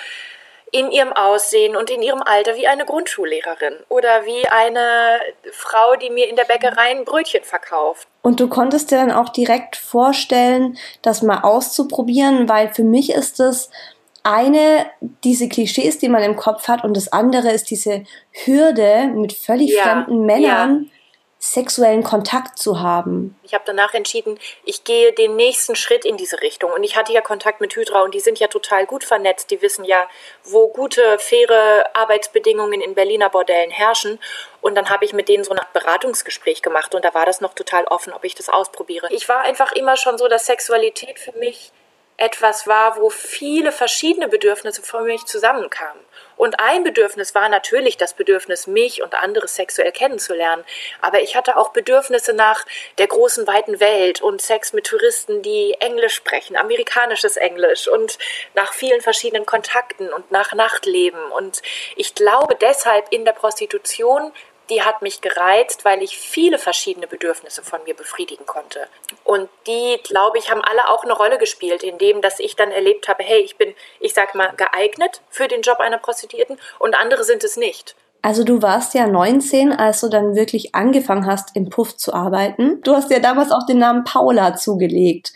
in 0.72 0.92
ihrem 0.92 1.14
Aussehen 1.14 1.76
und 1.76 1.90
in 1.90 2.02
ihrem 2.02 2.22
Alter 2.22 2.56
wie 2.56 2.68
eine 2.68 2.86
Grundschullehrerin 2.86 3.76
oder 3.88 4.26
wie 4.26 4.48
eine 4.50 5.20
Frau, 5.52 5.96
die 5.96 6.10
mir 6.10 6.28
in 6.28 6.36
der 6.36 6.44
Bäckerei 6.44 6.92
ein 6.92 7.06
Brötchen 7.06 7.44
verkauft. 7.44 8.08
Und 8.22 8.40
du 8.40 8.48
konntest 8.48 8.92
dir 8.92 8.98
dann 8.98 9.12
auch 9.12 9.30
direkt 9.30 9.78
vorstellen, 9.78 10.78
das 11.02 11.22
mal 11.22 11.42
auszuprobieren, 11.42 12.48
weil 12.50 12.72
für 12.74 12.84
mich 12.84 13.12
ist 13.12 13.40
es 13.40 13.72
eine 14.24 14.86
diese 15.24 15.50
Klischees, 15.50 15.98
die 16.00 16.10
man 16.10 16.24
im 16.24 16.36
Kopf 16.36 16.68
hat, 16.68 16.84
und 16.84 16.96
das 16.96 17.12
andere 17.12 17.52
ist 17.52 17.70
diese 17.70 18.04
Hürde, 18.32 19.12
mit 19.14 19.34
völlig 19.34 19.72
ja, 19.72 19.84
fremden 19.84 20.26
Männern 20.26 20.84
ja. 20.84 20.92
sexuellen 21.40 22.04
Kontakt 22.04 22.58
zu 22.58 22.82
haben. 22.82 23.40
Ich 23.44 23.54
habe 23.54 23.64
danach 23.66 23.94
entschieden, 23.94 24.38
ich 24.66 24.84
gehe 24.84 25.14
den 25.14 25.36
nächsten 25.36 25.76
Schritt 25.76 26.06
in 26.06 26.18
diese 26.18 26.42
Richtung. 26.42 26.72
Und 26.72 26.84
ich 26.84 26.96
hatte 26.98 27.14
ja 27.14 27.22
Kontakt 27.22 27.62
mit 27.62 27.76
Hydra 27.76 28.02
und 28.04 28.14
die 28.14 28.20
sind 28.20 28.40
ja 28.40 28.48
total 28.48 28.86
gut 28.86 29.04
vernetzt. 29.04 29.52
Die 29.52 29.62
wissen 29.62 29.86
ja, 29.86 30.08
wo 30.44 30.68
gute, 30.68 31.18
faire 31.20 31.86
Arbeitsbedingungen 31.94 32.82
in 32.82 32.96
Berliner 32.96 33.30
Bordellen 33.30 33.72
herrschen. 33.72 34.20
Und 34.62 34.76
dann 34.76 34.90
habe 34.90 35.06
ich 35.06 35.14
mit 35.14 35.30
denen 35.30 35.44
so 35.44 35.52
ein 35.52 35.60
Beratungsgespräch 35.74 36.62
gemacht 36.62 36.94
und 36.94 37.06
da 37.06 37.14
war 37.14 37.26
das 37.26 37.42
noch 37.42 37.54
total 37.54 37.86
offen, 37.86 38.12
ob 38.14 38.26
ich 38.26 38.36
das 38.36 38.50
ausprobiere. 38.50 39.08
Ich 39.12 39.30
war 39.30 39.42
einfach 39.42 39.72
immer 39.72 39.96
schon 39.96 40.18
so, 40.18 40.28
dass 40.28 40.46
Sexualität 40.46 41.20
für 41.20 41.32
mich 41.38 41.72
etwas 42.20 42.68
war, 42.68 42.98
wo 42.98 43.10
viele 43.10 43.72
verschiedene 43.72 44.28
Bedürfnisse 44.28 44.82
von 44.82 45.06
mich 45.06 45.26
zusammenkamen. 45.26 46.04
Und 46.40 46.62
ein 46.62 46.84
Bedürfnis 46.86 47.36
war 47.36 47.50
natürlich 47.50 47.98
das 47.98 48.14
Bedürfnis, 48.14 48.66
mich 48.66 49.04
und 49.04 49.14
andere 49.14 49.50
sexuell 49.50 49.92
kennenzulernen. 49.92 50.64
Aber 51.02 51.22
ich 51.22 51.36
hatte 51.36 51.58
auch 51.58 51.74
Bedürfnisse 51.74 52.32
nach 52.32 52.66
der 52.98 53.08
großen, 53.08 53.46
weiten 53.46 53.82
Welt 53.82 54.22
und 54.22 54.42
Sex 54.42 54.72
mit 54.72 54.88
Touristen, 54.88 55.42
die 55.42 55.76
Englisch 55.82 56.14
sprechen, 56.14 56.56
amerikanisches 56.56 57.36
Englisch 57.36 57.90
und 57.90 58.18
nach 58.56 58.72
vielen 58.72 59.02
verschiedenen 59.02 59.46
Kontakten 59.46 60.14
und 60.14 60.32
nach 60.32 60.54
Nachtleben. 60.54 61.22
Und 61.34 61.62
ich 61.98 62.16
glaube 62.16 62.56
deshalb 62.56 63.12
in 63.12 63.26
der 63.26 63.34
Prostitution 63.34 64.32
die 64.70 64.82
hat 64.82 65.02
mich 65.02 65.22
gereizt, 65.22 65.86
weil 65.86 66.02
ich 66.02 66.18
viele 66.18 66.58
verschiedene 66.58 67.08
Bedürfnisse 67.08 67.64
von 67.64 67.84
mir 67.86 67.96
befriedigen 67.96 68.46
konnte. 68.46 68.88
Und 69.24 69.50
die, 69.68 69.98
glaube 70.04 70.38
ich, 70.38 70.52
haben 70.52 70.62
alle 70.62 70.90
auch 70.90 71.04
eine 71.04 71.14
Rolle 71.14 71.38
gespielt, 71.38 71.84
in 71.84 71.98
dem, 71.98 72.22
dass 72.22 72.40
ich 72.40 72.56
dann 72.56 72.72
erlebt 72.72 73.08
habe, 73.08 73.24
hey, 73.24 73.42
ich 73.42 73.58
bin, 73.58 73.74
ich 74.00 74.14
sag 74.14 74.36
mal, 74.36 74.54
geeignet 74.56 75.22
für 75.30 75.48
den 75.48 75.62
Job 75.62 75.80
einer 75.80 75.98
Prostituierten 75.98 76.58
und 76.80 76.96
andere 77.00 77.24
sind 77.24 77.44
es 77.44 77.58
nicht. 77.58 77.96
Also 78.22 78.44
du 78.44 78.62
warst 78.62 78.94
ja 78.94 79.08
19, 79.08 79.72
als 79.72 80.02
du 80.02 80.10
dann 80.10 80.36
wirklich 80.36 80.76
angefangen 80.76 81.26
hast, 81.26 81.56
im 81.56 81.70
Puff 81.70 81.96
zu 81.96 82.14
arbeiten. 82.14 82.82
Du 82.84 82.94
hast 82.94 83.10
ja 83.12 83.20
damals 83.20 83.52
auch 83.52 83.66
den 83.66 83.78
Namen 83.78 84.04
Paula 84.04 84.56
zugelegt. 84.56 85.32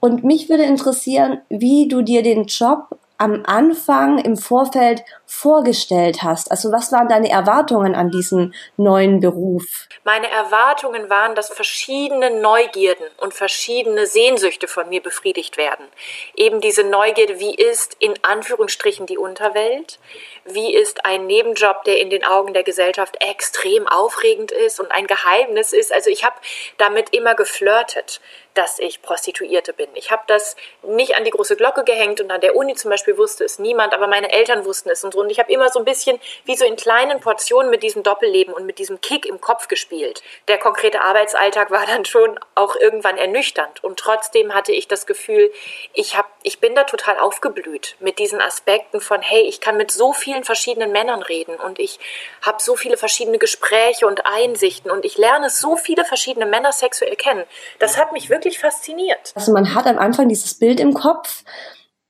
Und 0.00 0.24
mich 0.24 0.48
würde 0.48 0.64
interessieren, 0.64 1.40
wie 1.48 1.88
du 1.88 2.02
dir 2.02 2.22
den 2.22 2.44
Job 2.44 2.99
am 3.20 3.42
Anfang 3.44 4.18
im 4.18 4.36
Vorfeld 4.36 5.02
vorgestellt 5.26 6.22
hast? 6.22 6.50
Also 6.50 6.72
was 6.72 6.90
waren 6.90 7.08
deine 7.08 7.30
Erwartungen 7.30 7.94
an 7.94 8.10
diesen 8.10 8.54
neuen 8.78 9.20
Beruf? 9.20 9.64
Meine 10.04 10.30
Erwartungen 10.30 11.10
waren, 11.10 11.34
dass 11.34 11.50
verschiedene 11.50 12.40
Neugierden 12.40 13.06
und 13.18 13.34
verschiedene 13.34 14.06
Sehnsüchte 14.06 14.66
von 14.66 14.88
mir 14.88 15.02
befriedigt 15.02 15.58
werden. 15.58 15.86
Eben 16.34 16.62
diese 16.62 16.82
Neugierde, 16.82 17.38
wie 17.38 17.54
ist 17.54 17.94
in 17.98 18.14
Anführungsstrichen 18.22 19.04
die 19.04 19.18
Unterwelt? 19.18 19.98
Wie 20.46 20.74
ist 20.74 21.04
ein 21.04 21.26
Nebenjob, 21.26 21.84
der 21.84 22.00
in 22.00 22.08
den 22.08 22.24
Augen 22.24 22.54
der 22.54 22.62
Gesellschaft 22.62 23.18
extrem 23.20 23.86
aufregend 23.86 24.50
ist 24.50 24.80
und 24.80 24.90
ein 24.92 25.06
Geheimnis 25.06 25.74
ist? 25.74 25.92
Also 25.92 26.08
ich 26.08 26.24
habe 26.24 26.36
damit 26.78 27.10
immer 27.10 27.34
geflirtet 27.34 28.22
dass 28.60 28.78
ich 28.78 29.00
Prostituierte 29.00 29.72
bin. 29.72 29.88
Ich 29.94 30.10
habe 30.10 30.22
das 30.26 30.54
nicht 30.82 31.16
an 31.16 31.24
die 31.24 31.30
große 31.30 31.56
Glocke 31.56 31.82
gehängt 31.82 32.20
und 32.20 32.30
an 32.30 32.42
der 32.42 32.54
Uni 32.54 32.74
zum 32.74 32.90
Beispiel 32.90 33.16
wusste 33.16 33.42
es 33.42 33.58
niemand, 33.58 33.94
aber 33.94 34.06
meine 34.06 34.30
Eltern 34.30 34.66
wussten 34.66 34.90
es 34.90 35.02
und 35.02 35.14
so. 35.14 35.20
Und 35.20 35.30
ich 35.30 35.38
habe 35.38 35.50
immer 35.50 35.70
so 35.70 35.78
ein 35.78 35.86
bisschen 35.86 36.20
wie 36.44 36.56
so 36.56 36.66
in 36.66 36.76
kleinen 36.76 37.20
Portionen 37.20 37.70
mit 37.70 37.82
diesem 37.82 38.02
Doppelleben 38.02 38.52
und 38.52 38.66
mit 38.66 38.78
diesem 38.78 39.00
Kick 39.00 39.24
im 39.24 39.40
Kopf 39.40 39.68
gespielt. 39.68 40.22
Der 40.48 40.58
konkrete 40.58 41.00
Arbeitsalltag 41.00 41.70
war 41.70 41.86
dann 41.86 42.04
schon 42.04 42.38
auch 42.54 42.76
irgendwann 42.76 43.16
ernüchternd. 43.16 43.82
Und 43.82 43.98
trotzdem 43.98 44.52
hatte 44.52 44.72
ich 44.72 44.88
das 44.88 45.06
Gefühl, 45.06 45.50
ich, 45.94 46.18
hab, 46.18 46.30
ich 46.42 46.60
bin 46.60 46.74
da 46.74 46.84
total 46.84 47.18
aufgeblüht 47.18 47.96
mit 47.98 48.18
diesen 48.18 48.42
Aspekten 48.42 49.00
von, 49.00 49.22
hey, 49.22 49.40
ich 49.40 49.62
kann 49.62 49.78
mit 49.78 49.90
so 49.90 50.12
vielen 50.12 50.44
verschiedenen 50.44 50.92
Männern 50.92 51.22
reden 51.22 51.56
und 51.56 51.78
ich 51.78 51.98
habe 52.42 52.60
so 52.60 52.76
viele 52.76 52.98
verschiedene 52.98 53.38
Gespräche 53.38 54.06
und 54.06 54.26
Einsichten 54.26 54.90
und 54.90 55.06
ich 55.06 55.16
lerne 55.16 55.48
so 55.48 55.78
viele 55.78 56.04
verschiedene 56.04 56.44
Männer 56.44 56.72
sexuell 56.72 57.16
kennen. 57.16 57.44
Das 57.78 57.96
hat 57.96 58.12
mich 58.12 58.28
wirklich 58.28 58.49
fasziniert. 58.58 59.32
Also 59.34 59.52
man 59.52 59.74
hat 59.74 59.86
am 59.86 59.98
Anfang 59.98 60.28
dieses 60.28 60.54
Bild 60.54 60.80
im 60.80 60.94
Kopf, 60.94 61.44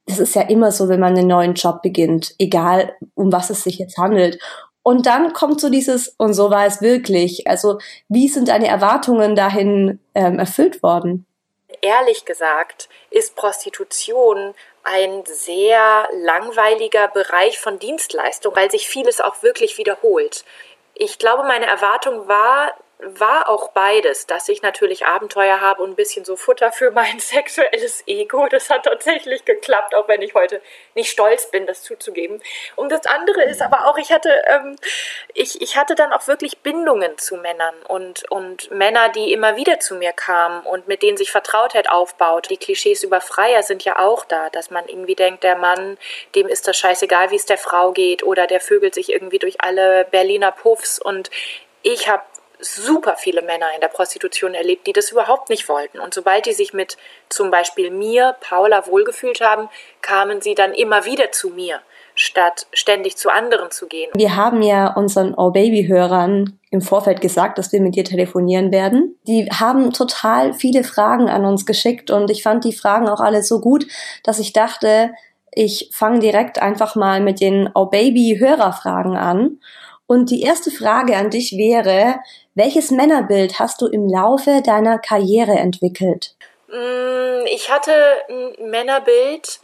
das 0.07 0.19
ist 0.19 0.35
ja 0.35 0.43
immer 0.43 0.73
so, 0.73 0.89
wenn 0.89 1.01
man 1.01 1.17
einen 1.17 1.29
neuen 1.29 1.55
Job 1.55 1.83
beginnt, 1.83 2.35
egal 2.39 2.97
um 3.15 3.33
was 3.33 3.51
es 3.51 3.63
sich 3.63 3.79
jetzt 3.79 3.99
handelt. 3.99 4.39
Und 4.83 5.07
dann 5.07 5.33
kommt 5.33 5.61
so 5.61 5.69
dieses, 5.69 6.09
und 6.17 6.33
so 6.35 6.51
war 6.51 6.67
es 6.67 6.81
wirklich. 6.81 7.47
Also 7.47 7.79
wie 8.09 8.29
sind 8.29 8.49
deine 8.49 8.69
Erwartungen 8.69 9.37
dahin 9.37 10.01
ähm, 10.15 10.39
erfüllt 10.39 10.83
worden? 10.83 11.27
Ehrlich 11.83 12.25
gesagt 12.25 12.89
ist 13.11 13.37
Prostitution 13.37 14.55
ein 14.83 15.23
sehr 15.27 16.09
langweiliger 16.25 17.09
Bereich 17.09 17.59
von 17.59 17.79
Dienstleistung, 17.79 18.57
weil 18.57 18.71
sich 18.71 18.89
vieles 18.89 19.21
auch 19.21 19.43
wirklich 19.43 19.79
wiederholt. 19.79 20.45
Ich 20.95 21.19
glaube, 21.19 21.45
meine 21.45 21.67
Erwartung 21.67 22.29
war, 22.29 22.73
war 23.05 23.49
auch 23.49 23.69
beides, 23.73 24.27
dass 24.27 24.49
ich 24.49 24.63
natürlich 24.63 25.07
Abenteuer 25.07 25.61
habe 25.61 25.83
und 25.83 25.91
ein 25.91 25.97
bisschen 25.97 26.25
so 26.25 26.37
Futter 26.37 26.73
für 26.73 26.91
mein 26.91 27.19
sexuelles 27.21 28.03
Ego. 28.07 28.47
Das 28.49 28.71
hat 28.71 28.85
tatsächlich 28.85 29.45
geklappt, 29.45 29.95
auch 29.95 30.09
wenn 30.09 30.23
ich 30.23 30.35
heute 30.35 30.61
nicht 30.95 31.11
stolz 31.11 31.51
bin, 31.51 31.67
das 31.67 31.83
zuzugeben. 31.83 32.43
Und 32.77 32.93
das 32.93 33.07
andere 33.07 33.43
ist 33.45 33.63
aber 33.63 33.87
auch, 33.87 33.99
ich 33.99 34.13
hatte, 34.13 34.31
ähm, 34.47 34.77
ich, 35.35 35.61
ich 35.61 35.77
hatte 35.77 35.95
dann 35.95 36.13
auch 36.13 36.27
wirklich 36.27 36.59
Bindungen 36.59 37.19
zu 37.19 37.37
Männern 37.37 37.75
und, 37.89 38.31
und 38.31 38.71
Männer, 38.71 39.09
die 39.09 39.33
immer 39.33 39.57
wieder 39.57 39.81
zu 39.81 39.95
mir 39.95 40.13
kamen 40.13 40.65
und 40.67 40.89
mit 40.89 41.03
denen 41.03 41.17
sich 41.17 41.31
Vertrautheit 41.31 41.89
aufbaut. 41.91 42.51
Die 42.51 42.57
Klischees 42.57 43.03
über 43.03 43.21
Freier 43.21 43.63
sind 43.63 43.85
ja 43.85 43.99
auch 43.99 44.25
da, 44.25 44.51
dass 44.51 44.71
man 44.71 44.87
irgendwie 44.89 45.15
denkt, 45.15 45.45
der 45.45 45.57
Mann, 45.57 45.99
dem 46.35 46.49
ist 46.49 46.69
das 46.69 46.77
scheißegal, 46.77 47.31
wie 47.31 47.37
es 47.37 47.47
der 47.47 47.59
Frau 47.59 47.93
geht 47.93 48.23
oder 48.23 48.47
der 48.47 48.61
vögelt 48.61 48.95
sich 48.95 49.11
irgendwie 49.13 49.39
durch 49.39 49.61
alle 49.61 50.05
Berliner 50.05 50.53
Puffs 50.53 50.99
und 50.99 51.31
ich 51.83 52.09
habe 52.09 52.23
super 52.61 53.17
viele 53.17 53.43
Männer 53.43 53.67
in 53.75 53.81
der 53.81 53.89
Prostitution 53.89 54.55
erlebt, 54.55 54.87
die 54.87 54.93
das 54.93 55.11
überhaupt 55.11 55.49
nicht 55.51 55.69
wollten. 55.69 55.99
Und 56.01 56.15
sobald 56.15 56.47
die 56.47 56.53
sich 56.53 56.73
mit 56.73 56.97
zum 57.29 57.51
Beispiel 57.51 57.91
mir, 57.91 58.37
Paula, 58.41 58.87
wohlgefühlt 58.87 59.41
haben, 59.41 59.69
kamen 60.03 60.41
sie 60.41 60.55
dann 60.55 60.73
immer 60.73 61.05
wieder 61.05 61.33
zu 61.33 61.51
mir, 61.51 61.81
statt 62.15 62.67
ständig 62.73 63.17
zu 63.17 63.31
anderen 63.31 63.71
zu 63.71 63.87
gehen. 63.87 64.11
Wir 64.15 64.37
haben 64.37 64.63
ja 64.63 64.93
unseren 64.95 65.35
Oh 65.35 65.51
Baby-Hörern 65.51 66.59
im 66.71 66.83
Vorfeld 66.83 67.21
gesagt, 67.21 67.59
dass 67.59 67.73
wir 67.73 67.81
mit 67.81 67.97
dir 67.97 68.05
telefonieren 68.05 68.73
werden. 68.73 69.19
Die 69.27 69.49
haben 69.51 69.93
total 69.93 70.53
viele 70.55 70.85
Fragen 70.85 71.29
an 71.29 71.45
uns 71.45 71.67
geschickt 71.67 72.11
und 72.11 72.31
ich 72.31 72.43
fand 72.43 72.65
die 72.65 72.73
Fragen 72.73 73.09
auch 73.09 73.21
alle 73.21 73.43
so 73.43 73.61
gut, 73.61 73.87
dass 74.23 74.39
ich 74.39 74.53
dachte, 74.53 75.11
ich 75.53 75.91
fange 75.93 76.21
direkt 76.21 76.63
einfach 76.63 76.95
mal 76.95 77.21
mit 77.21 77.41
den 77.41 77.71
Oh 77.75 77.87
Baby-Hörerfragen 77.87 79.17
an. 79.17 79.59
Und 80.07 80.31
die 80.31 80.43
erste 80.43 80.73
Frage 80.73 81.17
an 81.17 81.31
dich 81.31 81.53
wäre, 81.53 82.17
welches 82.61 82.91
Männerbild 82.91 83.59
hast 83.59 83.81
du 83.81 83.87
im 83.87 84.07
Laufe 84.07 84.61
deiner 84.61 84.99
Karriere 84.99 85.53
entwickelt? 85.53 86.35
Mm, 86.69 87.47
ich 87.47 87.71
hatte 87.71 87.93
ein 88.29 88.69
Männerbild, 88.71 89.61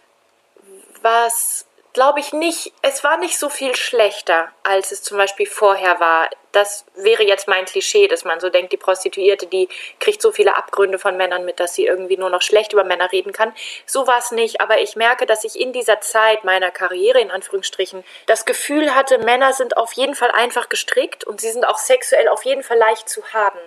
was 1.03 1.66
glaube 1.97 2.21
ich 2.21 2.35
nicht, 2.35 2.75
es 2.83 3.03
war 3.05 3.17
nicht 3.17 3.39
so 3.39 3.49
viel 3.49 3.75
schlechter, 3.75 4.53
als 4.65 4.93
es 4.93 5.03
zum 5.03 5.17
Beispiel 5.17 5.47
vorher 5.47 5.99
war. 5.99 6.29
Das 6.53 6.85
wäre 6.95 7.23
jetzt 7.23 7.49
mein 7.49 7.65
Klischee, 7.65 8.07
dass 8.07 8.23
man 8.23 8.39
so 8.39 8.51
denkt, 8.51 8.75
die 8.75 8.77
Prostituierte, 8.77 9.47
die 9.47 9.71
kriegt 9.99 10.21
so 10.21 10.31
viele 10.31 10.57
Abgründe 10.57 10.99
von 10.99 11.17
Männern 11.17 11.47
mit, 11.47 11.59
dass 11.59 11.75
sie 11.75 11.87
irgendwie 11.87 12.19
nur 12.19 12.29
noch 12.29 12.43
schlecht 12.43 12.75
über 12.75 12.85
Männer 12.85 13.11
reden 13.13 13.33
kann. 13.33 13.55
So 13.87 14.07
war 14.07 14.19
es 14.19 14.31
nicht, 14.31 14.61
aber 14.61 14.79
ich 14.81 14.95
merke, 14.95 15.25
dass 15.25 15.45
ich 15.45 15.59
in 15.59 15.73
dieser 15.73 16.03
Zeit 16.03 16.45
meiner 16.45 16.71
Karriere, 16.71 17.19
in 17.19 17.31
Anführungsstrichen, 17.31 18.05
das 18.27 18.45
Gefühl 18.45 18.95
hatte, 18.95 19.17
Männer 19.17 19.55
sind 19.55 19.79
auf 19.79 19.95
jeden 19.95 20.15
Fall 20.15 20.33
einfach 20.33 20.69
gestrickt 20.69 21.25
und 21.25 21.41
sie 21.41 21.51
sind 21.51 21.67
auch 21.67 21.79
sexuell 21.79 22.29
auf 22.29 22.45
jeden 22.45 22.63
Fall 22.63 22.77
leicht 22.77 23.09
zu 23.09 23.25
haben. 23.33 23.59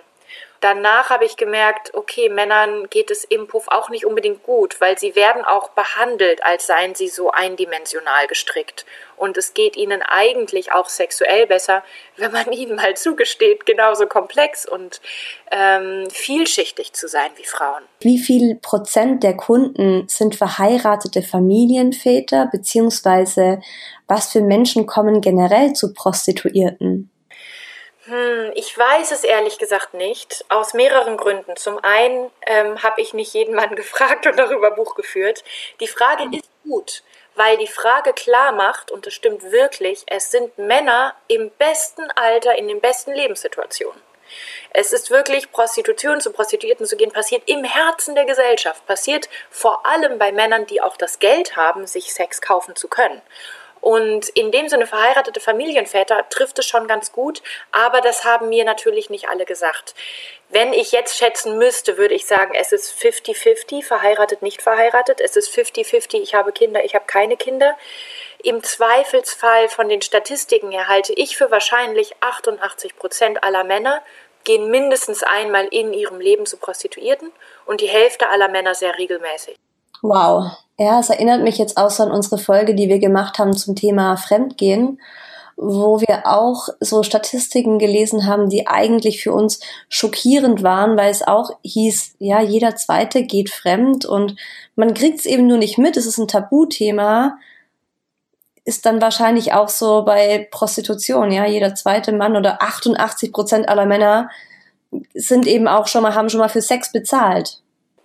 Danach 0.60 1.08
habe 1.08 1.24
ich 1.24 1.38
gemerkt, 1.38 1.94
okay, 1.94 2.28
Männern 2.28 2.90
geht 2.90 3.10
es 3.10 3.24
im 3.24 3.46
Puff 3.46 3.68
auch 3.68 3.88
nicht 3.88 4.04
unbedingt 4.04 4.42
gut, 4.42 4.78
weil 4.78 4.98
sie 4.98 5.16
werden 5.16 5.42
auch 5.42 5.70
behandelt, 5.70 6.44
als 6.44 6.66
seien 6.66 6.94
sie 6.94 7.08
so 7.08 7.30
eindimensional 7.30 8.26
gestrickt. 8.26 8.84
Und 9.16 9.38
es 9.38 9.54
geht 9.54 9.74
ihnen 9.78 10.02
eigentlich 10.02 10.70
auch 10.72 10.90
sexuell 10.90 11.46
besser, 11.46 11.82
wenn 12.18 12.30
man 12.30 12.52
ihnen 12.52 12.76
mal 12.76 12.94
zugesteht, 12.94 13.64
genauso 13.64 14.06
komplex 14.06 14.66
und 14.66 15.00
ähm, 15.50 16.06
vielschichtig 16.10 16.92
zu 16.92 17.08
sein 17.08 17.30
wie 17.36 17.44
Frauen. 17.44 17.82
Wie 18.00 18.18
viel 18.18 18.56
Prozent 18.56 19.22
der 19.22 19.38
Kunden 19.38 20.08
sind 20.08 20.36
verheiratete 20.36 21.22
Familienväter, 21.22 22.50
beziehungsweise 22.52 23.62
was 24.08 24.30
für 24.30 24.42
Menschen 24.42 24.84
kommen 24.84 25.22
generell 25.22 25.72
zu 25.72 25.94
Prostituierten? 25.94 27.10
Hm, 28.10 28.50
ich 28.56 28.76
weiß 28.76 29.12
es 29.12 29.22
ehrlich 29.22 29.58
gesagt 29.58 29.94
nicht, 29.94 30.44
aus 30.48 30.74
mehreren 30.74 31.16
Gründen. 31.16 31.54
Zum 31.56 31.78
einen 31.84 32.32
ähm, 32.44 32.82
habe 32.82 33.00
ich 33.00 33.14
nicht 33.14 33.32
jeden 33.34 33.54
Mann 33.54 33.76
gefragt 33.76 34.26
und 34.26 34.36
darüber 34.36 34.72
Buch 34.72 34.96
geführt. 34.96 35.44
Die 35.78 35.86
Frage 35.86 36.24
ist 36.36 36.50
gut, 36.64 37.04
weil 37.36 37.56
die 37.58 37.68
Frage 37.68 38.12
klar 38.12 38.50
macht, 38.50 38.90
und 38.90 39.06
das 39.06 39.14
stimmt 39.14 39.52
wirklich, 39.52 40.02
es 40.06 40.32
sind 40.32 40.58
Männer 40.58 41.14
im 41.28 41.50
besten 41.52 42.10
Alter, 42.16 42.56
in 42.56 42.66
den 42.66 42.80
besten 42.80 43.12
Lebenssituationen. 43.12 44.02
Es 44.72 44.92
ist 44.92 45.10
wirklich, 45.10 45.52
Prostitution 45.52 46.20
zu 46.20 46.32
Prostituierten 46.32 46.86
zu 46.86 46.96
gehen, 46.96 47.12
passiert 47.12 47.44
im 47.46 47.62
Herzen 47.62 48.16
der 48.16 48.24
Gesellschaft, 48.24 48.84
passiert 48.86 49.28
vor 49.50 49.86
allem 49.86 50.18
bei 50.18 50.32
Männern, 50.32 50.66
die 50.66 50.80
auch 50.80 50.96
das 50.96 51.20
Geld 51.20 51.54
haben, 51.54 51.86
sich 51.86 52.12
Sex 52.12 52.40
kaufen 52.40 52.74
zu 52.74 52.88
können. 52.88 53.22
Und 53.80 54.28
in 54.30 54.50
dem 54.52 54.68
Sinne 54.68 54.86
verheiratete 54.86 55.40
Familienväter 55.40 56.28
trifft 56.28 56.58
es 56.58 56.66
schon 56.66 56.86
ganz 56.86 57.12
gut, 57.12 57.42
aber 57.72 58.00
das 58.00 58.24
haben 58.24 58.48
mir 58.48 58.64
natürlich 58.64 59.08
nicht 59.08 59.28
alle 59.28 59.46
gesagt. 59.46 59.94
Wenn 60.50 60.72
ich 60.72 60.92
jetzt 60.92 61.16
schätzen 61.16 61.58
müsste, 61.58 61.96
würde 61.96 62.14
ich 62.14 62.26
sagen, 62.26 62.54
es 62.58 62.72
ist 62.72 62.92
50-50, 63.00 63.84
verheiratet, 63.84 64.42
nicht 64.42 64.62
verheiratet. 64.62 65.20
Es 65.20 65.36
ist 65.36 65.48
50-50, 65.54 66.20
ich 66.20 66.34
habe 66.34 66.52
Kinder, 66.52 66.84
ich 66.84 66.94
habe 66.94 67.04
keine 67.06 67.36
Kinder. 67.36 67.76
Im 68.42 68.62
Zweifelsfall 68.62 69.68
von 69.68 69.88
den 69.88 70.02
Statistiken 70.02 70.72
her 70.72 70.88
halte 70.88 71.12
ich 71.12 71.36
für 71.36 71.50
wahrscheinlich 71.50 72.14
88 72.20 72.96
Prozent 72.96 73.44
aller 73.44 73.64
Männer 73.64 74.02
gehen 74.44 74.70
mindestens 74.70 75.22
einmal 75.22 75.66
in 75.66 75.92
ihrem 75.92 76.20
Leben 76.20 76.46
zu 76.46 76.56
Prostituierten 76.56 77.30
und 77.66 77.80
die 77.80 77.88
Hälfte 77.88 78.28
aller 78.30 78.48
Männer 78.48 78.74
sehr 78.74 78.96
regelmäßig. 78.98 79.56
Wow. 80.02 80.52
Ja, 80.82 80.98
es 80.98 81.10
erinnert 81.10 81.42
mich 81.42 81.58
jetzt 81.58 81.76
auch 81.76 81.90
so 81.90 82.04
an 82.04 82.10
unsere 82.10 82.38
Folge, 82.38 82.74
die 82.74 82.88
wir 82.88 82.98
gemacht 83.00 83.38
haben 83.38 83.54
zum 83.54 83.76
Thema 83.76 84.16
Fremdgehen, 84.16 84.98
wo 85.56 86.00
wir 86.00 86.22
auch 86.24 86.70
so 86.80 87.02
Statistiken 87.02 87.78
gelesen 87.78 88.26
haben, 88.26 88.48
die 88.48 88.66
eigentlich 88.66 89.22
für 89.22 89.34
uns 89.34 89.60
schockierend 89.90 90.62
waren, 90.62 90.96
weil 90.96 91.10
es 91.10 91.20
auch 91.20 91.50
hieß, 91.64 92.14
ja, 92.18 92.40
jeder 92.40 92.76
Zweite 92.76 93.24
geht 93.24 93.50
fremd 93.50 94.06
und 94.06 94.36
man 94.74 94.94
kriegt 94.94 95.18
es 95.18 95.26
eben 95.26 95.46
nur 95.46 95.58
nicht 95.58 95.76
mit. 95.76 95.98
Es 95.98 96.06
ist 96.06 96.16
ein 96.16 96.28
Tabuthema. 96.28 97.36
Ist 98.64 98.86
dann 98.86 99.02
wahrscheinlich 99.02 99.52
auch 99.52 99.68
so 99.68 100.02
bei 100.06 100.48
Prostitution, 100.50 101.30
ja, 101.30 101.44
jeder 101.44 101.74
zweite 101.74 102.12
Mann 102.12 102.38
oder 102.38 102.62
88 102.62 103.32
Prozent 103.32 103.68
aller 103.68 103.84
Männer 103.84 104.30
sind 105.12 105.46
eben 105.46 105.68
auch 105.68 105.88
schon 105.88 106.02
mal, 106.02 106.14
haben 106.14 106.30
schon 106.30 106.40
mal 106.40 106.48
für 106.48 106.62
Sex 106.62 106.90
bezahlt 106.90 107.60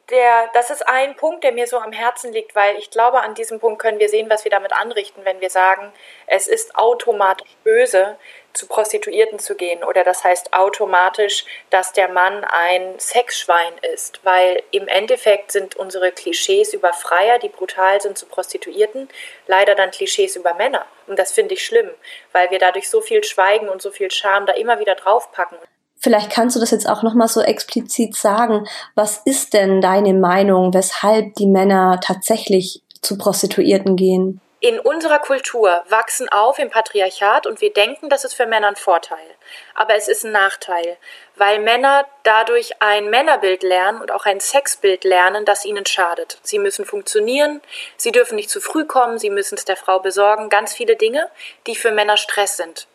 der, 0.09 0.49
das 0.53 0.69
ist 0.69 0.87
ein 0.87 1.15
Punkt, 1.15 1.43
der 1.43 1.51
mir 1.51 1.67
so 1.67 1.79
am 1.79 1.91
Herzen 1.91 2.31
liegt, 2.31 2.55
weil 2.55 2.77
ich 2.77 2.91
glaube, 2.91 3.21
an 3.21 3.33
diesem 3.33 3.59
Punkt 3.59 3.81
können 3.81 3.99
wir 3.99 4.09
sehen, 4.09 4.29
was 4.29 4.43
wir 4.43 4.51
damit 4.51 4.73
anrichten, 4.73 5.25
wenn 5.25 5.41
wir 5.41 5.49
sagen, 5.49 5.91
es 6.27 6.47
ist 6.47 6.75
automatisch 6.75 7.49
böse, 7.63 8.17
zu 8.53 8.67
Prostituierten 8.67 9.37
zu 9.37 9.55
gehen 9.55 9.83
oder 9.83 10.03
das 10.03 10.23
heißt 10.23 10.53
automatisch, 10.53 11.45
dass 11.69 11.91
der 11.91 12.07
Mann 12.07 12.45
ein 12.45 12.97
Sexschwein 12.99 13.73
ist, 13.93 14.21
weil 14.23 14.63
im 14.71 14.87
Endeffekt 14.87 15.51
sind 15.51 15.75
unsere 15.75 16.11
Klischees 16.11 16.73
über 16.73 16.93
Freier, 16.93 17.37
die 17.37 17.49
brutal 17.49 17.99
sind 17.99 18.17
zu 18.17 18.25
Prostituierten, 18.25 19.09
leider 19.47 19.75
dann 19.75 19.91
Klischees 19.91 20.35
über 20.37 20.53
Männer. 20.53 20.85
Und 21.07 21.19
das 21.19 21.33
finde 21.33 21.55
ich 21.55 21.65
schlimm, 21.65 21.89
weil 22.31 22.49
wir 22.49 22.59
dadurch 22.59 22.89
so 22.89 23.01
viel 23.01 23.23
Schweigen 23.23 23.67
und 23.67 23.81
so 23.81 23.91
viel 23.91 24.09
Scham 24.09 24.45
da 24.45 24.53
immer 24.53 24.79
wieder 24.79 24.95
draufpacken. 24.95 25.57
Vielleicht 25.97 26.29
kannst 26.29 26.55
du 26.55 26.59
das 26.59 26.71
jetzt 26.71 26.87
auch 26.87 27.03
nochmal 27.03 27.27
so 27.27 27.41
explizit 27.41 28.15
sagen. 28.15 28.67
Was 28.93 29.21
ist 29.25 29.53
denn 29.53 29.81
deine 29.81 30.13
Meinung, 30.13 30.73
weshalb 30.73 31.35
die 31.35 31.47
Männer 31.47 31.99
tatsächlich 32.01 32.83
zu 33.01 33.17
Prostituierten 33.17 33.95
gehen? 33.95 34.41
in 34.65 34.79
unserer 34.79 35.19
Kultur 35.19 35.83
wachsen 35.89 36.27
auf 36.29 36.57
im 36.57 36.71
Patriarchat 36.71 37.45
und 37.45 37.61
wir 37.61 37.71
denken, 37.71 38.09
das 38.09 38.23
ist 38.23 38.33
für 38.33 38.47
Männer 38.47 38.69
ein 38.69 38.75
Vorteil. 38.75 39.35
Aber 39.75 39.93
es 39.93 40.07
ist 40.07 40.25
ein 40.25 40.31
Nachteil, 40.31 40.97
weil 41.35 41.59
Männer 41.59 42.07
dadurch 42.23 42.81
ein 42.81 43.11
Männerbild 43.11 43.61
lernen 43.61 44.01
und 44.01 44.11
auch 44.11 44.25
ein 44.25 44.39
Sexbild 44.39 45.03
lernen, 45.03 45.45
das 45.45 45.65
ihnen 45.65 45.85
schadet. 45.85 46.39
Sie 46.41 46.57
müssen 46.57 46.83
funktionieren, 46.83 47.61
sie 47.95 48.11
dürfen 48.11 48.37
nicht 48.37 48.49
zu 48.49 48.59
früh 48.59 48.85
kommen, 48.85 49.19
sie 49.19 49.29
müssen 49.29 49.53
es 49.53 49.65
der 49.65 49.75
Frau 49.75 49.99
besorgen, 49.99 50.49
ganz 50.49 50.73
viele 50.73 50.95
Dinge, 50.95 51.29
die 51.67 51.75
für 51.75 51.91
Männer 51.91 52.17
Stress 52.17 52.57
sind. 52.57 52.87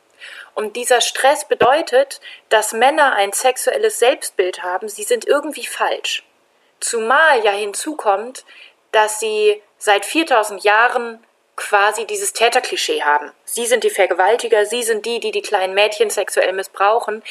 Und 0.54 0.76
dieser 0.76 1.00
Stress 1.00 1.46
bedeutet, 1.46 2.20
dass 2.48 2.72
Männer 2.72 3.14
ein 3.14 3.32
sexuelles 3.32 3.98
Selbstbild 3.98 4.62
haben, 4.62 4.88
sie 4.88 5.04
sind 5.04 5.26
irgendwie 5.26 5.66
falsch. 5.66 6.24
Zumal 6.80 7.44
ja 7.44 7.52
hinzukommt, 7.52 8.44
dass 8.92 9.20
sie 9.20 9.62
seit 9.78 10.04
4000 10.04 10.64
Jahren 10.64 11.24
quasi 11.56 12.06
dieses 12.06 12.32
Täterklischee 12.32 13.02
haben. 13.02 13.32
Sie 13.44 13.66
sind 13.66 13.84
die 13.84 13.90
Vergewaltiger, 13.90 14.64
sie 14.64 14.82
sind 14.82 15.04
die, 15.04 15.20
die 15.20 15.30
die 15.30 15.42
kleinen 15.42 15.74
Mädchen 15.74 16.08
sexuell 16.08 16.52
missbrauchen. 16.52 17.22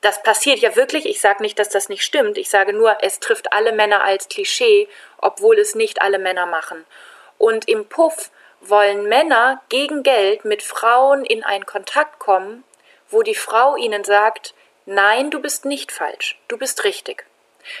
Das 0.00 0.22
passiert 0.22 0.60
ja 0.60 0.76
wirklich. 0.76 1.04
Ich 1.04 1.20
sage 1.20 1.42
nicht, 1.42 1.58
dass 1.58 1.68
das 1.68 1.88
nicht 1.88 2.04
stimmt. 2.04 2.38
Ich 2.38 2.48
sage 2.48 2.72
nur, 2.72 2.98
es 3.02 3.18
trifft 3.18 3.52
alle 3.52 3.72
Männer 3.72 4.02
als 4.04 4.28
Klischee, 4.28 4.88
obwohl 5.18 5.58
es 5.58 5.74
nicht 5.74 6.00
alle 6.00 6.18
Männer 6.18 6.46
machen. 6.46 6.86
Und 7.38 7.68
im 7.68 7.86
Puff 7.86 8.30
wollen 8.60 9.08
Männer 9.08 9.60
gegen 9.68 10.02
Geld 10.02 10.44
mit 10.44 10.62
Frauen 10.62 11.24
in 11.24 11.44
einen 11.44 11.66
Kontakt 11.66 12.18
kommen, 12.18 12.64
wo 13.08 13.22
die 13.22 13.34
Frau 13.34 13.76
ihnen 13.76 14.04
sagt, 14.04 14.54
nein, 14.86 15.30
du 15.30 15.40
bist 15.40 15.64
nicht 15.64 15.92
falsch, 15.92 16.38
du 16.48 16.56
bist 16.58 16.84
richtig. 16.84 17.24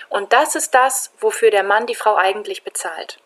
Und 0.08 0.32
das 0.32 0.54
ist 0.54 0.74
das, 0.74 1.10
wofür 1.20 1.50
der 1.50 1.62
Mann 1.62 1.86
die 1.86 1.94
Frau 1.94 2.16
eigentlich 2.16 2.64
bezahlt. 2.64 3.18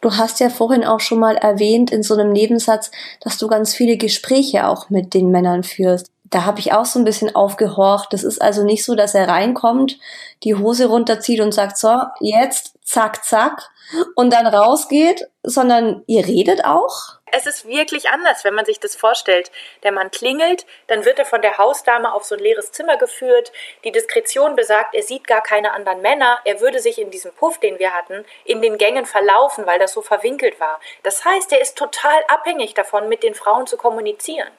Du 0.00 0.16
hast 0.16 0.40
ja 0.40 0.50
vorhin 0.50 0.84
auch 0.84 1.00
schon 1.00 1.18
mal 1.18 1.36
erwähnt 1.36 1.90
in 1.90 2.02
so 2.02 2.14
einem 2.14 2.32
Nebensatz, 2.32 2.90
dass 3.20 3.38
du 3.38 3.48
ganz 3.48 3.74
viele 3.74 3.96
Gespräche 3.96 4.66
auch 4.66 4.90
mit 4.90 5.14
den 5.14 5.30
Männern 5.30 5.64
führst. 5.64 6.10
Da 6.24 6.44
habe 6.44 6.60
ich 6.60 6.72
auch 6.72 6.84
so 6.84 6.98
ein 6.98 7.04
bisschen 7.04 7.34
aufgehorcht. 7.34 8.12
Das 8.12 8.24
ist 8.24 8.42
also 8.42 8.62
nicht 8.62 8.84
so, 8.84 8.94
dass 8.94 9.14
er 9.14 9.28
reinkommt, 9.28 9.98
die 10.42 10.54
Hose 10.54 10.86
runterzieht 10.86 11.40
und 11.40 11.52
sagt, 11.52 11.78
so, 11.78 12.02
jetzt, 12.20 12.74
zack, 12.84 13.24
zack, 13.24 13.70
und 14.14 14.32
dann 14.32 14.46
rausgeht, 14.46 15.28
sondern 15.42 16.02
ihr 16.06 16.26
redet 16.26 16.64
auch? 16.64 17.16
Es 17.32 17.46
ist 17.46 17.66
wirklich 17.66 18.08
anders, 18.10 18.44
wenn 18.44 18.54
man 18.54 18.64
sich 18.64 18.78
das 18.78 18.94
vorstellt. 18.94 19.50
Der 19.82 19.92
Mann 19.92 20.10
klingelt, 20.10 20.64
dann 20.86 21.04
wird 21.04 21.18
er 21.18 21.24
von 21.24 21.42
der 21.42 21.58
Hausdame 21.58 22.12
auf 22.14 22.24
so 22.24 22.34
ein 22.34 22.40
leeres 22.40 22.72
Zimmer 22.72 22.96
geführt. 22.96 23.52
Die 23.84 23.92
Diskretion 23.92 24.54
besagt, 24.54 24.94
er 24.94 25.02
sieht 25.02 25.26
gar 25.26 25.42
keine 25.42 25.72
anderen 25.72 26.02
Männer. 26.02 26.38
Er 26.44 26.60
würde 26.60 26.78
sich 26.78 27.00
in 27.00 27.10
diesem 27.10 27.32
Puff, 27.32 27.58
den 27.58 27.78
wir 27.78 27.92
hatten, 27.92 28.24
in 28.44 28.62
den 28.62 28.78
Gängen 28.78 29.06
verlaufen, 29.06 29.66
weil 29.66 29.78
das 29.78 29.92
so 29.92 30.02
verwinkelt 30.02 30.60
war. 30.60 30.80
Das 31.02 31.24
heißt, 31.24 31.52
er 31.52 31.60
ist 31.60 31.76
total 31.76 32.22
abhängig 32.28 32.74
davon, 32.74 33.08
mit 33.08 33.22
den 33.22 33.34
Frauen 33.34 33.66
zu 33.66 33.76
kommunizieren. 33.76 34.50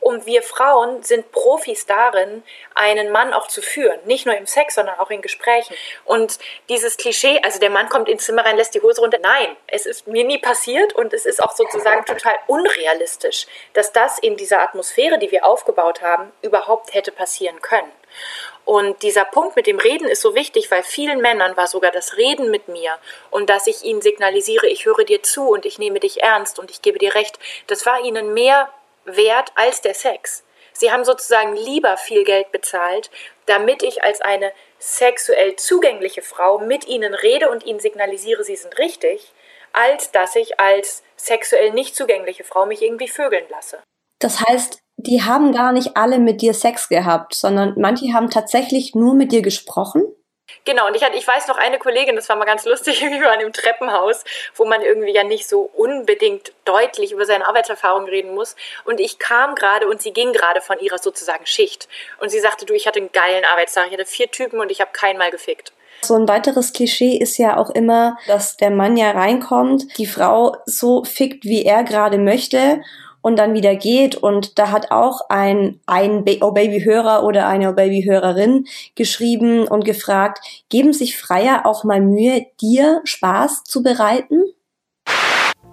Und 0.00 0.26
wir 0.26 0.42
Frauen 0.42 1.02
sind 1.02 1.32
Profis 1.32 1.86
darin, 1.86 2.42
einen 2.74 3.10
Mann 3.10 3.32
auch 3.32 3.48
zu 3.48 3.62
führen. 3.62 3.98
Nicht 4.04 4.26
nur 4.26 4.36
im 4.36 4.46
Sex, 4.46 4.74
sondern 4.74 4.98
auch 4.98 5.10
in 5.10 5.22
Gesprächen. 5.22 5.74
Und 6.04 6.38
dieses 6.68 6.98
Klischee, 6.98 7.40
also 7.42 7.58
der 7.58 7.70
Mann 7.70 7.88
kommt 7.88 8.08
ins 8.08 8.24
Zimmer 8.24 8.44
rein, 8.44 8.56
lässt 8.56 8.74
die 8.74 8.82
Hose 8.82 9.00
runter. 9.00 9.18
Nein, 9.22 9.56
es 9.66 9.86
ist 9.86 10.06
mir 10.06 10.24
nie 10.24 10.38
passiert 10.38 10.92
und 10.92 11.14
es 11.14 11.24
ist 11.24 11.42
auch 11.42 11.56
sozusagen 11.56 12.04
total 12.04 12.34
unrealistisch, 12.48 13.46
dass 13.72 13.92
das 13.92 14.18
in 14.18 14.36
dieser 14.36 14.62
Atmosphäre, 14.62 15.18
die 15.18 15.30
wir 15.30 15.46
aufgebaut 15.46 16.02
haben, 16.02 16.32
überhaupt 16.42 16.92
hätte 16.92 17.10
passieren 17.12 17.62
können. 17.62 17.90
Und 18.64 19.02
dieser 19.02 19.24
Punkt 19.24 19.56
mit 19.56 19.66
dem 19.66 19.78
Reden 19.78 20.08
ist 20.08 20.22
so 20.22 20.34
wichtig, 20.34 20.70
weil 20.70 20.82
vielen 20.82 21.20
Männern 21.20 21.56
war 21.56 21.66
sogar 21.66 21.90
das 21.90 22.16
Reden 22.16 22.50
mit 22.50 22.68
mir 22.68 22.96
und 23.30 23.50
dass 23.50 23.66
ich 23.66 23.84
ihnen 23.84 24.00
signalisiere, 24.00 24.66
ich 24.66 24.86
höre 24.86 25.04
dir 25.04 25.22
zu 25.22 25.48
und 25.48 25.66
ich 25.66 25.78
nehme 25.78 26.00
dich 26.00 26.22
ernst 26.22 26.58
und 26.58 26.70
ich 26.70 26.80
gebe 26.80 26.98
dir 26.98 27.14
recht, 27.14 27.38
das 27.66 27.84
war 27.84 28.02
ihnen 28.02 28.32
mehr 28.32 28.70
wert 29.04 29.52
als 29.54 29.80
der 29.80 29.94
Sex. 29.94 30.44
Sie 30.72 30.90
haben 30.90 31.04
sozusagen 31.04 31.54
lieber 31.54 31.96
viel 31.96 32.24
Geld 32.24 32.50
bezahlt, 32.50 33.10
damit 33.46 33.82
ich 33.82 34.02
als 34.02 34.20
eine 34.20 34.52
sexuell 34.78 35.56
zugängliche 35.56 36.22
Frau 36.22 36.58
mit 36.58 36.86
ihnen 36.88 37.14
rede 37.14 37.50
und 37.50 37.64
ihnen 37.64 37.80
signalisiere, 37.80 38.44
sie 38.44 38.56
sind 38.56 38.76
richtig, 38.78 39.32
als 39.72 40.10
dass 40.10 40.36
ich 40.36 40.58
als 40.58 41.02
sexuell 41.16 41.72
nicht 41.72 41.94
zugängliche 41.94 42.44
Frau 42.44 42.66
mich 42.66 42.82
irgendwie 42.82 43.08
vögeln 43.08 43.44
lasse. 43.50 43.78
Das 44.18 44.40
heißt, 44.40 44.78
die 44.96 45.22
haben 45.22 45.52
gar 45.52 45.72
nicht 45.72 45.96
alle 45.96 46.18
mit 46.18 46.40
dir 46.40 46.54
Sex 46.54 46.88
gehabt, 46.88 47.34
sondern 47.34 47.74
manche 47.76 48.12
haben 48.12 48.30
tatsächlich 48.30 48.94
nur 48.94 49.14
mit 49.14 49.32
dir 49.32 49.42
gesprochen? 49.42 50.04
Genau, 50.64 50.86
und 50.86 50.96
ich, 50.96 51.04
hatte, 51.04 51.16
ich 51.16 51.28
weiß 51.28 51.46
noch 51.48 51.58
eine 51.58 51.78
Kollegin, 51.78 52.16
das 52.16 52.28
war 52.30 52.36
mal 52.36 52.46
ganz 52.46 52.64
lustig, 52.64 53.02
wir 53.02 53.20
waren 53.20 53.40
im 53.40 53.52
Treppenhaus, 53.52 54.24
wo 54.56 54.64
man 54.64 54.80
irgendwie 54.80 55.12
ja 55.12 55.22
nicht 55.22 55.46
so 55.46 55.70
unbedingt 55.74 56.52
deutlich 56.64 57.12
über 57.12 57.26
seine 57.26 57.46
Arbeitserfahrung 57.46 58.06
reden 58.06 58.34
muss. 58.34 58.56
Und 58.84 58.98
ich 58.98 59.18
kam 59.18 59.54
gerade 59.54 59.86
und 59.86 60.00
sie 60.00 60.12
ging 60.12 60.32
gerade 60.32 60.62
von 60.62 60.78
ihrer 60.80 60.98
sozusagen 60.98 61.44
Schicht. 61.44 61.88
Und 62.18 62.30
sie 62.30 62.40
sagte, 62.40 62.64
du, 62.64 62.72
ich 62.72 62.86
hatte 62.86 62.98
einen 62.98 63.12
geilen 63.12 63.44
Arbeitstag, 63.44 63.88
ich 63.88 63.92
hatte 63.92 64.06
vier 64.06 64.30
Typen 64.30 64.60
und 64.60 64.70
ich 64.70 64.80
habe 64.80 64.90
keinen 64.92 65.18
mal 65.18 65.30
gefickt. 65.30 65.72
So 66.02 66.14
ein 66.14 66.28
weiteres 66.28 66.72
Klischee 66.72 67.16
ist 67.16 67.38
ja 67.38 67.56
auch 67.56 67.70
immer, 67.70 68.18
dass 68.26 68.56
der 68.56 68.70
Mann 68.70 68.96
ja 68.96 69.10
reinkommt, 69.12 69.98
die 69.98 70.06
Frau 70.06 70.56
so 70.66 71.04
fickt, 71.04 71.44
wie 71.44 71.64
er 71.64 71.82
gerade 71.84 72.18
möchte 72.18 72.82
und 73.24 73.38
dann 73.38 73.54
wieder 73.54 73.74
geht. 73.74 74.16
Und 74.16 74.58
da 74.58 74.70
hat 74.70 74.90
auch 74.90 75.22
ein, 75.30 75.80
ein 75.86 76.24
Oh 76.42 76.50
Baby-Hörer 76.52 77.24
oder 77.24 77.48
eine 77.48 77.70
Oh 77.70 77.72
Baby-Hörerin 77.72 78.66
geschrieben 78.96 79.66
und 79.66 79.86
gefragt, 79.86 80.40
geben 80.68 80.92
sich 80.92 81.16
Freier 81.16 81.64
auch 81.64 81.84
mal 81.84 82.02
Mühe, 82.02 82.46
dir 82.60 83.00
Spaß 83.04 83.64
zu 83.64 83.82
bereiten? 83.82 84.42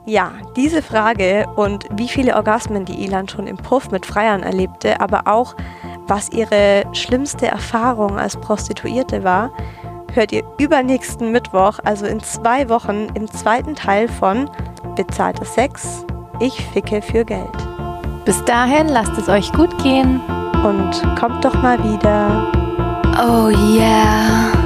Ja, 0.06 0.32
diese 0.56 0.82
Frage 0.82 1.45
und 1.58 1.86
wie 1.91 2.08
viele 2.08 2.38
Orgasmen 2.38 2.86
die 2.86 3.04
Ilan 3.04 3.28
schon 3.28 3.47
im 3.47 3.58
Puff 3.58 3.91
mit 3.91 4.06
Freiern 4.06 4.43
erlebte, 4.43 5.02
aber 5.02 5.28
auch 5.28 5.56
was 6.08 6.32
ihre 6.32 6.86
schlimmste 6.93 7.47
Erfahrung 7.47 8.18
als 8.18 8.38
Prostituierte 8.38 9.26
war, 9.26 9.54
hört 10.14 10.32
ihr 10.32 10.43
übernächsten 10.58 11.32
Mittwoch, 11.32 11.80
also 11.84 12.06
in 12.06 12.22
zwei 12.22 12.70
Wochen, 12.70 13.10
im 13.14 13.28
zweiten 13.28 13.76
Teil 13.76 14.08
von 14.08 14.49
Bezahlter 14.95 15.45
Sex, 15.45 16.06
ich 16.42 16.66
ficke 16.74 17.02
für 17.02 17.24
Geld. 17.24 17.56
Bis 18.26 18.44
dahin 18.46 18.88
lasst 18.88 19.18
es 19.18 19.30
euch 19.30 19.52
gut 19.54 19.78
gehen 19.84 20.20
und 20.64 21.20
kommt 21.20 21.46
doch 21.46 21.62
mal 21.62 21.78
wieder. 21.84 22.52
Oh 23.18 23.50
yeah. 23.50 24.61